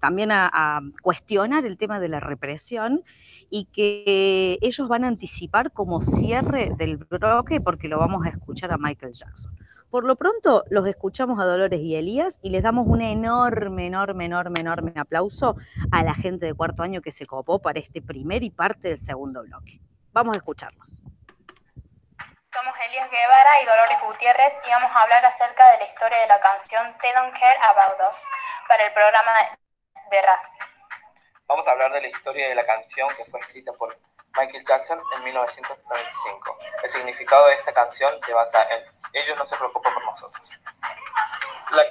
también 0.00 0.30
a, 0.32 0.80
cuestionar 1.02 1.66
el 1.66 1.76
tema 1.76 2.00
de 2.00 2.08
la 2.08 2.20
represión 2.20 3.02
y 3.50 3.64
que 3.64 4.58
ellos 4.62 4.88
van 4.88 5.04
a 5.04 5.08
anticipar 5.08 5.72
como 5.72 6.00
cierre 6.00 6.72
del 6.78 6.96
bloque 6.96 7.60
porque 7.60 7.88
lo 7.88 7.98
vamos 7.98 8.24
a 8.24 8.30
escuchar 8.30 8.72
a 8.72 8.78
Michael 8.78 9.12
Jackson. 9.12 9.52
Por 9.90 10.04
lo 10.04 10.16
pronto 10.16 10.64
los 10.70 10.86
escuchamos 10.86 11.40
a 11.40 11.44
Dolores 11.44 11.80
y 11.80 11.96
Elías 11.96 12.38
y 12.42 12.50
les 12.50 12.62
damos 12.62 12.86
un 12.86 13.00
enorme, 13.00 13.86
enorme, 13.86 14.26
enorme, 14.26 14.60
enorme 14.60 14.92
aplauso 14.96 15.56
a 15.90 16.04
la 16.04 16.14
gente 16.14 16.46
de 16.46 16.54
cuarto 16.54 16.82
año 16.82 17.00
que 17.00 17.10
se 17.10 17.26
copó 17.26 17.58
para 17.58 17.80
este 17.80 18.00
primer 18.02 18.42
y 18.42 18.50
parte 18.50 18.88
del 18.88 18.98
segundo 18.98 19.42
bloque. 19.42 19.80
Vamos 20.12 20.36
a 20.36 20.38
escucharlos. 20.38 20.97
Somos 22.58 22.76
Elías 22.80 23.08
Guevara 23.08 23.62
y 23.62 23.66
Dolores 23.66 24.00
Gutiérrez 24.02 24.52
y 24.66 24.70
vamos 24.70 24.90
a 24.92 25.02
hablar 25.02 25.24
acerca 25.24 25.70
de 25.70 25.78
la 25.78 25.84
historia 25.84 26.18
de 26.18 26.26
la 26.26 26.40
canción 26.40 26.92
They 27.00 27.12
Don't 27.12 27.32
Care 27.38 27.56
About 27.68 28.10
Us 28.10 28.24
para 28.66 28.84
el 28.84 28.92
programa 28.92 29.30
de 30.10 30.22
RAS. 30.22 30.58
Vamos 31.46 31.68
a 31.68 31.70
hablar 31.70 31.92
de 31.92 32.00
la 32.00 32.08
historia 32.08 32.48
de 32.48 32.56
la 32.56 32.66
canción 32.66 33.08
que 33.16 33.24
fue 33.26 33.38
escrita 33.38 33.72
por 33.74 33.96
Michael 34.36 34.64
Jackson 34.64 35.00
en 35.16 35.24
1995. 35.24 36.58
El 36.82 36.90
significado 36.90 37.46
de 37.46 37.54
esta 37.54 37.72
canción 37.72 38.20
se 38.22 38.32
basa 38.32 38.66
en 38.70 38.82
ellos 39.12 39.38
no 39.38 39.46
se 39.46 39.56
preocupan 39.56 39.94
por 39.94 40.04
nosotros. 40.06 40.50
La, 41.70 41.84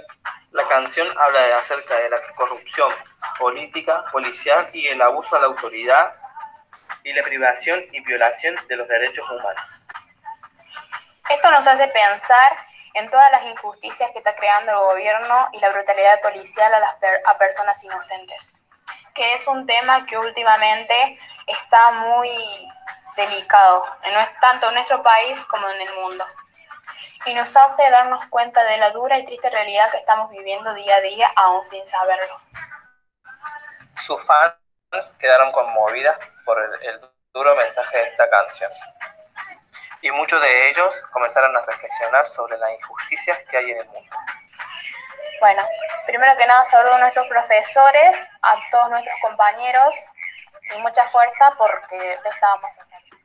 la 0.52 0.68
canción 0.68 1.08
habla 1.18 1.44
de, 1.44 1.54
acerca 1.54 1.96
de 1.96 2.10
la 2.10 2.22
corrupción 2.36 2.92
política, 3.40 4.04
policial 4.12 4.68
y 4.74 4.88
el 4.90 5.02
abuso 5.02 5.38
a 5.38 5.40
la 5.40 5.46
autoridad 5.46 6.14
y 7.06 7.14
la 7.14 7.24
privación 7.24 7.86
y 7.94 8.02
violación 8.02 8.54
de 8.68 8.76
los 8.76 8.90
derechos 8.90 9.30
humanos. 9.32 9.88
Esto 11.30 11.52
nos 11.52 11.68
hace 11.68 11.88
pensar 11.90 12.58
en 12.94 13.10
todas 13.10 13.32
las 13.32 13.44
injusticias 13.46 14.12
que 14.12 14.20
está 14.20 14.36
creando 14.36 14.72
el 14.72 14.78
gobierno 14.78 15.50
y 15.52 15.60
la 15.60 15.70
brutalidad 15.70 16.22
policial 16.22 16.74
a, 16.74 16.80
las 16.80 16.96
a 17.26 17.38
personas 17.38 17.84
inocentes, 17.84 18.54
que 19.14 19.34
es 19.34 19.46
un 19.48 19.68
tema 19.68 20.06
que 20.06 20.18
últimamente 20.18 21.20
está 21.46 21.92
muy 21.92 22.30
delicado, 23.18 23.86
tanto 24.40 24.70
en 24.70 24.76
nuestro 24.76 25.04
país 25.04 25.46
como 25.48 25.68
en 25.70 25.82
el 25.82 25.94
mundo, 25.96 26.26
y 27.26 27.34
nos 27.34 27.56
hace 27.58 27.90
darnos 27.90 28.26
cuenta 28.28 28.64
de 28.64 28.78
la 28.78 28.92
dura 28.92 29.20
y 29.20 29.26
triste 29.26 29.50
realidad 29.50 29.92
que 29.92 29.98
estamos 29.98 30.32
viviendo 30.32 30.74
día 30.76 30.96
a 30.96 31.02
día, 31.02 31.28
aún 31.36 31.64
sin 31.64 31.86
saberlo. 31.86 32.40
Sus 34.06 34.24
fans 34.24 34.56
quedaron 35.20 35.52
conmovidas 35.52 36.18
por 36.46 36.58
el 36.82 37.02
duro 37.34 37.56
mensaje 37.56 37.98
de 37.98 38.08
esta 38.08 38.30
canción 38.30 38.72
y 40.02 40.12
muchos 40.12 40.42
de 40.42 40.70
ellos 40.70 40.94
comenzaron 41.12 41.56
a 41.56 41.62
reflexionar 41.62 42.28
sobre 42.28 42.58
las 42.58 42.72
injusticias 42.72 43.40
que 43.50 43.58
hay 43.58 43.72
en 43.72 43.80
el 43.80 43.86
mundo. 43.86 44.18
Bueno, 45.40 45.64
primero 46.06 46.36
que 46.38 46.48
nada 46.48 46.66
saludo 46.66 46.96
a 46.96 47.00
nuestros 47.00 47.28
profesores, 47.28 48.32
a 48.42 48.56
todos 48.72 48.90
nuestros 48.90 49.16
compañeros 49.22 49.96
y 50.76 50.80
mucha 50.80 51.08
fuerza 51.10 51.54
porque 51.58 52.18
estábamos 52.26 52.72
haciendo. 52.76 53.18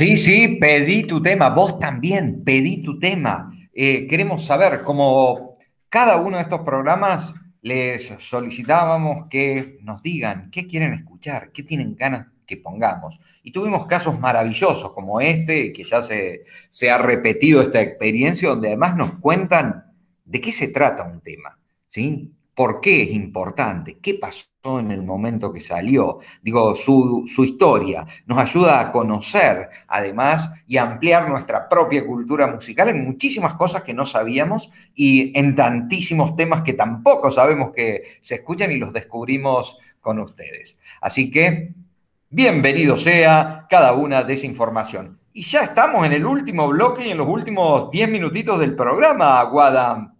Sí, 0.00 0.16
sí, 0.16 0.56
pedí 0.58 1.02
tu 1.02 1.20
tema. 1.20 1.50
Vos 1.50 1.78
también, 1.78 2.42
pedí 2.42 2.82
tu 2.82 2.98
tema. 2.98 3.52
Eh, 3.74 4.06
queremos 4.06 4.46
saber, 4.46 4.82
como 4.82 5.52
cada 5.90 6.16
uno 6.22 6.38
de 6.38 6.44
estos 6.44 6.60
programas, 6.60 7.34
les 7.60 8.10
solicitábamos 8.18 9.26
que 9.28 9.76
nos 9.82 10.02
digan 10.02 10.50
qué 10.50 10.66
quieren 10.66 10.94
escuchar, 10.94 11.52
qué 11.52 11.64
tienen 11.64 11.96
ganas 11.96 12.28
que 12.46 12.56
pongamos. 12.56 13.20
Y 13.42 13.52
tuvimos 13.52 13.84
casos 13.84 14.18
maravillosos 14.18 14.90
como 14.94 15.20
este, 15.20 15.70
que 15.70 15.84
ya 15.84 16.00
se, 16.00 16.44
se 16.70 16.90
ha 16.90 16.96
repetido 16.96 17.60
esta 17.60 17.82
experiencia, 17.82 18.48
donde 18.48 18.68
además 18.68 18.96
nos 18.96 19.18
cuentan 19.18 19.84
de 20.24 20.40
qué 20.40 20.50
se 20.50 20.68
trata 20.68 21.04
un 21.04 21.20
tema, 21.20 21.58
¿sí? 21.88 22.32
¿Por 22.54 22.80
qué 22.80 23.02
es 23.02 23.10
importante? 23.10 23.98
¿Qué 24.00 24.14
pasó 24.14 24.49
en 24.62 24.90
el 24.90 25.02
momento 25.02 25.52
que 25.52 25.60
salió? 25.60 26.18
Digo, 26.42 26.76
su, 26.76 27.24
su, 27.26 27.44
historia 27.44 28.06
nos 28.26 28.38
ayuda 28.38 28.80
a 28.80 28.92
conocer, 28.92 29.70
además, 29.88 30.50
y 30.66 30.76
ampliar 30.76 31.28
nuestra 31.28 31.68
propia 31.68 32.06
cultura 32.06 32.46
musical 32.46 32.90
en 32.90 33.04
muchísimas 33.04 33.54
cosas 33.54 33.82
que 33.82 33.94
no 33.94 34.04
sabíamos 34.04 34.70
y 34.94 35.36
en 35.38 35.56
tantísimos 35.56 36.36
temas 36.36 36.62
que 36.62 36.74
tampoco 36.74 37.32
sabemos 37.32 37.70
que 37.74 38.18
se 38.20 38.36
escuchan 38.36 38.70
y 38.70 38.76
los 38.76 38.92
descubrimos 38.92 39.78
con 40.00 40.18
ustedes. 40.18 40.78
Así 41.00 41.30
que, 41.30 41.72
bienvenido 42.28 42.98
sea 42.98 43.66
cada 43.70 43.94
una 43.94 44.22
de 44.24 44.34
esa 44.34 44.46
información. 44.46 45.18
Y 45.32 45.42
ya 45.42 45.62
estamos 45.62 46.04
en 46.04 46.12
el 46.12 46.26
último 46.26 46.68
bloque 46.68 47.06
y 47.06 47.10
en 47.10 47.18
los 47.18 47.28
últimos 47.28 47.90
10 47.90 48.10
minutitos 48.10 48.58
del 48.58 48.74
programa, 48.74 49.42
Guadam. 49.44 50.19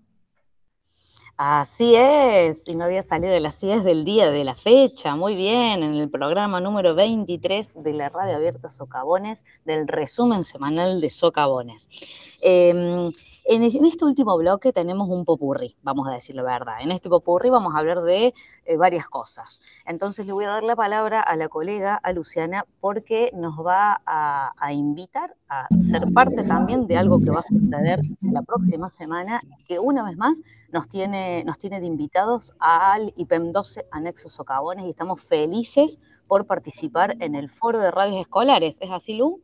Así 1.42 1.94
es, 1.96 2.64
y 2.66 2.74
no 2.74 2.84
había 2.84 3.02
salido 3.02 3.32
de 3.32 3.40
las 3.40 3.58
10 3.62 3.82
del 3.82 4.04
día 4.04 4.30
de 4.30 4.44
la 4.44 4.54
fecha, 4.54 5.16
muy 5.16 5.34
bien, 5.34 5.82
en 5.82 5.94
el 5.94 6.10
programa 6.10 6.60
número 6.60 6.94
23 6.94 7.82
de 7.82 7.94
la 7.94 8.10
radio 8.10 8.36
abierta 8.36 8.68
Socavones, 8.68 9.46
del 9.64 9.88
resumen 9.88 10.44
semanal 10.44 11.00
de 11.00 11.08
Socavones. 11.08 12.36
Eh, 12.42 13.10
en, 13.46 13.62
este 13.64 14.04
último 14.04 14.36
bloque 14.36 14.70
tenemos 14.74 15.08
un 15.08 15.24
popurrí, 15.24 15.74
vamos 15.82 16.06
a 16.08 16.10
decir 16.10 16.36
la 16.36 16.42
verdad. 16.42 16.82
En 16.82 16.92
este 16.92 17.08
popurrí 17.08 17.48
vamos 17.48 17.74
a 17.74 17.78
hablar 17.78 18.02
de 18.02 18.34
eh, 18.66 18.76
varias 18.76 19.08
cosas. 19.08 19.62
Entonces 19.86 20.26
le 20.26 20.34
voy 20.34 20.44
a 20.44 20.50
dar 20.50 20.62
la 20.62 20.76
palabra 20.76 21.22
a 21.22 21.36
la 21.36 21.48
colega, 21.48 21.94
a 21.94 22.12
Luciana, 22.12 22.66
porque 22.80 23.30
nos 23.34 23.54
va 23.66 24.02
a 24.04 24.72
invitar 24.74 25.34
a 25.50 25.66
ser 25.76 26.12
parte 26.14 26.44
también 26.44 26.86
de 26.86 26.96
algo 26.96 27.20
que 27.20 27.30
va 27.30 27.40
a 27.40 27.42
suceder 27.42 28.00
la 28.20 28.42
próxima 28.42 28.88
semana, 28.88 29.42
que 29.66 29.80
una 29.80 30.04
vez 30.04 30.16
más 30.16 30.40
nos 30.72 30.88
tiene, 30.88 31.29
nos 31.44 31.58
tiene 31.58 31.80
de 31.80 31.86
invitados 31.86 32.52
al 32.58 33.12
IPEM 33.16 33.52
12 33.52 33.86
Anexo 33.90 34.28
Socavones 34.28 34.84
y 34.84 34.90
estamos 34.90 35.22
felices 35.22 36.00
por 36.26 36.46
participar 36.46 37.16
en 37.20 37.34
el 37.34 37.48
foro 37.48 37.80
de 37.80 37.90
radios 37.90 38.20
escolares. 38.20 38.80
¿Es 38.80 38.90
así, 38.90 39.14
Lu? 39.14 39.42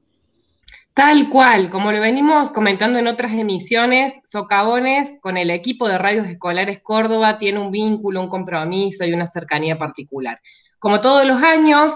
Tal 0.94 1.28
cual, 1.28 1.68
como 1.68 1.92
lo 1.92 2.00
venimos 2.00 2.50
comentando 2.50 2.98
en 2.98 3.06
otras 3.06 3.32
emisiones, 3.32 4.14
Socavones 4.22 5.18
con 5.20 5.36
el 5.36 5.50
equipo 5.50 5.88
de 5.88 5.98
radios 5.98 6.26
escolares 6.26 6.80
Córdoba 6.82 7.38
tiene 7.38 7.60
un 7.60 7.70
vínculo, 7.70 8.22
un 8.22 8.28
compromiso 8.28 9.04
y 9.04 9.12
una 9.12 9.26
cercanía 9.26 9.78
particular. 9.78 10.40
Como 10.78 11.00
todos 11.00 11.26
los 11.26 11.42
años, 11.42 11.92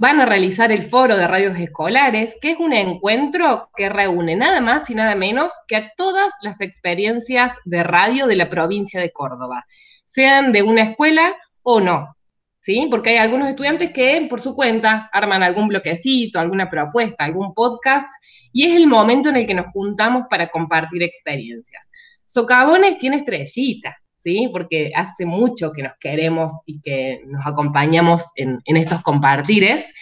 van 0.00 0.18
a 0.18 0.24
realizar 0.24 0.72
el 0.72 0.82
foro 0.82 1.14
de 1.14 1.26
radios 1.26 1.58
escolares, 1.58 2.38
que 2.40 2.52
es 2.52 2.58
un 2.58 2.72
encuentro 2.72 3.68
que 3.76 3.90
reúne 3.90 4.34
nada 4.34 4.62
más 4.62 4.88
y 4.88 4.94
nada 4.94 5.14
menos 5.14 5.52
que 5.68 5.76
a 5.76 5.92
todas 5.94 6.32
las 6.40 6.62
experiencias 6.62 7.52
de 7.66 7.82
radio 7.82 8.26
de 8.26 8.34
la 8.34 8.48
provincia 8.48 8.98
de 8.98 9.12
Córdoba, 9.12 9.66
sean 10.06 10.52
de 10.52 10.62
una 10.62 10.84
escuela 10.84 11.36
o 11.62 11.80
no. 11.80 12.16
¿Sí? 12.60 12.88
Porque 12.90 13.10
hay 13.10 13.16
algunos 13.18 13.50
estudiantes 13.50 13.90
que 13.92 14.26
por 14.28 14.40
su 14.40 14.54
cuenta 14.54 15.10
arman 15.12 15.42
algún 15.42 15.68
bloquecito, 15.68 16.40
alguna 16.40 16.70
propuesta, 16.70 17.24
algún 17.24 17.52
podcast, 17.52 18.10
y 18.52 18.64
es 18.64 18.76
el 18.76 18.86
momento 18.86 19.28
en 19.28 19.36
el 19.36 19.46
que 19.46 19.54
nos 19.54 19.66
juntamos 19.66 20.24
para 20.30 20.48
compartir 20.48 21.02
experiencias. 21.02 21.90
Socavones 22.24 22.96
tiene 22.96 23.16
estrellita, 23.16 23.99
¿sí? 24.20 24.48
Porque 24.52 24.92
hace 24.94 25.24
mucho 25.24 25.72
que 25.72 25.82
nos 25.82 25.94
queremos 25.98 26.52
y 26.66 26.80
que 26.80 27.22
nos 27.26 27.46
acompañamos 27.46 28.30
en, 28.36 28.60
estos 28.66 29.02
compartires. 29.02 29.92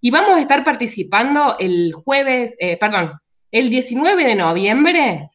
Y 0.00 0.10
vamos 0.10 0.36
a 0.36 0.40
estar 0.40 0.62
participando 0.62 1.56
el 1.58 1.92
jueves, 1.92 2.54
eh, 2.60 2.76
perdón, 2.76 3.12
el 3.50 3.68
19 3.68 4.24
de 4.24 4.34
noviembre 4.36 5.30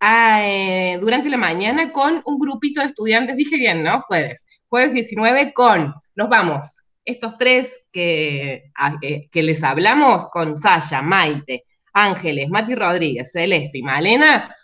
eh, 0.00 0.98
durante 1.00 1.30
la 1.30 1.36
mañana 1.36 1.90
con 1.90 2.22
un 2.26 2.38
grupito 2.38 2.80
de 2.80 2.88
estudiantes, 2.88 3.36
dije 3.36 3.56
bien, 3.56 3.82
¿no? 3.82 4.00
Jueves. 4.00 4.46
Jueves 4.68 4.92
19 4.92 5.52
con, 5.52 5.94
nos 6.14 6.28
vamos, 6.28 6.90
estos 7.04 7.38
tres 7.38 7.82
que, 7.90 8.64
eh, 9.02 9.28
que 9.30 9.42
les 9.42 9.62
hablamos 9.62 10.26
con 10.28 10.54
Sasha, 10.54 11.00
Maite, 11.02 11.64
Ángeles, 11.92 12.48
Mati 12.50 12.74
Rodríguez, 12.74 13.32
Celeste 13.32 13.78
y 13.78 13.82
Malena, 13.82 14.54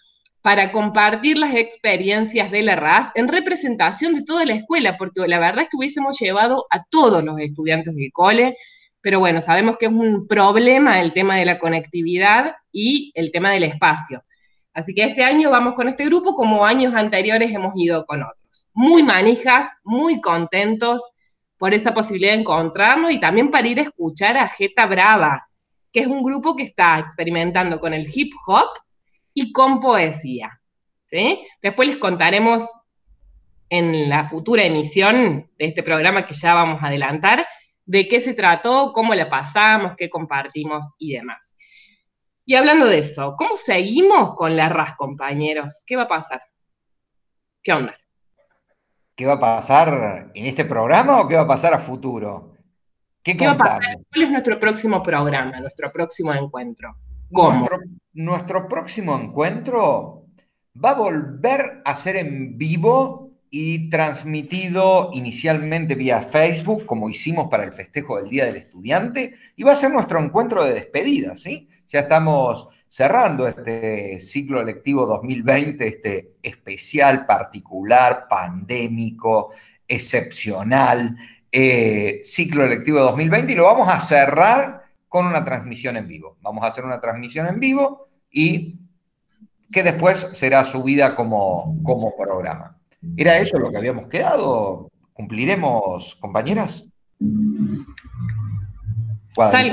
para 0.46 0.70
compartir 0.70 1.38
las 1.38 1.56
experiencias 1.56 2.52
de 2.52 2.62
la 2.62 2.76
RAS 2.76 3.10
en 3.16 3.26
representación 3.26 4.14
de 4.14 4.22
toda 4.22 4.44
la 4.44 4.54
escuela, 4.54 4.96
porque 4.96 5.26
la 5.26 5.40
verdad 5.40 5.62
es 5.62 5.68
que 5.68 5.76
hubiésemos 5.76 6.20
llevado 6.20 6.66
a 6.70 6.84
todos 6.84 7.24
los 7.24 7.36
estudiantes 7.40 7.96
del 7.96 8.12
cole, 8.12 8.56
pero 9.00 9.18
bueno, 9.18 9.40
sabemos 9.40 9.76
que 9.76 9.86
es 9.86 9.92
un 9.92 10.28
problema 10.28 11.00
el 11.00 11.12
tema 11.12 11.36
de 11.36 11.46
la 11.46 11.58
conectividad 11.58 12.54
y 12.70 13.10
el 13.16 13.32
tema 13.32 13.50
del 13.50 13.64
espacio. 13.64 14.22
Así 14.72 14.94
que 14.94 15.02
este 15.02 15.24
año 15.24 15.50
vamos 15.50 15.74
con 15.74 15.88
este 15.88 16.04
grupo 16.04 16.36
como 16.36 16.64
años 16.64 16.94
anteriores 16.94 17.52
hemos 17.52 17.72
ido 17.74 18.06
con 18.06 18.22
otros. 18.22 18.70
Muy 18.72 19.02
manijas, 19.02 19.66
muy 19.82 20.20
contentos 20.20 21.02
por 21.58 21.74
esa 21.74 21.92
posibilidad 21.92 22.34
de 22.34 22.42
encontrarnos 22.42 23.10
y 23.10 23.18
también 23.18 23.50
para 23.50 23.66
ir 23.66 23.80
a 23.80 23.82
escuchar 23.82 24.36
a 24.36 24.46
Jeta 24.46 24.86
Brava, 24.86 25.48
que 25.90 25.98
es 25.98 26.06
un 26.06 26.22
grupo 26.22 26.54
que 26.54 26.62
está 26.62 27.00
experimentando 27.00 27.80
con 27.80 27.92
el 27.92 28.06
hip 28.14 28.32
hop 28.46 28.68
y 29.36 29.52
con 29.52 29.80
poesía. 29.80 30.60
¿sí? 31.04 31.46
Después 31.62 31.88
les 31.88 31.98
contaremos 31.98 32.68
en 33.68 34.08
la 34.08 34.24
futura 34.24 34.64
emisión 34.64 35.50
de 35.58 35.66
este 35.66 35.82
programa 35.82 36.24
que 36.24 36.32
ya 36.32 36.54
vamos 36.54 36.82
a 36.82 36.86
adelantar, 36.86 37.46
de 37.84 38.08
qué 38.08 38.18
se 38.18 38.32
trató, 38.32 38.92
cómo 38.94 39.14
la 39.14 39.28
pasamos, 39.28 39.92
qué 39.96 40.08
compartimos 40.08 40.94
y 40.98 41.12
demás. 41.12 41.58
Y 42.46 42.54
hablando 42.54 42.86
de 42.86 42.98
eso, 42.98 43.34
¿cómo 43.36 43.58
seguimos 43.58 44.34
con 44.36 44.56
la 44.56 44.70
RAS, 44.70 44.94
compañeros? 44.96 45.84
¿Qué 45.86 45.96
va 45.96 46.04
a 46.04 46.08
pasar? 46.08 46.40
¿Qué 47.62 47.72
onda? 47.72 47.94
¿Qué 49.14 49.26
va 49.26 49.34
a 49.34 49.40
pasar 49.40 50.30
en 50.34 50.46
este 50.46 50.64
programa 50.64 51.20
o 51.20 51.28
qué 51.28 51.34
va 51.34 51.42
a 51.42 51.48
pasar 51.48 51.74
a 51.74 51.78
futuro? 51.78 52.54
¿Qué, 53.22 53.36
¿Qué 53.36 53.46
va 53.46 53.52
a 53.52 53.58
pasar? 53.58 53.80
¿Cuál 54.10 54.24
es 54.24 54.30
nuestro 54.30 54.58
próximo 54.58 55.02
programa, 55.02 55.60
nuestro 55.60 55.92
próximo 55.92 56.32
encuentro? 56.32 56.96
Nuestro, 57.30 57.80
nuestro, 58.12 58.68
próximo 58.68 59.18
encuentro 59.18 60.26
va 60.82 60.90
a 60.90 60.94
volver 60.94 61.82
a 61.84 61.96
ser 61.96 62.16
en 62.16 62.56
vivo 62.56 63.26
y 63.50 63.88
transmitido 63.90 65.10
inicialmente 65.12 65.94
vía 65.94 66.20
Facebook, 66.20 66.84
como 66.84 67.08
hicimos 67.08 67.48
para 67.48 67.64
el 67.64 67.72
festejo 67.72 68.16
del 68.16 68.28
Día 68.28 68.44
del 68.44 68.56
Estudiante, 68.56 69.34
y 69.56 69.62
va 69.62 69.72
a 69.72 69.76
ser 69.76 69.90
nuestro 69.90 70.18
encuentro 70.18 70.64
de 70.64 70.74
despedida, 70.74 71.36
¿sí? 71.36 71.68
Ya 71.88 72.00
estamos 72.00 72.68
cerrando 72.88 73.46
este 73.46 74.20
ciclo 74.20 74.62
lectivo 74.62 75.06
2020, 75.06 75.86
este 75.86 76.36
especial, 76.42 77.26
particular, 77.26 78.26
pandémico, 78.28 79.50
excepcional, 79.86 81.16
eh, 81.50 82.20
ciclo 82.24 82.66
lectivo 82.66 82.98
2020, 83.00 83.52
y 83.52 83.56
lo 83.56 83.64
vamos 83.64 83.88
a 83.88 84.00
cerrar 84.00 84.85
con 85.08 85.26
una 85.26 85.44
transmisión 85.44 85.96
en 85.96 86.08
vivo. 86.08 86.36
Vamos 86.40 86.64
a 86.64 86.68
hacer 86.68 86.84
una 86.84 87.00
transmisión 87.00 87.46
en 87.46 87.60
vivo 87.60 88.08
y 88.30 88.78
que 89.72 89.82
después 89.82 90.28
será 90.32 90.64
subida 90.64 91.14
como, 91.14 91.76
como 91.82 92.16
programa. 92.16 92.78
¿Era 93.16 93.38
eso 93.38 93.58
lo 93.58 93.70
que 93.70 93.76
habíamos 93.76 94.06
quedado? 94.08 94.90
¿Cumpliremos, 95.12 96.16
compañeras? 96.16 96.84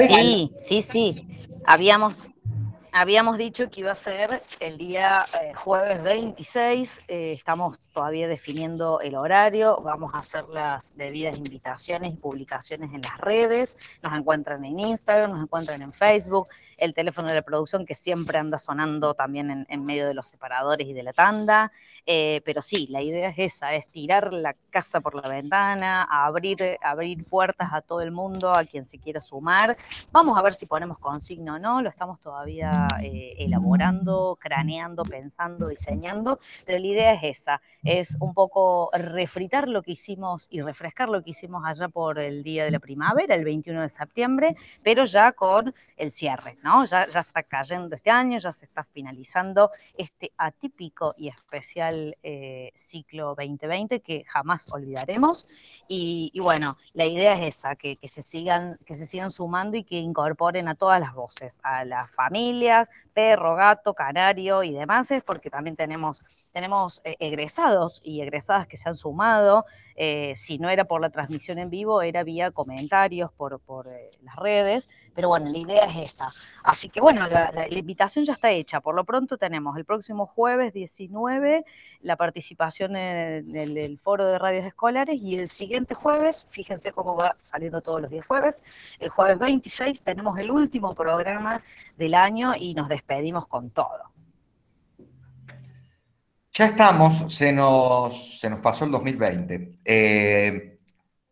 Sí, 0.07 0.51
sí, 0.57 0.81
sí. 0.81 1.27
Habíamos, 1.65 2.29
Habíamos 2.95 3.39
dicho 3.39 3.71
que 3.71 3.79
iba 3.79 3.89
a 3.91 3.95
ser 3.95 4.39
el 4.59 4.77
día 4.77 5.25
eh, 5.41 5.51
jueves 5.55 6.03
26, 6.03 7.01
eh, 7.07 7.33
estamos 7.35 7.79
todavía 7.91 8.27
definiendo 8.27 9.01
el 9.01 9.15
horario, 9.15 9.81
vamos 9.83 10.13
a 10.13 10.19
hacer 10.19 10.47
las 10.49 10.95
debidas 10.95 11.39
invitaciones 11.39 12.13
y 12.13 12.17
publicaciones 12.17 12.93
en 12.93 13.01
las 13.01 13.17
redes, 13.17 13.79
nos 14.03 14.13
encuentran 14.13 14.63
en 14.63 14.79
Instagram, 14.79 15.31
nos 15.31 15.41
encuentran 15.41 15.81
en 15.81 15.91
Facebook, 15.91 16.45
el 16.77 16.93
teléfono 16.93 17.29
de 17.29 17.33
la 17.33 17.41
producción 17.41 17.83
que 17.83 17.95
siempre 17.95 18.37
anda 18.37 18.59
sonando 18.59 19.15
también 19.15 19.65
en, 19.67 19.85
medio 19.85 20.05
de 20.07 20.13
los 20.13 20.27
separadores 20.27 20.87
y 20.87 20.93
de 20.93 21.01
la 21.01 21.13
tanda, 21.13 21.71
eh, 22.05 22.41
pero 22.45 22.61
sí, 22.61 22.85
la 22.91 23.01
idea 23.01 23.29
es 23.29 23.39
esa, 23.39 23.73
es 23.73 23.87
tirar 23.87 24.33
la 24.33 24.55
casa 24.73 24.99
por 25.01 25.13
la 25.13 25.29
ventana, 25.29 26.03
abrir, 26.09 26.79
abrir 26.81 27.23
puertas 27.29 27.71
a 27.71 27.81
todo 27.81 28.01
el 28.01 28.11
mundo, 28.11 28.51
a 28.51 28.65
quien 28.65 28.85
se 28.85 28.97
quiera 28.97 29.21
sumar, 29.21 29.77
vamos 30.11 30.35
a 30.35 30.41
ver 30.41 30.53
si 30.53 30.65
ponemos 30.65 30.97
consigna 30.97 31.55
o 31.55 31.59
no, 31.59 31.81
lo 31.83 31.89
estamos 31.89 32.19
todavía 32.19 32.87
eh, 32.99 33.35
elaborando, 33.37 34.35
craneando, 34.41 35.03
pensando, 35.03 35.67
diseñando, 35.67 36.39
pero 36.65 36.79
la 36.79 36.87
idea 36.87 37.13
es 37.13 37.39
esa, 37.41 37.61
es 37.83 38.17
un 38.19 38.33
poco 38.33 38.89
refritar 38.93 39.67
lo 39.67 39.83
que 39.83 39.91
hicimos 39.91 40.47
y 40.49 40.61
refrescar 40.61 41.07
lo 41.07 41.23
que 41.23 41.29
hicimos 41.29 41.63
allá 41.65 41.87
por 41.87 42.17
el 42.17 42.41
día 42.41 42.65
de 42.65 42.71
la 42.71 42.79
primavera, 42.79 43.35
el 43.35 43.43
21 43.43 43.81
de 43.83 43.89
septiembre, 43.89 44.55
pero 44.81 45.05
ya 45.05 45.33
con 45.33 45.73
el 45.97 46.09
cierre, 46.09 46.57
¿no? 46.63 46.83
Ya, 46.85 47.05
ya 47.07 47.19
está 47.19 47.43
cayendo 47.43 47.95
este 47.95 48.09
año, 48.09 48.39
ya 48.39 48.51
se 48.51 48.65
está 48.65 48.83
finalizando 48.83 49.69
este 49.95 50.31
atípico 50.37 51.13
y 51.15 51.27
especial 51.27 52.17
eh, 52.23 52.71
ciclo 52.73 53.35
2020 53.35 54.01
que 54.01 54.23
jamás 54.25 54.62
olvidaremos. 54.71 55.47
Y, 55.87 56.31
bueno, 56.39 56.77
la 56.93 57.05
idea 57.05 57.33
es 57.33 57.57
esa, 57.57 57.75
que, 57.75 57.97
se 58.03 58.21
sigan, 58.21 58.77
que 58.85 58.95
se 58.95 59.05
sigan 59.05 59.31
sumando 59.31 59.77
y 59.77 59.83
que 59.83 59.97
incorporen 59.97 60.67
a 60.67 60.75
todas 60.75 60.99
las 60.99 61.13
voces, 61.13 61.59
a 61.63 61.85
las 61.85 62.09
familias, 62.11 62.89
perro, 63.13 63.55
gato, 63.55 63.93
canario 63.93 64.63
y 64.63 64.71
demás, 64.73 65.09
porque 65.25 65.49
también 65.49 65.75
tenemos, 65.75 66.23
tenemos 66.51 67.01
eh, 67.03 67.15
egresados 67.19 68.01
y 68.03 68.21
egresadas 68.21 68.67
que 68.67 68.77
se 68.77 68.89
han 68.89 68.95
sumado. 68.95 69.65
Eh, 69.95 70.33
si 70.35 70.57
no 70.57 70.69
era 70.69 70.85
por 70.85 71.01
la 71.01 71.09
transmisión 71.09 71.59
en 71.59 71.69
vivo, 71.69 72.01
era 72.01 72.23
vía 72.23 72.51
comentarios 72.51 73.31
por, 73.31 73.59
por 73.59 73.87
eh, 73.87 74.09
las 74.23 74.35
redes. 74.35 74.89
Pero 75.15 75.29
bueno, 75.29 75.49
la 75.49 75.57
idea 75.57 75.85
es 75.85 76.13
esa. 76.13 76.29
Así 76.63 76.89
que 76.89 76.99
bueno, 76.99 77.27
la, 77.27 77.67
invitación 77.69 78.25
ya 78.25 78.33
está 78.33 78.51
hecha. 78.51 78.81
Por 78.81 78.95
lo 78.95 79.03
pronto 79.03 79.37
tenemos 79.37 79.77
el 79.77 79.85
próximo 79.85 80.25
jueves 80.25 80.73
19 80.73 81.65
la 82.01 82.15
participación 82.17 82.95
en 82.95 83.55
el, 83.55 83.97
foro 83.97 84.25
de 84.25 84.37
radios 84.37 84.65
escolares 84.65 85.21
y 85.21 85.37
el 85.37 85.47
siguiente 85.47 85.95
jueves, 85.95 86.45
fíjense 86.49 86.91
cómo 86.91 87.15
va 87.15 87.35
saliendo 87.39 87.81
todos 87.81 88.01
los 88.01 88.11
días 88.11 88.25
jueves, 88.25 88.63
el 88.99 89.09
jueves 89.09 89.39
26 89.39 90.01
tenemos 90.03 90.37
el 90.37 90.51
último 90.51 90.93
programa 90.93 91.63
del 91.97 92.13
año 92.13 92.53
y 92.57 92.73
nos 92.73 92.89
despedimos 92.89 93.47
con 93.47 93.69
todo. 93.69 94.12
Ya 96.55 96.65
estamos, 96.65 97.33
se 97.33 97.51
nos, 97.51 98.39
se 98.39 98.47
nos 98.47 98.59
pasó 98.59 98.85
el 98.85 98.91
2020. 98.91 99.71
Eh, 99.83 100.77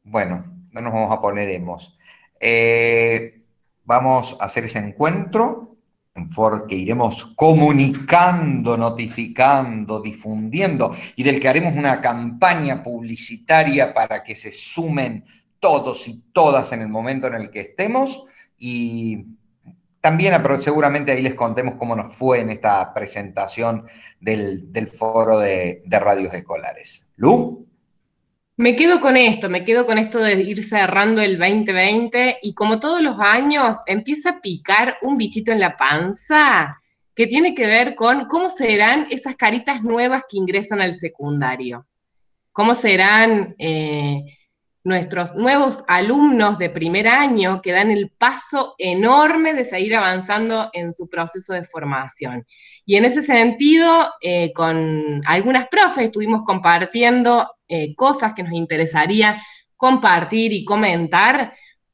bueno, 0.04 0.66
no 0.72 0.82
nos 0.82 0.92
vamos 0.92 1.12
a 1.16 1.22
poner 1.22 1.48
hemos. 1.50 1.96
Eh, 2.40 3.44
vamos 3.84 4.36
a 4.40 4.46
hacer 4.46 4.66
ese 4.66 4.80
encuentro 4.80 5.76
en 6.16 6.28
for 6.28 6.66
que 6.66 6.74
iremos 6.74 7.24
comunicando, 7.36 8.76
notificando, 8.76 10.02
difundiendo 10.02 10.96
y 11.16 11.22
del 11.22 11.40
que 11.40 11.50
haremos 11.50 11.76
una 11.76 12.02
campaña 12.02 12.82
publicitaria 12.82 13.94
para 13.94 14.24
que 14.24 14.34
se 14.34 14.52
sumen 14.52 15.24
todos 15.60 16.08
y 16.08 16.20
todas 16.34 16.72
en 16.72 16.82
el 16.82 16.90
momento 16.90 17.28
en 17.28 17.36
el 17.36 17.52
que 17.52 17.62
estemos 17.62 18.24
y 18.58 19.24
también 20.02 20.34
seguramente 20.60 21.12
ahí 21.12 21.22
les 21.22 21.36
contemos 21.36 21.76
cómo 21.76 21.96
nos 21.96 22.16
fue 22.16 22.40
en 22.40 22.50
esta 22.50 22.94
presentación 22.94 23.86
del, 24.20 24.68
foro 24.88 25.38
de, 25.38 25.84
de, 25.86 26.00
radios 26.00 26.34
escolares. 26.34 27.06
Lu. 27.16 27.68
Me 28.58 28.76
quedo 28.76 29.00
con 29.00 29.16
esto, 29.16 29.50
me 29.50 29.64
quedo 29.64 29.86
con 29.86 29.98
esto 30.00 30.20
de 30.20 30.34
ir 30.34 30.64
cerrando 30.64 31.22
el 31.22 31.38
2020 31.38 32.40
y 32.42 32.54
como 32.54 32.80
todos 32.80 33.02
los 33.02 33.20
años 33.20 33.78
empieza 33.86 34.32
a 34.32 34.42
picar 34.42 34.98
un 35.04 35.18
bichito 35.18 35.52
en 35.52 35.60
la 35.60 35.78
panza 35.78 36.80
que 37.16 37.28
tiene 37.28 37.54
que 37.54 37.68
ver 37.68 37.96
con 37.96 38.26
cómo 38.26 38.50
serán 38.50 39.08
esas 39.12 39.36
caritas 39.36 39.84
nuevas 39.84 40.24
que 40.28 40.38
ingresan 40.38 40.82
al 40.82 40.96
secundario, 40.96 41.86
cómo 42.52 42.74
serán... 42.74 43.56
Eh, 43.60 44.24
nuestros 44.84 45.36
nuevos 45.36 45.84
alumnos 45.88 46.58
de 46.58 46.70
primer 46.70 47.08
año 47.08 47.62
que 47.62 47.72
dan 47.72 47.92
el 47.92 48.10
paso 48.10 48.76
enorme 48.78 49.54
de 49.54 49.64
seguir 49.64 49.96
avanzando 49.96 50.70
en 50.74 50.92
su 50.94 51.08
proceso 51.08 51.54
de 51.54 51.64
formación. 51.64 52.46
Y 52.86 52.96
en 52.96 53.06
ese 53.06 53.22
sentido, 53.22 54.12
eh, 54.22 54.52
con 54.54 55.22
algunas 55.26 55.68
profes 55.68 56.06
estuvimos 56.06 56.44
compartiendo 56.44 57.48
eh, 57.68 57.96
cosas 57.96 58.34
que 58.34 58.44
nos 58.44 58.54
interesaría 58.54 59.42
compartir 59.78 60.54
y 60.54 60.66
comentar 60.66 61.54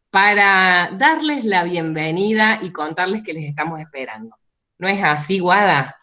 para 0.10 0.90
darles 0.94 1.46
la 1.46 1.64
bienvenida 1.64 2.60
y 2.62 2.72
contarles 2.72 3.24
que 3.24 3.34
les 3.34 3.46
estamos 3.46 3.80
esperando. 3.80 4.36
¿No 4.80 4.88
es 4.88 5.04
así, 5.04 5.40
Guada? 5.40 5.96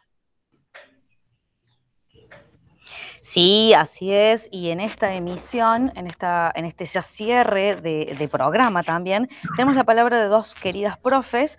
Sí, 3.24 3.72
así 3.72 4.12
es. 4.12 4.50
Y 4.52 4.68
en 4.68 4.80
esta 4.80 5.14
emisión, 5.14 5.90
en, 5.96 6.06
esta, 6.06 6.52
en 6.54 6.66
este 6.66 6.84
ya 6.84 7.00
cierre 7.00 7.74
de, 7.74 8.28
programa 8.30 8.82
también, 8.82 9.30
tenemos 9.56 9.76
la 9.76 9.84
palabra 9.84 10.20
de 10.20 10.26
dos 10.28 10.54
queridas 10.54 10.98
profes 10.98 11.58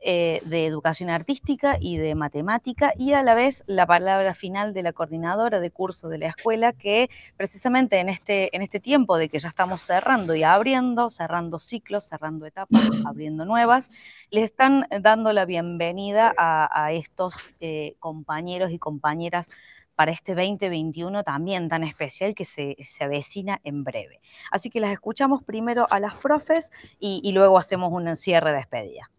eh, 0.00 0.40
de 0.46 0.64
educación 0.64 1.10
artística 1.10 1.76
y 1.78 1.98
de 1.98 2.14
matemática 2.14 2.94
y 2.96 3.12
a 3.12 3.22
la 3.22 3.34
vez 3.34 3.62
la 3.66 3.86
palabra 3.86 4.34
final 4.34 4.72
de 4.72 4.82
la 4.82 4.94
coordinadora 4.94 5.60
de 5.60 5.70
curso 5.70 6.08
de 6.08 6.16
la 6.16 6.28
escuela 6.28 6.72
que 6.72 7.10
precisamente 7.36 7.98
en 7.98 8.08
este, 8.08 8.48
en 8.56 8.62
este 8.62 8.80
tiempo 8.80 9.18
de 9.18 9.28
que 9.28 9.38
ya 9.38 9.48
estamos 9.48 9.82
cerrando 9.82 10.34
y 10.34 10.44
abriendo, 10.44 11.10
cerrando 11.10 11.58
ciclos, 11.58 12.08
cerrando 12.08 12.46
etapas, 12.46 12.90
abriendo 13.04 13.44
nuevas, 13.44 13.90
les 14.30 14.44
están 14.44 14.86
dando 15.02 15.34
la 15.34 15.44
bienvenida 15.44 16.32
a, 16.38 16.90
estos 16.92 17.34
eh, 17.60 17.96
compañeros 18.00 18.70
y 18.70 18.78
compañeras 18.78 19.50
para 19.94 20.12
este 20.12 20.34
2021 20.34 21.22
también 21.22 21.68
tan 21.68 21.84
especial 21.84 22.34
que 22.34 22.44
se, 22.44 22.76
avecina 23.00 23.60
en 23.64 23.84
breve. 23.84 24.20
Así 24.50 24.70
que 24.70 24.80
las 24.80 24.92
escuchamos 24.92 25.42
primero 25.44 25.86
a 25.90 26.00
las 26.00 26.14
profes 26.14 26.70
y, 26.98 27.30
luego 27.32 27.58
hacemos 27.58 27.92
un 27.92 28.14
cierre 28.16 28.50
de 28.50 28.56
despedida. 28.56 29.10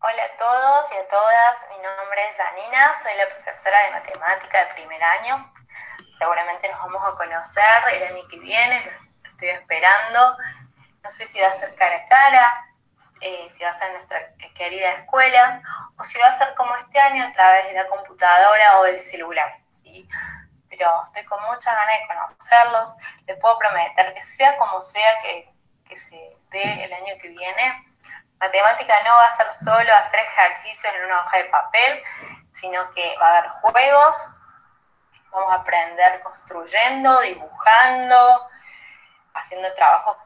Hola 0.00 0.24
a 0.24 0.36
todos 0.36 0.92
y 0.92 0.96
a 0.96 1.08
todas, 1.08 1.56
mi 1.70 1.82
nombre 1.82 2.20
es 2.30 2.36
Janina, 2.36 2.94
soy 2.94 3.12
la 3.18 3.28
profesora 3.28 3.84
de 3.84 3.90
matemática 3.90 4.64
de 4.64 4.74
primer 4.74 5.02
año. 5.02 5.52
Seguramente 6.16 6.68
nos 6.68 6.78
vamos 6.78 7.02
a 7.04 7.16
conocer 7.16 7.64
el 7.94 8.14
año 8.14 8.28
que 8.28 8.38
viene, 8.38 8.90
estoy 9.28 9.48
esperando. 9.48 10.36
No 11.02 11.08
sé 11.08 11.26
si 11.26 11.40
va 11.40 11.48
a 11.48 11.54
ser 11.54 11.74
cara 11.74 11.96
a 11.96 12.06
cara, 12.06 12.67
eh, 13.20 13.48
si 13.50 13.64
va 13.64 13.70
a 13.70 13.72
ser 13.72 13.92
nuestra 13.92 14.34
querida 14.54 14.92
escuela 14.92 15.62
o 15.96 16.04
si 16.04 16.18
va 16.18 16.26
a 16.26 16.32
ser 16.32 16.54
como 16.54 16.74
este 16.76 17.00
año 17.00 17.24
a 17.24 17.32
través 17.32 17.66
de 17.66 17.74
la 17.74 17.86
computadora 17.86 18.80
o 18.80 18.84
del 18.84 18.98
celular. 18.98 19.58
¿sí? 19.70 20.08
Pero 20.68 21.02
estoy 21.04 21.24
con 21.24 21.42
mucha 21.44 21.74
ganas 21.74 21.98
de 22.00 22.06
conocerlos. 22.06 22.94
Les 23.26 23.38
puedo 23.38 23.58
prometer 23.58 24.14
que 24.14 24.22
sea 24.22 24.56
como 24.56 24.80
sea 24.80 25.20
que, 25.22 25.52
que 25.88 25.96
se 25.96 26.16
dé 26.50 26.84
el 26.84 26.92
año 26.92 27.14
que 27.20 27.28
viene, 27.28 27.84
matemática 28.40 28.94
no 29.04 29.14
va 29.14 29.26
a 29.26 29.30
ser 29.30 29.52
solo 29.52 29.94
hacer 29.94 30.20
ejercicios 30.20 30.94
en 30.94 31.04
una 31.04 31.20
hoja 31.20 31.38
de 31.38 31.44
papel, 31.44 32.02
sino 32.52 32.90
que 32.90 33.16
va 33.20 33.26
a 33.26 33.38
haber 33.38 33.50
juegos, 33.50 34.36
vamos 35.30 35.52
a 35.52 35.56
aprender 35.56 36.20
construyendo, 36.20 37.20
dibujando, 37.20 38.48
haciendo 39.34 39.72
trabajos 39.74 40.16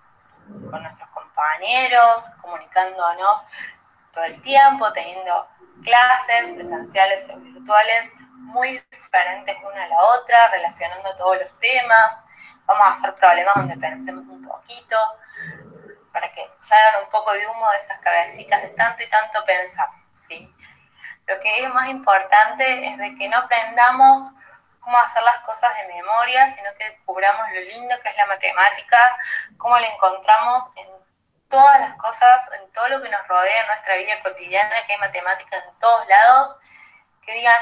con 0.70 0.82
nuestros 0.82 1.08
compañeros, 1.10 2.30
comunicándonos 2.40 3.46
todo 4.12 4.24
el 4.24 4.40
tiempo, 4.40 4.92
teniendo 4.92 5.48
clases 5.82 6.52
presenciales 6.52 7.30
o 7.30 7.38
virtuales 7.38 8.12
muy 8.36 8.82
diferentes 8.90 9.56
una 9.64 9.84
a 9.84 9.88
la 9.88 9.98
otra, 9.98 10.48
relacionando 10.50 11.14
todos 11.16 11.38
los 11.38 11.58
temas. 11.58 12.22
Vamos 12.66 12.86
a 12.86 12.90
hacer 12.90 13.14
problemas 13.14 13.54
donde 13.54 13.76
pensemos 13.76 14.24
un 14.26 14.42
poquito, 14.42 14.96
para 16.12 16.30
que 16.30 16.46
salgan 16.60 17.04
un 17.04 17.10
poco 17.10 17.32
de 17.32 17.46
humo 17.46 17.70
de 17.70 17.78
esas 17.78 17.98
cabecitas 17.98 18.62
de 18.62 18.68
tanto 18.68 19.02
y 19.02 19.08
tanto 19.08 19.42
pensar. 19.44 19.88
¿sí? 20.12 20.54
Lo 21.26 21.38
que 21.40 21.64
es 21.64 21.72
más 21.72 21.88
importante 21.88 22.86
es 22.86 22.98
de 22.98 23.14
que 23.14 23.28
no 23.28 23.38
aprendamos 23.38 24.32
cómo 24.82 24.98
hacer 24.98 25.22
las 25.22 25.38
cosas 25.38 25.74
de 25.78 25.94
memoria, 25.94 26.46
sino 26.48 26.68
que 26.74 26.90
descubramos 26.90 27.50
lo 27.52 27.60
lindo 27.60 27.94
que 28.02 28.08
es 28.08 28.16
la 28.16 28.26
matemática, 28.26 29.16
cómo 29.56 29.78
la 29.78 29.86
encontramos 29.86 30.70
en 30.76 30.88
todas 31.48 31.80
las 31.80 31.94
cosas, 31.94 32.50
en 32.60 32.70
todo 32.72 32.88
lo 32.88 33.02
que 33.02 33.08
nos 33.08 33.26
rodea 33.28 33.60
en 33.60 33.66
nuestra 33.68 33.96
vida 33.96 34.20
cotidiana, 34.22 34.84
que 34.86 34.94
hay 34.94 34.98
matemática 34.98 35.56
en 35.56 35.78
todos 35.78 36.08
lados, 36.08 36.56
que 37.24 37.34
digan, 37.34 37.60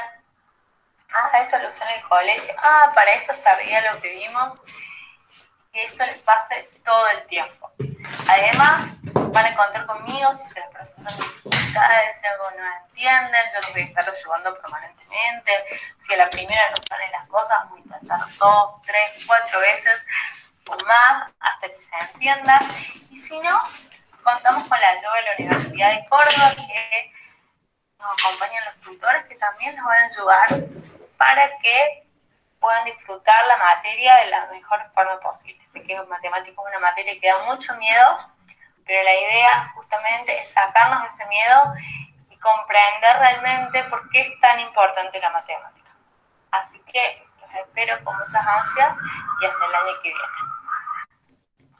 ah, 1.13 1.39
esto 1.39 1.57
lo 1.59 1.67
usé 1.67 1.83
en 1.83 1.99
el 1.99 2.07
colegio, 2.07 2.53
ah, 2.57 2.91
para 2.95 3.11
esto 3.11 3.33
sabía 3.33 3.81
lo 3.91 4.01
que 4.01 4.11
vimos, 4.15 4.63
que 5.71 5.83
esto 5.83 6.05
les 6.05 6.17
pase 6.19 6.69
todo 6.83 7.07
el 7.09 7.25
tiempo. 7.27 7.71
Además, 8.27 8.97
van 9.31 9.45
a 9.45 9.49
encontrar 9.49 9.85
conmigo 9.85 10.31
si 10.31 10.49
se 10.49 10.59
les 10.59 10.69
presentan 10.69 11.15
dificultades, 11.17 12.19
si 12.19 12.27
algo 12.27 12.51
no 12.51 12.75
entienden, 12.87 13.41
yo 13.53 13.59
les 13.61 13.71
voy 13.71 13.81
a 13.81 13.85
estar 13.85 14.09
ayudando 14.09 14.53
permanentemente. 14.53 15.51
Si 15.97 16.13
a 16.13 16.17
la 16.17 16.29
primera 16.29 16.69
no 16.69 16.75
salen 16.89 17.11
las 17.11 17.27
cosas, 17.27 17.69
voy 17.69 17.79
a 17.79 17.83
intentar 17.83 18.19
dos, 18.37 18.81
tres, 18.83 19.23
cuatro 19.25 19.59
veces 19.59 20.05
o 20.67 20.75
más 20.85 21.31
hasta 21.39 21.67
que 21.67 21.81
se 21.81 21.95
entiendan. 21.97 22.61
Y 23.09 23.15
si 23.15 23.39
no, 23.39 23.59
contamos 24.23 24.67
con 24.67 24.79
la 24.79 24.89
ayuda 24.89 25.13
de 25.13 25.21
la 25.21 25.31
Universidad 25.39 25.91
de 25.91 26.05
Córdoba, 26.07 26.53
que 26.55 27.13
nos 27.99 28.23
acompañan 28.23 28.65
los 28.65 28.79
tutores 28.81 29.25
que 29.25 29.35
también 29.35 29.75
nos 29.75 29.85
van 29.85 30.03
a 30.03 30.05
ayudar 30.05 30.47
para 31.17 31.57
que 31.57 32.07
puedan 32.59 32.85
disfrutar 32.85 33.45
la 33.47 33.57
materia 33.57 34.15
de 34.17 34.27
la 34.27 34.45
mejor 34.47 34.83
forma 34.93 35.19
posible. 35.19 35.65
Sé 35.67 35.81
que 35.83 35.99
matemático 36.03 36.63
es 36.63 36.75
una 36.75 36.79
materia 36.79 37.19
que 37.19 37.27
da 37.27 37.43
mucho 37.45 37.75
miedo, 37.75 38.19
Pero 38.85 39.03
la 39.03 39.15
idea 39.15 39.71
justamente 39.75 40.39
es 40.39 40.51
sacarnos 40.51 41.05
ese 41.05 41.25
miedo 41.27 41.73
y 42.29 42.37
comprender 42.37 43.17
realmente 43.17 43.83
por 43.85 44.09
qué 44.09 44.21
es 44.21 44.39
tan 44.39 44.59
importante 44.59 45.19
la 45.19 45.29
matemática. 45.29 45.91
Así 46.51 46.79
que 46.91 47.27
los 47.39 47.53
espero 47.53 48.03
con 48.03 48.17
muchas 48.17 48.45
ansias 48.45 48.95
y 49.41 49.45
hasta 49.45 49.65
el 49.65 49.75
año 49.75 49.93
que 50.01 50.09
viene. 50.09 50.23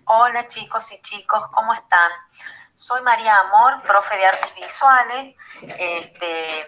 Hola 0.06 0.48
chicos 0.48 0.92
y 0.92 1.02
chicos, 1.02 1.50
¿cómo 1.52 1.74
están? 1.74 2.12
Soy 2.74 3.02
María 3.02 3.38
Amor, 3.38 3.82
profe 3.84 4.18
de 4.18 4.26
artes 4.26 4.56
visuales. 4.56 5.36
Este, 5.62 6.66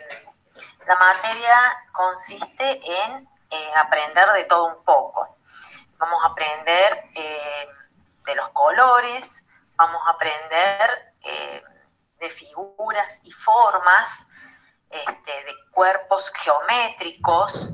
la 0.88 0.96
materia 0.96 1.74
consiste 1.92 2.82
en 2.84 3.28
eh, 3.50 3.72
aprender 3.76 4.32
de 4.34 4.44
todo 4.46 4.66
un 4.66 4.84
poco. 4.84 5.38
Vamos 5.98 6.24
a 6.24 6.28
aprender 6.28 7.10
eh, 7.16 7.68
de 8.26 8.36
los 8.36 8.50
colores, 8.50 9.48
vamos 9.84 10.02
a 10.08 10.12
aprender 10.12 11.14
eh, 11.24 11.62
de 12.20 12.30
figuras 12.30 13.20
y 13.26 13.32
formas, 13.34 14.30
este, 14.90 15.32
de 15.44 15.54
cuerpos 15.72 16.32
geométricos, 16.36 17.72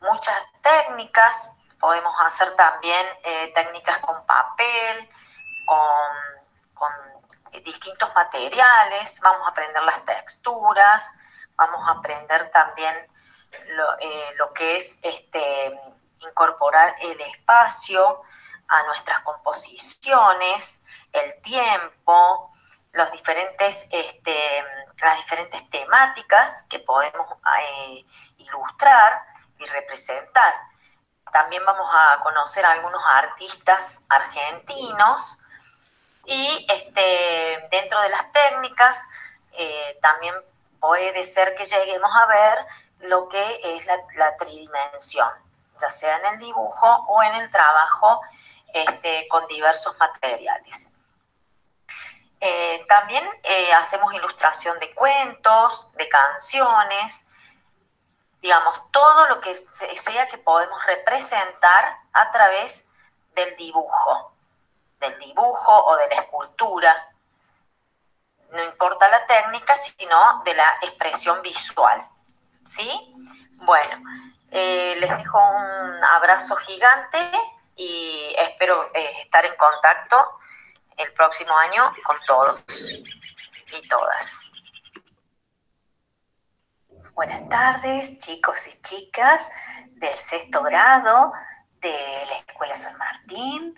muchas 0.00 0.36
técnicas, 0.60 1.56
podemos 1.80 2.14
hacer 2.20 2.54
también 2.56 3.06
técnicas 3.54 3.98
con 4.00 4.26
papel, 4.26 5.08
con, 5.64 6.92
distintos 7.64 8.12
materiales, 8.14 9.20
vamos 9.20 9.46
a 9.46 9.50
aprender 9.50 9.82
las 9.84 10.04
texturas, 10.04 11.12
vamos 11.54 11.86
a 11.86 11.92
aprender 11.92 12.50
también 12.50 12.94
lo, 14.36 14.52
que 14.54 14.76
es 14.76 14.98
este, 15.02 15.80
incorporar 16.20 16.96
el 17.00 17.20
espacio 17.20 18.22
a 18.72 18.82
nuestras 18.86 19.20
composiciones, 19.20 20.82
el 21.12 21.40
tiempo, 21.42 22.50
este, 22.92 24.64
las 25.02 25.16
diferentes 25.16 25.70
temáticas 25.70 26.64
que 26.68 26.78
podemos 26.80 27.26
eh, 27.60 28.04
ilustrar 28.38 29.24
y 29.58 29.66
representar. 29.66 30.54
También 31.32 31.64
vamos 31.64 31.90
a 31.94 32.18
conocer 32.22 32.64
a 32.64 32.72
algunos 32.72 33.02
artistas 33.14 34.04
argentinos 34.08 35.38
y 36.24 36.66
este, 36.68 37.68
dentro 37.70 38.00
de 38.00 38.08
las 38.08 38.32
técnicas 38.32 39.08
eh, 39.54 39.98
también 40.02 40.34
puede 40.80 41.24
ser 41.24 41.54
que 41.56 41.64
lleguemos 41.64 42.10
a 42.14 42.26
ver 42.26 42.66
lo 43.00 43.28
que 43.28 43.60
es 43.64 43.86
la 43.86 44.36
tridimensión 44.36 45.30
ya 45.82 45.90
sea 45.90 46.16
en 46.18 46.34
el 46.34 46.38
dibujo 46.38 47.04
o 47.08 47.22
en 47.22 47.34
el 47.34 47.50
trabajo 47.50 48.20
este, 48.72 49.28
con 49.28 49.46
diversos 49.46 49.96
materiales. 49.98 50.92
Eh, 52.40 52.84
también 52.88 53.24
eh, 53.44 53.72
hacemos 53.74 54.12
ilustración 54.14 54.78
de 54.80 54.92
cuentos, 54.94 55.92
de 55.94 56.08
canciones, 56.08 57.28
digamos, 58.40 58.90
todo 58.90 59.28
lo 59.28 59.40
que 59.40 59.56
sea 59.96 60.26
que 60.26 60.38
podemos 60.38 60.84
representar 60.86 61.98
a 62.12 62.32
través 62.32 62.90
del 63.36 63.56
dibujo, 63.56 64.34
del 64.98 65.16
dibujo 65.20 65.84
o 65.84 65.96
de 65.96 66.08
la 66.08 66.22
escultura. 66.22 67.00
No 68.50 68.64
importa 68.64 69.08
la 69.08 69.24
técnica, 69.26 69.76
sino 69.76 70.42
de 70.44 70.54
la 70.54 70.78
expresión 70.82 71.40
visual. 71.42 72.08
¿Sí? 72.64 73.14
Bueno, 73.54 74.02
eh, 74.50 74.96
les 74.98 75.16
dejo 75.16 75.38
un 75.38 76.04
abrazo 76.04 76.56
gigante 76.56 77.18
y 77.76 78.34
espero 78.38 78.90
eh, 78.94 79.22
estar 79.22 79.44
en 79.44 79.56
contacto 79.56 80.38
el 80.96 81.12
próximo 81.14 81.56
año 81.56 81.92
con 82.04 82.16
todos 82.26 82.60
y 83.72 83.88
todas. 83.88 84.52
Buenas 87.14 87.48
tardes, 87.48 88.18
chicos 88.20 88.66
y 88.68 88.82
chicas 88.82 89.50
del 89.90 90.16
sexto 90.16 90.62
grado 90.62 91.32
de 91.80 91.90
la 91.90 92.36
Escuela 92.46 92.76
San 92.76 92.96
Martín. 92.96 93.76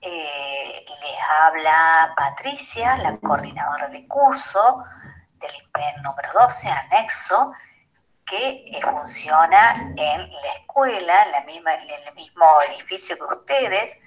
Eh, 0.00 0.84
les 0.86 1.18
habla 1.40 2.12
Patricia, 2.16 2.96
la 2.98 3.16
coordinadora 3.18 3.88
de 3.88 4.06
curso 4.06 4.84
del 5.40 5.50
IPEN 5.54 6.02
número 6.02 6.28
12, 6.34 6.68
anexo 6.68 7.54
que 8.26 8.64
eh, 8.66 8.80
funciona 8.82 9.92
en 9.96 10.30
la 10.30 10.52
escuela, 10.58 11.22
en, 11.24 11.32
la 11.32 11.40
misma, 11.42 11.74
el 11.74 12.14
mismo 12.14 12.62
edificio 12.68 13.16
que 13.16 13.34
ustedes. 13.34 13.98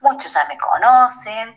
Muchos 0.00 0.32
ya 0.32 0.44
me 0.46 0.58
conocen 0.58 1.56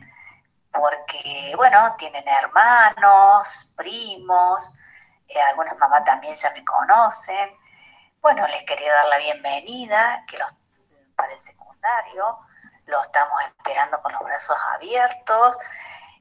porque, 0.72 1.54
bueno, 1.56 1.96
tienen 1.98 2.24
hermanos, 2.28 3.74
primos, 3.76 4.72
eh, 5.28 5.42
algunas 5.50 5.78
mamás 5.78 6.06
también 6.06 6.36
ya 6.36 6.50
me 6.52 6.64
conocen. 6.64 7.52
Bueno, 8.22 8.48
les 8.48 8.64
quería 8.64 8.92
dar 8.94 9.08
la 9.08 9.18
bienvenida, 9.18 10.24
que 10.28 10.38
los, 10.38 10.54
para 11.16 11.34
el 11.34 11.40
secundario 11.40 12.40
lo 12.86 13.02
estamos 13.02 13.42
esperando 13.44 14.02
con 14.02 14.14
los 14.14 14.22
brazos 14.22 14.58
abiertos 14.76 15.58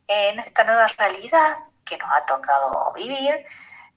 en 0.09 0.39
esta 0.41 0.64
nueva 0.64 0.87
realidad 0.89 1.57
que 1.84 1.97
nos 1.97 2.09
ha 2.12 2.26
tocado 2.26 2.93
vivir 2.93 3.47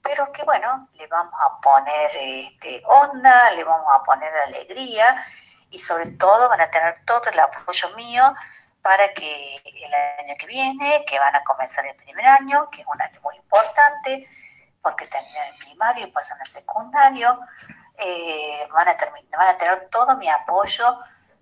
pero 0.02 0.32
que 0.32 0.42
bueno, 0.44 0.88
le 0.94 1.06
vamos 1.06 1.34
a 1.40 1.60
poner 1.60 2.10
este, 2.14 2.82
onda, 2.86 3.50
le 3.52 3.64
vamos 3.64 3.86
a 3.92 4.02
poner 4.02 4.32
alegría 4.46 5.24
y 5.70 5.78
sobre 5.78 6.10
todo 6.12 6.48
van 6.48 6.60
a 6.60 6.70
tener 6.70 7.04
todo 7.04 7.22
el 7.30 7.38
apoyo 7.38 7.90
mío 7.96 8.34
para 8.82 9.12
que 9.12 9.56
el 9.56 9.94
año 10.24 10.34
que 10.38 10.46
viene, 10.46 11.04
que 11.06 11.18
van 11.18 11.36
a 11.36 11.44
comenzar 11.44 11.84
el 11.86 11.96
primer 11.96 12.26
año, 12.26 12.68
que 12.70 12.80
es 12.80 12.86
un 12.86 13.00
año 13.00 13.20
muy 13.22 13.36
importante, 13.36 14.28
porque 14.82 15.06
terminan 15.06 15.48
el 15.48 15.58
primario 15.58 16.06
y 16.06 16.10
pasan 16.10 16.40
al 16.40 16.46
secundario, 16.46 17.38
eh, 17.98 18.66
van, 18.72 18.88
a 18.88 18.96
van 19.36 19.48
a 19.48 19.58
tener 19.58 19.88
todo 19.90 20.16
mi 20.16 20.28
apoyo 20.28 20.98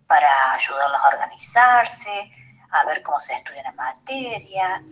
para 0.08 0.52
ayudarlos 0.52 1.00
a 1.00 1.08
organizarse, 1.08 2.32
a 2.70 2.84
ver 2.84 3.02
cómo 3.02 3.20
se 3.20 3.34
estudia 3.34 3.62
la 3.62 3.72
materia. 3.72 4.82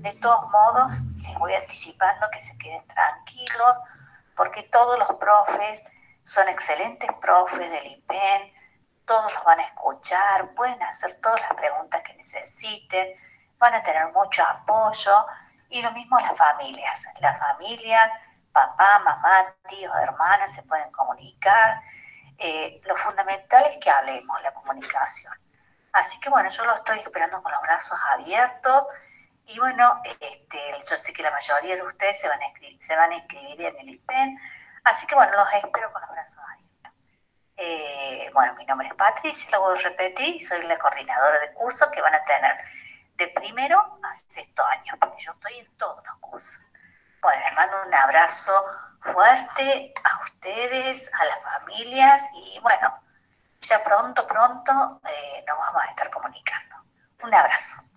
De 0.00 0.12
todos 0.14 0.48
modos, 0.50 0.98
voy 1.38 1.54
anticipando 1.54 2.28
que 2.30 2.40
se 2.40 2.56
queden 2.58 2.86
tranquilos, 2.86 3.76
porque 4.36 4.62
todos 4.64 4.96
los 4.98 5.12
profes 5.14 5.90
son 6.22 6.48
excelentes 6.48 7.10
profes 7.20 7.70
del 7.70 7.86
IPEN, 7.86 8.52
todos 9.04 9.32
los 9.34 9.44
van 9.44 9.58
a 9.58 9.64
escuchar, 9.64 10.54
pueden 10.54 10.80
hacer 10.84 11.20
todas 11.20 11.40
las 11.40 11.54
preguntas 11.54 12.02
que 12.02 12.14
necesiten, 12.14 13.08
van 13.58 13.74
a 13.74 13.82
tener 13.82 14.12
mucho 14.12 14.44
apoyo 14.44 15.26
y 15.68 15.82
lo 15.82 15.90
mismo 15.92 16.20
las 16.20 16.36
familias. 16.36 17.06
Las 17.20 17.38
familias, 17.38 18.12
papá, 18.52 19.00
mamá, 19.00 19.56
tíos, 19.68 19.92
hermanas 20.02 20.52
se 20.52 20.62
pueden 20.62 20.92
comunicar. 20.92 21.82
Eh, 22.38 22.80
lo 22.84 22.96
fundamental 22.96 23.64
es 23.66 23.78
que 23.78 23.90
hablemos, 23.90 24.40
la 24.42 24.52
comunicación. 24.54 25.34
Así 25.92 26.20
que 26.20 26.30
bueno, 26.30 26.48
yo 26.50 26.64
lo 26.66 26.74
estoy 26.74 27.00
esperando 27.00 27.42
con 27.42 27.50
los 27.50 27.62
brazos 27.62 27.98
abiertos 28.12 28.84
y 29.48 29.58
bueno, 29.58 30.00
este, 30.04 30.58
yo 30.72 30.96
sé 30.96 31.12
que 31.14 31.22
la 31.22 31.30
mayoría 31.30 31.76
de 31.76 31.82
ustedes 31.82 32.20
se 32.20 32.28
van, 32.28 32.40
a 32.40 32.46
escribir, 32.48 32.82
se 32.82 32.94
van 32.94 33.12
a 33.12 33.16
inscribir 33.16 33.62
en 33.62 33.76
el 33.78 33.88
IPEN, 33.88 34.38
así 34.84 35.06
que 35.06 35.14
bueno, 35.14 35.32
los 35.32 35.48
espero 35.54 35.90
con 35.90 36.02
los 36.02 36.10
brazos 36.10 36.42
abiertos. 36.52 36.92
Eh, 37.56 38.30
bueno, 38.34 38.54
mi 38.56 38.66
nombre 38.66 38.88
es 38.88 38.94
Patricia, 38.94 39.56
lo 39.56 39.62
voy 39.62 39.78
a 39.78 39.82
repetir, 39.82 40.46
soy 40.46 40.62
la 40.66 40.78
coordinadora 40.78 41.40
de 41.40 41.54
cursos 41.54 41.88
que 41.88 42.02
van 42.02 42.14
a 42.14 42.24
tener 42.24 42.58
de 43.16 43.28
primero 43.28 43.78
a 44.02 44.14
sexto 44.26 44.62
año, 44.66 44.92
porque 45.00 45.18
yo 45.18 45.32
estoy 45.32 45.58
en 45.58 45.78
todos 45.78 46.04
los 46.04 46.16
cursos. 46.18 46.60
Bueno, 47.22 47.42
les 47.42 47.54
mando 47.54 47.82
un 47.86 47.94
abrazo 47.94 48.52
fuerte 49.00 49.94
a 50.04 50.22
ustedes, 50.24 51.10
a 51.14 51.24
las 51.24 51.42
familias 51.42 52.28
y 52.34 52.60
bueno, 52.60 53.02
ya 53.60 53.82
pronto, 53.82 54.26
pronto 54.26 55.00
eh, 55.04 55.44
nos 55.48 55.58
vamos 55.58 55.82
a 55.82 55.86
estar 55.86 56.10
comunicando. 56.10 56.76
Un 57.22 57.34
abrazo. 57.34 57.88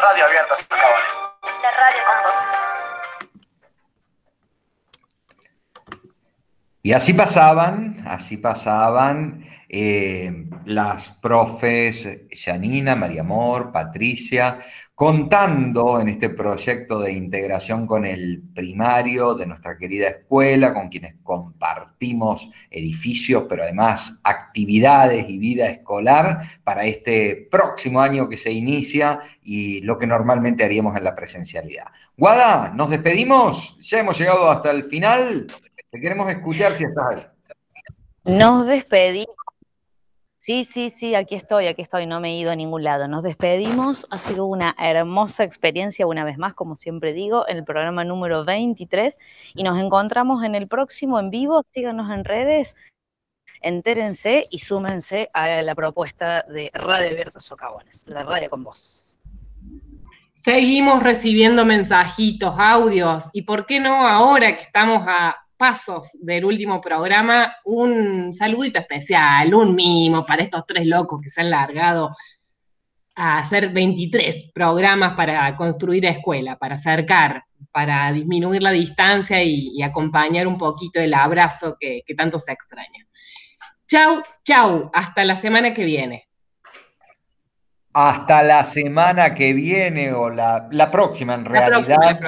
Radio 0.00 0.24
Abierta 0.24 0.54
Cabanes. 0.68 1.14
La 1.62 1.70
radio 1.70 2.02
con 2.06 2.16
vos. 2.24 2.36
Y 6.82 6.92
así 6.92 7.12
pasaban, 7.12 8.02
así 8.06 8.36
pasaban 8.36 9.44
eh, 9.68 10.48
las 10.64 11.08
profes 11.08 12.20
Janina, 12.30 12.96
María 12.96 13.20
Amor, 13.20 13.72
Patricia, 13.72 14.60
contando 14.98 16.00
en 16.00 16.08
este 16.08 16.28
proyecto 16.28 16.98
de 16.98 17.12
integración 17.12 17.86
con 17.86 18.04
el 18.04 18.42
primario 18.52 19.34
de 19.34 19.46
nuestra 19.46 19.78
querida 19.78 20.08
escuela, 20.08 20.74
con 20.74 20.88
quienes 20.88 21.14
compartimos 21.22 22.50
edificios, 22.68 23.44
pero 23.48 23.62
además 23.62 24.18
actividades 24.24 25.30
y 25.30 25.38
vida 25.38 25.68
escolar 25.68 26.40
para 26.64 26.84
este 26.84 27.46
próximo 27.48 28.00
año 28.00 28.28
que 28.28 28.36
se 28.36 28.50
inicia 28.50 29.20
y 29.40 29.82
lo 29.82 29.98
que 29.98 30.08
normalmente 30.08 30.64
haríamos 30.64 30.96
en 30.96 31.04
la 31.04 31.14
presencialidad. 31.14 31.86
Guada, 32.16 32.72
nos 32.74 32.90
despedimos, 32.90 33.78
ya 33.80 34.00
hemos 34.00 34.18
llegado 34.18 34.50
hasta 34.50 34.72
el 34.72 34.82
final, 34.82 35.46
te 35.92 36.00
queremos 36.00 36.28
escuchar 36.28 36.72
si 36.72 36.82
estás 36.82 37.04
ahí. 37.14 38.34
Nos 38.36 38.66
despedimos 38.66 39.37
Sí, 40.40 40.62
sí, 40.62 40.88
sí, 40.88 41.16
aquí 41.16 41.34
estoy, 41.34 41.66
aquí 41.66 41.82
estoy, 41.82 42.06
no 42.06 42.20
me 42.20 42.30
he 42.30 42.36
ido 42.36 42.52
a 42.52 42.56
ningún 42.56 42.84
lado. 42.84 43.08
Nos 43.08 43.24
despedimos, 43.24 44.06
ha 44.10 44.18
sido 44.18 44.46
una 44.46 44.76
hermosa 44.78 45.42
experiencia 45.42 46.06
una 46.06 46.24
vez 46.24 46.38
más, 46.38 46.54
como 46.54 46.76
siempre 46.76 47.12
digo, 47.12 47.44
en 47.48 47.56
el 47.56 47.64
programa 47.64 48.04
número 48.04 48.44
23 48.44 49.18
y 49.56 49.64
nos 49.64 49.80
encontramos 49.80 50.44
en 50.44 50.54
el 50.54 50.68
próximo 50.68 51.18
en 51.18 51.30
vivo. 51.30 51.64
Síganos 51.72 52.12
en 52.12 52.24
redes, 52.24 52.76
entérense 53.62 54.46
y 54.48 54.60
súmense 54.60 55.28
a 55.34 55.60
la 55.62 55.74
propuesta 55.74 56.42
de 56.42 56.70
Radio 56.72 57.10
Abierta 57.10 57.40
Socavones, 57.40 58.06
la 58.06 58.22
radio 58.22 58.48
con 58.48 58.62
vos. 58.62 59.18
Seguimos 60.34 61.02
recibiendo 61.02 61.64
mensajitos, 61.64 62.54
audios 62.56 63.24
y 63.32 63.42
por 63.42 63.66
qué 63.66 63.80
no 63.80 64.06
ahora 64.06 64.56
que 64.56 64.62
estamos 64.62 65.04
a 65.08 65.36
pasos 65.58 66.16
del 66.22 66.44
último 66.44 66.80
programa, 66.80 67.56
un 67.64 68.32
saludito 68.32 68.78
especial, 68.78 69.52
un 69.52 69.74
mimo 69.74 70.24
para 70.24 70.42
estos 70.42 70.64
tres 70.66 70.86
locos 70.86 71.20
que 71.20 71.28
se 71.28 71.40
han 71.40 71.50
largado 71.50 72.16
a 73.16 73.40
hacer 73.40 73.70
23 73.70 74.52
programas 74.54 75.16
para 75.16 75.54
construir 75.56 76.06
escuela, 76.06 76.56
para 76.56 76.76
acercar, 76.76 77.42
para 77.72 78.12
disminuir 78.12 78.62
la 78.62 78.70
distancia 78.70 79.42
y, 79.42 79.82
acompañar 79.82 80.46
un 80.46 80.56
poquito 80.56 81.00
el 81.00 81.12
abrazo 81.12 81.76
que, 81.78 82.02
tanto 82.16 82.38
se 82.38 82.52
extraña. 82.52 83.06
Chau, 83.88 84.22
chau, 84.44 84.90
hasta 84.94 85.24
la 85.24 85.34
semana 85.34 85.74
que 85.74 85.84
viene. 85.84 86.28
Hasta 87.92 88.44
la 88.44 88.64
semana 88.64 89.34
que 89.34 89.52
viene 89.52 90.12
o 90.12 90.30
la, 90.30 90.88
próxima 90.92 91.34
en 91.34 91.44
realidad, 91.44 92.20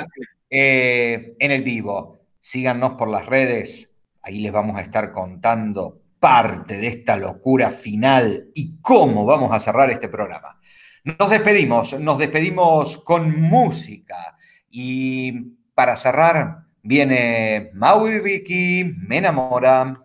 eh, 0.50 1.36
en 1.38 1.50
el 1.52 1.62
vivo. 1.62 2.19
Síganos 2.40 2.92
por 2.92 3.08
las 3.08 3.26
redes, 3.26 3.90
ahí 4.22 4.40
les 4.40 4.52
vamos 4.52 4.76
a 4.76 4.80
estar 4.80 5.12
contando 5.12 6.00
parte 6.18 6.78
de 6.78 6.88
esta 6.88 7.16
locura 7.16 7.70
final 7.70 8.50
y 8.54 8.80
cómo 8.80 9.24
vamos 9.24 9.52
a 9.52 9.60
cerrar 9.60 9.90
este 9.90 10.08
programa. 10.08 10.58
Nos 11.04 11.30
despedimos, 11.30 11.98
nos 11.98 12.18
despedimos 12.18 12.98
con 12.98 13.40
música 13.40 14.36
y 14.70 15.32
para 15.74 15.96
cerrar 15.96 16.66
viene 16.82 17.70
Maui 17.74 18.18
Ricky, 18.18 18.94
Me 18.98 19.18
enamora. 19.18 20.04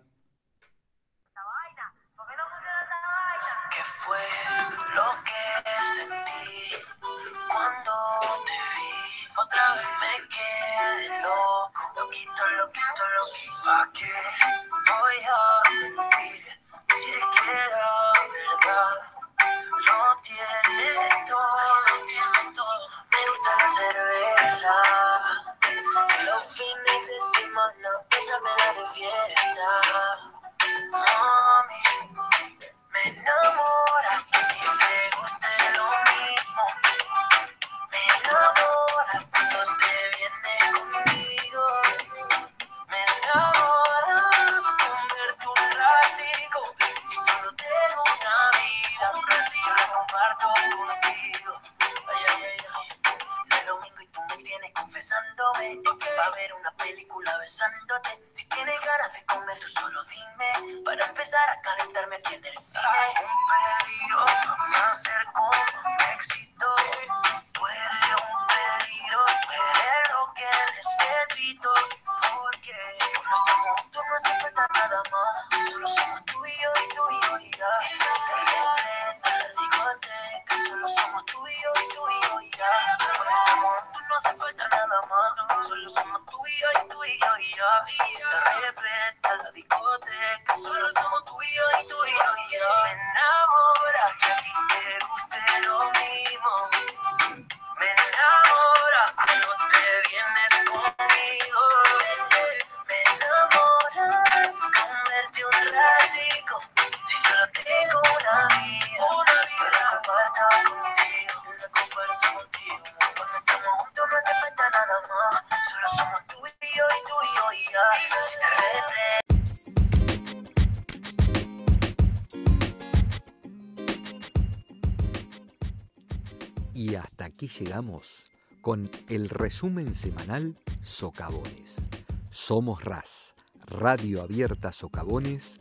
El 129.08 129.28
resumen 129.28 129.94
semanal 129.94 130.58
Socavones. 130.82 131.88
Somos 132.30 132.84
RAS, 132.84 133.34
Radio 133.66 134.22
Abierta 134.22 134.72
Socavones 134.72 135.60